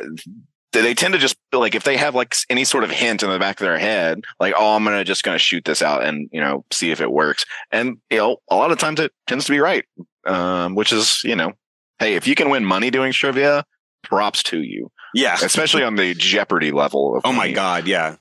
they 0.82 0.94
tend 0.94 1.14
to 1.14 1.20
just 1.20 1.38
like 1.52 1.76
if 1.76 1.84
they 1.84 1.98
have 1.98 2.16
like 2.16 2.36
any 2.50 2.64
sort 2.64 2.84
of 2.84 2.90
hint 2.90 3.24
in 3.24 3.30
the 3.30 3.40
back 3.40 3.60
of 3.60 3.66
their 3.66 3.78
head, 3.78 4.24
like 4.40 4.54
oh, 4.58 4.76
I'm 4.76 4.84
gonna 4.84 5.04
just 5.04 5.24
gonna 5.24 5.38
shoot 5.38 5.66
this 5.66 5.82
out 5.82 6.04
and 6.04 6.30
you 6.32 6.42
know 6.42 6.66
see 6.72 6.92
if 6.92 7.00
it 7.00 7.12
works. 7.12 7.46
And 7.72 7.98
you 8.10 8.18
know, 8.18 8.38
a 8.50 8.56
lot 8.56 8.72
of 8.72 8.80
times 8.80 9.00
it 9.00 9.12
tends 9.28 9.46
to 9.46 9.52
be 9.52 9.60
right, 9.60 9.86
um, 10.26 10.76
which 10.76 10.92
is 10.92 11.24
you 11.24 11.36
know, 11.36 11.54
hey, 12.00 12.16
if 12.16 12.28
you 12.28 12.36
can 12.36 12.50
win 12.50 12.66
money 12.66 12.90
doing 12.90 13.14
trivia, 13.14 13.66
props 14.04 14.44
to 14.44 14.62
you, 14.62 14.92
yeah. 15.14 15.38
especially 15.44 15.84
on 15.84 15.96
the 15.96 16.14
Jeopardy 16.16 16.72
level. 16.72 17.18
Of 17.18 17.22
Oh 17.26 17.34
my 17.34 17.52
god, 17.52 17.88
yeah. 17.88 18.16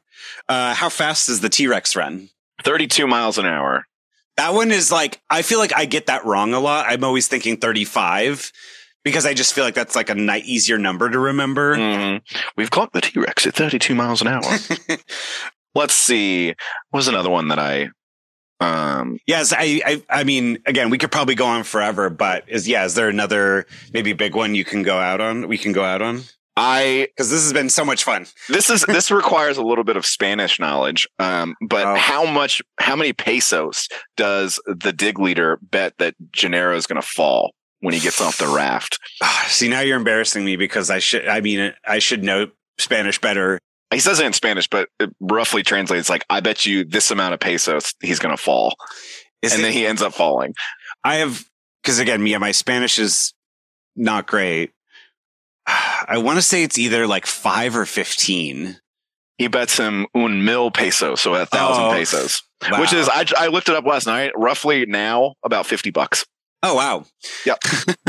Uh, 0.49 0.74
how 0.74 0.89
fast 0.89 1.26
does 1.28 1.41
the 1.41 1.49
T 1.49 1.66
Rex 1.66 1.97
run? 1.97 2.28
32 2.62 3.07
miles 3.07 3.39
an 3.39 3.47
hour. 3.47 3.87
That 4.37 4.55
one 4.55 4.70
is 4.70 4.93
like 4.93 5.20
I 5.30 5.43
feel 5.43 5.59
like 5.59 5.74
I 5.74 5.85
get 5.85 6.07
that 6.07 6.24
wrong 6.24 6.55
a 6.55 6.61
lot. 6.61 6.87
I'm 6.89 7.05
always 7.05 7.28
thinking 7.28 7.57
35 7.57 8.53
because 9.05 9.27
I 9.27 9.35
just 9.35 9.53
feel 9.55 9.65
like 9.65 9.75
that's 9.75 9.97
like 9.97 10.11
a 10.11 10.15
ni- 10.15 10.39
easier 10.41 10.79
number 10.79 11.09
to 11.11 11.19
remember. 11.19 11.77
Mhm. 11.77 12.21
We've 12.57 12.71
clocked 12.71 12.93
the 12.93 13.01
T 13.01 13.19
Rex 13.21 13.47
at 13.47 13.55
32 13.55 13.95
miles 13.95 14.21
an 14.23 14.29
hour. 14.29 14.43
Let's 15.75 15.95
see. 15.95 16.49
What 16.91 16.99
was 16.99 17.09
another 17.09 17.31
one 17.31 17.49
that 17.49 17.59
I, 17.59 17.89
um, 18.61 19.19
yes, 19.27 19.53
I, 19.57 19.81
I 19.85 20.03
I 20.21 20.25
mean 20.25 20.59
again, 20.67 20.91
we 20.91 20.99
could 20.99 21.11
probably 21.11 21.35
go 21.35 21.47
on 21.47 21.65
forever, 21.65 22.11
but 22.11 22.45
is 22.49 22.69
yeah, 22.69 22.85
is 22.85 22.95
there 22.95 23.09
another 23.09 23.67
maybe 23.93 24.13
big 24.13 24.35
one 24.37 24.55
you 24.55 24.65
can 24.65 24.83
go 24.83 24.99
out 24.99 25.21
on? 25.21 25.49
We 25.49 25.59
can 25.59 25.73
go 25.73 25.83
out 25.83 26.03
on 26.03 26.21
I, 26.55 27.09
because 27.17 27.31
this 27.31 27.43
has 27.43 27.55
been 27.55 27.71
so 27.71 27.83
much 27.83 28.05
fun. 28.05 28.27
this 28.51 28.69
is, 28.69 28.83
this 28.83 29.11
requires 29.11 29.57
a 29.57 29.63
little 29.63 29.85
bit 29.85 29.97
of 29.97 30.05
Spanish 30.05 30.61
knowledge. 30.61 31.09
Um, 31.19 31.55
but 31.67 31.87
Oh. 31.87 31.95
how 31.95 32.27
much, 32.31 32.61
how 32.79 32.95
many 32.95 33.15
pesos 33.15 33.89
does 34.19 34.61
the 34.67 34.93
dig 34.93 35.19
leader 35.19 35.59
bet 35.63 35.95
that 35.97 36.15
Gennaro 36.31 36.77
is 36.77 36.87
going 36.87 37.01
to 37.01 37.07
fall 37.09 37.55
when 37.83 37.93
he 37.95 38.01
gets 38.01 38.20
off 38.20 38.39
the 38.39 38.49
raft? 38.49 38.99
Ah, 39.22 39.45
See, 39.49 39.68
now 39.68 39.80
you're 39.80 39.97
embarrassing 39.99 40.45
me 40.45 40.57
because 40.57 40.89
I 40.91 40.99
should. 40.99 41.28
I 41.28 41.41
mean, 41.41 41.72
I 41.87 41.99
should 41.99 42.24
know 42.24 42.49
Spanish 42.78 43.20
better. 43.20 43.61
He 43.93 44.01
says 44.01 44.18
it 44.20 44.24
in 44.26 44.33
Spanish, 44.33 44.66
but 44.68 44.89
it 44.99 45.11
roughly 45.20 45.62
translates 45.62 46.09
like, 46.09 46.24
I 46.30 46.41
bet 46.41 46.64
you 46.64 46.85
this 46.85 47.11
amount 47.11 47.35
of 47.35 47.41
pesos 47.41 47.93
he's 48.01 48.18
going 48.18 48.35
to 48.35 48.43
fall. 48.43 48.74
Is 49.43 49.53
and 49.53 49.61
it- 49.61 49.64
then 49.64 49.72
he 49.74 49.87
ends 49.87 50.01
up 50.01 50.14
falling. 50.14 50.55
I 51.05 51.16
have 51.16 51.45
because 51.83 51.99
again, 51.99 52.26
yeah, 52.26 52.39
my 52.39 52.53
Spanish 52.53 52.99
is 52.99 53.35
not 53.97 54.26
great. 54.26 54.70
I 55.66 56.18
want 56.18 56.39
to 56.39 56.43
say 56.43 56.62
it's 56.64 56.78
either 56.78 57.07
like 57.07 57.26
five 57.26 57.76
or 57.76 57.87
fifteen. 57.87 58.78
He 59.39 59.49
bets 59.49 59.76
him 59.76 60.07
un 60.14 60.45
mil 60.45 60.70
pesos, 60.70 61.20
so 61.20 61.35
a 61.35 61.47
thousand 61.47 61.85
Oh, 61.85 61.91
pesos. 61.93 62.43
Wow. 62.70 62.80
which 62.80 62.93
is 62.93 63.09
I, 63.09 63.24
I 63.39 63.47
looked 63.49 63.68
it 63.68 63.74
up 63.74 63.85
last 63.85 64.07
night 64.07 64.30
roughly 64.37 64.87
now 64.87 65.35
about 65.45 65.66
50 65.66 65.91
bucks 65.91 66.24
oh 66.63 66.75
wow, 66.75 67.05
Yep. 67.47 67.59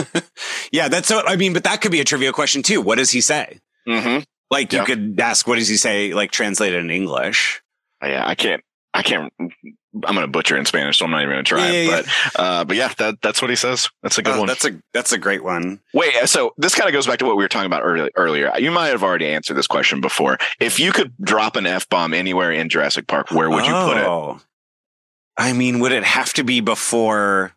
yeah, 0.72 0.88
that's 0.88 1.08
so. 1.08 1.22
I 1.26 1.36
mean, 1.36 1.54
but 1.54 1.64
that 1.64 1.82
could 1.82 1.91
be 1.91 1.99
a 1.99 2.06
trivia 2.06 2.32
question 2.32 2.64
too. 2.64 2.82
What 2.82 2.97
does 2.97 3.12
he 3.12 3.22
say? 3.22 3.60
mm-hmm. 3.88 4.24
Like 4.51 4.72
Yeah. 4.72 4.80
you 4.82 4.86
could 4.86 5.20
ask, 5.20 5.47
what 5.47 5.56
does 5.58 5.68
he 5.68 5.78
say? 5.78 6.14
Like 6.14 6.32
translated 6.32 6.80
in 6.82 6.91
English. 6.91 7.62
yeah 8.04 8.24
i 8.28 8.36
can't 8.36 8.62
i 8.93 9.01
can't 9.01 9.32
i'm 9.39 9.49
gonna 10.16 10.28
butcher 10.28 10.58
in 10.58 10.66
spanish 10.66 10.97
so 10.97 11.06
i'm 11.06 11.12
not 11.12 11.22
even 11.22 11.32
gonna 11.32 11.43
try 11.43 11.70
Yeah, 11.70 11.74
it 11.74 11.88
yeah, 11.88 12.01
but 12.36 12.39
uh 12.39 12.64
but 12.66 12.76
yeah 12.78 12.91
that 12.97 13.16
that's 13.22 13.41
what 13.41 13.49
he 13.49 13.56
says 13.56 13.89
that's 14.04 14.18
a 14.18 14.22
good 14.22 14.36
Oh, 14.36 14.39
one 14.39 14.47
That's 14.47 14.66
a 14.66 14.72
that's 14.93 15.12
a 15.14 15.18
great 15.18 15.43
one. 15.43 15.80
wait 15.93 16.14
so 16.26 16.54
this 16.58 16.76
kind 16.76 16.88
of 16.89 16.93
goes 16.93 17.08
back 17.08 17.20
to 17.20 17.26
what 17.26 17.38
we 17.38 17.43
were 17.43 17.47
talking 17.49 17.66
about 17.66 17.82
early, 17.84 18.12
earlier 18.16 18.51
you 18.60 18.72
might 18.72 18.89
have 18.89 19.04
already 19.04 19.28
answered 19.28 19.54
this 19.56 19.68
question 19.68 20.01
before 20.01 20.38
if 20.60 20.80
you 20.80 20.91
could 20.91 21.14
drop 21.22 21.56
an 21.56 21.66
f-bomb 21.66 22.14
anywhere 22.14 22.51
in 22.51 22.68
jurassic 22.70 23.08
park 23.08 23.32
where 23.32 23.49
would 23.49 23.66
you 23.66 23.74
put 23.74 23.97
it 23.97 24.06
Oh. 24.06 24.39
I 25.38 25.54
mean, 25.54 25.80
would 25.80 25.91
it 25.93 26.04
have 26.04 26.32
to 26.34 26.43
be 26.43 26.60
before? 26.62 27.53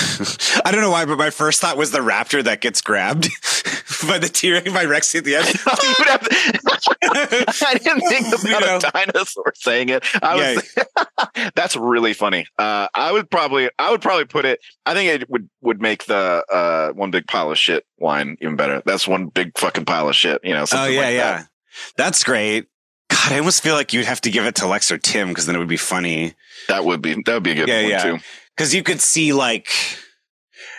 I 0.64 0.70
don't 0.72 0.80
know 0.80 0.90
why, 0.90 1.04
but 1.04 1.18
my 1.18 1.30
first 1.30 1.60
thought 1.60 1.76
was 1.76 1.90
the 1.90 1.98
raptor 2.00 2.42
that 2.44 2.60
gets 2.60 2.80
grabbed 2.80 3.24
by 4.08 4.18
the 4.18 4.28
T 4.32 4.52
Rex 4.52 4.72
by 4.72 4.84
Rex 4.84 5.14
at 5.14 5.24
the 5.24 5.36
end. 5.36 5.46
You 5.82 5.94
would 5.98 6.08
have 6.08 6.20
to- 6.20 7.66
I 7.66 7.74
didn't 7.74 8.00
think 8.08 8.28
about 8.28 8.44
You 8.44 8.60
know. 8.60 8.76
a 8.76 8.80
dinosaur 9.12 9.52
saying 9.56 9.88
it. 9.90 10.04
I 10.22 10.36
was, 10.54 10.74
that's 11.54 11.76
really 11.76 12.12
funny. 12.12 12.46
Uh, 12.58 12.88
I 12.94 13.12
would 13.12 13.30
probably, 13.30 13.70
I 13.78 13.90
would 13.90 14.00
probably 14.02 14.24
put 14.26 14.44
it. 14.44 14.60
I 14.86 14.94
think 14.94 15.22
it 15.22 15.30
would 15.30 15.48
would 15.60 15.80
make 15.80 16.04
the 16.06 16.44
uh, 16.52 16.92
one 16.92 17.10
big 17.10 17.26
pile 17.26 17.50
of 17.50 17.58
shit 17.58 17.84
line 17.98 18.36
even 18.40 18.56
better. 18.56 18.82
That's 18.84 19.06
one 19.08 19.26
big 19.26 19.56
fucking 19.58 19.84
pile 19.84 20.08
of 20.08 20.14
shit. 20.16 20.40
You 20.44 20.54
know. 20.54 20.64
oh 20.72 20.86
yeah, 20.86 21.00
like 21.00 21.14
yeah, 21.14 21.36
that. 21.38 21.46
that's 21.96 22.24
great. 22.24 22.66
God, 23.08 23.32
I 23.32 23.38
almost 23.38 23.62
feel 23.62 23.74
like 23.74 23.92
you'd 23.92 24.06
have 24.06 24.20
to 24.22 24.30
give 24.30 24.44
it 24.46 24.54
to 24.56 24.66
Lex 24.66 24.90
or 24.92 24.98
Tim 24.98 25.28
because 25.28 25.46
then 25.46 25.56
it 25.56 25.58
would 25.58 25.68
be 25.68 25.76
funny. 25.76 26.34
That 26.68 26.84
would 26.84 27.02
be 27.02 27.14
that 27.26 27.34
would 27.34 27.42
be 27.42 27.52
a 27.52 27.54
good 27.54 27.68
Yeah, 27.68 27.82
one 27.82 27.90
yeah. 27.90 28.02
too. 28.02 28.18
Because 28.56 28.74
you 28.74 28.82
could 28.82 29.00
see 29.00 29.32
like 29.32 29.68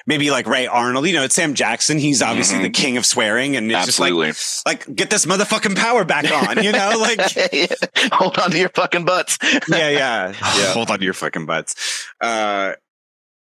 maybe 0.07 0.31
like 0.31 0.47
Ray 0.47 0.67
Arnold. 0.67 1.07
You 1.07 1.13
know, 1.13 1.23
it's 1.23 1.35
Sam 1.35 1.53
Jackson. 1.53 1.97
He's 1.97 2.21
obviously 2.21 2.59
Mhm. 2.59 2.63
the 2.63 2.69
king 2.69 2.97
of 2.97 3.05
swearing, 3.05 3.55
and 3.55 3.71
it's 3.71 3.87
Absolutely. 3.87 4.27
just 4.27 4.65
like 4.65 4.87
like 4.87 4.95
get 4.95 5.09
this 5.09 5.25
motherfucking 5.25 5.75
power 5.77 6.03
back 6.05 6.25
on. 6.31 6.63
You 6.63 6.71
know, 6.71 6.93
like 6.99 7.19
hold 8.13 8.37
on 8.37 8.51
to 8.51 8.57
your 8.57 8.69
fucking 8.69 9.05
butts. 9.05 9.37
yeah, 9.69 9.89
yeah, 9.89 10.33
Yeah. 10.57 10.73
Hold 10.73 10.91
on 10.91 10.99
to 10.99 11.05
your 11.05 11.13
fucking 11.13 11.45
butts. 11.45 11.75
Uh, 12.19 12.73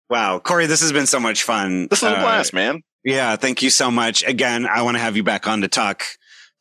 wow, 0.09 0.39
Corey, 0.39 0.65
this 0.65 0.81
has 0.81 0.91
been 0.91 1.07
so 1.07 1.19
much 1.19 1.43
fun. 1.43 1.87
This 1.89 2.01
was 2.01 2.11
a 2.11 2.17
Uh, 2.17 2.21
blast, 2.21 2.53
man. 2.53 2.81
Yeah, 3.03 3.35
thank 3.35 3.61
you 3.61 3.69
so 3.69 3.91
much. 3.91 4.23
Again, 4.23 4.65
I 4.65 4.81
want 4.81 4.95
to 4.95 4.99
have 5.01 5.15
you 5.15 5.23
back 5.23 5.47
on 5.47 5.61
to 5.61 5.67
talk 5.67 6.03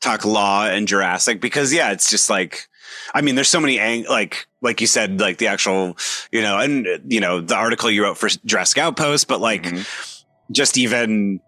talk 0.01 0.25
law 0.27 0.67
and 0.67 0.87
Jurassic 0.87 1.41
because 1.41 1.73
yeah, 1.73 1.91
it's 1.93 2.11
just 2.11 2.29
like 2.29 2.67
I 3.15 3.21
mean, 3.21 3.35
there's 3.35 3.49
so 3.49 3.61
many 3.61 3.79
ang- 3.79 4.07
like 4.09 4.47
like 4.61 4.81
you 4.81 4.87
said, 4.87 5.21
like 5.21 5.39
the 5.39 5.49
actual, 5.49 5.97
you 6.33 6.43
know, 6.43 6.59
and 6.59 6.87
you 7.07 7.21
know, 7.21 7.41
the 7.41 7.55
article 7.57 7.91
you 7.91 8.03
wrote 8.05 8.19
for 8.19 8.29
Jurassic 8.45 8.79
Outpost, 8.79 9.29
but 9.29 9.41
like 9.41 9.63
Mhm. 9.65 10.25
just 10.51 10.79
even 10.79 11.41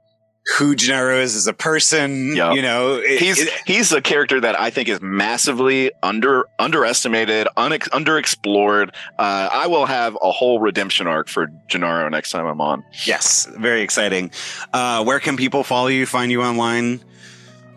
who 0.59 0.76
Gennaro 0.76 1.18
is 1.20 1.34
as 1.34 1.49
a 1.49 1.53
person, 1.53 2.36
Yup. 2.36 2.55
you 2.55 2.62
know, 2.62 2.94
it- 3.03 3.18
he's 3.20 3.40
it- 3.40 3.53
he's 3.66 3.90
a 3.90 4.01
character 4.01 4.40
that 4.40 4.59
I 4.61 4.70
think 4.70 4.88
is 4.88 5.01
massively 5.03 5.90
under 6.05 6.44
underestimated, 6.61 7.49
unex, 7.57 7.88
underexplored. 7.88 8.90
Uh, 9.18 9.49
I 9.51 9.66
will 9.66 9.86
have 9.86 10.16
a 10.22 10.30
whole 10.30 10.61
redemption 10.61 11.09
arc 11.09 11.28
for 11.28 11.49
Gennaro 11.68 12.09
next 12.11 12.30
time 12.30 12.47
I'm 12.47 12.61
on. 12.61 12.84
yes, 13.07 13.49
very 13.59 13.80
exciting. 13.82 14.30
Uh, 14.72 15.03
where 15.03 15.18
can 15.18 15.36
people 15.36 15.64
follow 15.64 15.88
you, 15.88 16.07
find 16.07 16.30
you 16.30 16.42
online? 16.42 17.01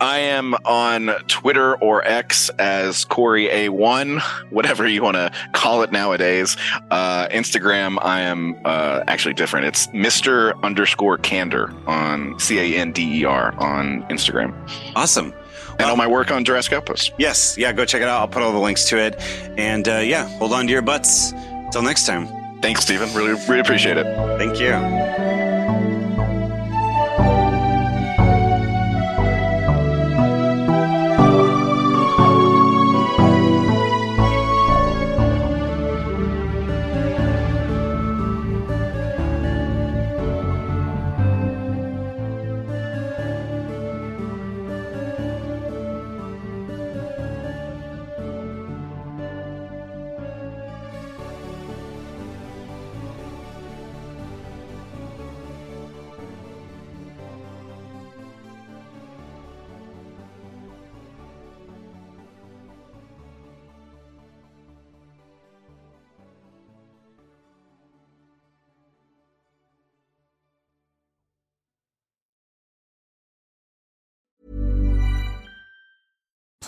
I 0.01 0.19
am 0.19 0.55
on 0.65 1.07
Twitter 1.27 1.75
or 1.75 2.05
X 2.05 2.49
as 2.59 3.05
Corey 3.05 3.47
A1, 3.47 4.21
whatever 4.49 4.87
you 4.87 5.03
want 5.03 5.15
to 5.15 5.31
call 5.53 5.81
it 5.81 5.91
nowadays. 5.91 6.55
Uh, 6.89 7.27
Instagram, 7.27 7.97
I 8.01 8.21
am 8.21 8.59
uh, 8.65 9.03
actually 9.07 9.33
different. 9.33 9.67
It's 9.67 9.87
Mr. 9.87 10.61
underscore 10.63 11.17
Cander 11.17 11.73
on 11.87 12.39
C 12.39 12.59
A 12.59 12.79
N 12.79 12.91
D 12.91 13.21
E 13.21 13.25
R 13.25 13.53
on 13.57 14.03
Instagram. 14.03 14.53
Awesome. 14.95 15.33
And 15.79 15.89
all 15.89 15.95
my 15.95 16.07
work 16.07 16.29
on 16.31 16.43
Jurassic 16.43 16.73
Outpost. 16.73 17.13
Yes, 17.17 17.57
yeah, 17.57 17.71
go 17.71 17.85
check 17.85 18.01
it 18.01 18.07
out. 18.07 18.19
I'll 18.19 18.27
put 18.27 18.43
all 18.43 18.51
the 18.51 18.59
links 18.59 18.89
to 18.89 18.97
it. 18.97 19.15
And 19.57 19.87
uh, 19.87 19.97
yeah, 19.97 20.27
hold 20.37 20.51
on 20.51 20.67
to 20.67 20.73
your 20.73 20.81
butts. 20.81 21.31
Till 21.71 21.83
next 21.83 22.05
time. 22.05 22.27
Thanks, 22.61 22.81
Steven. 22.81 23.13
Really, 23.13 23.39
really 23.47 23.59
appreciate 23.59 23.97
it. 23.97 24.05
Thank 24.37 24.59
you. 24.59 25.28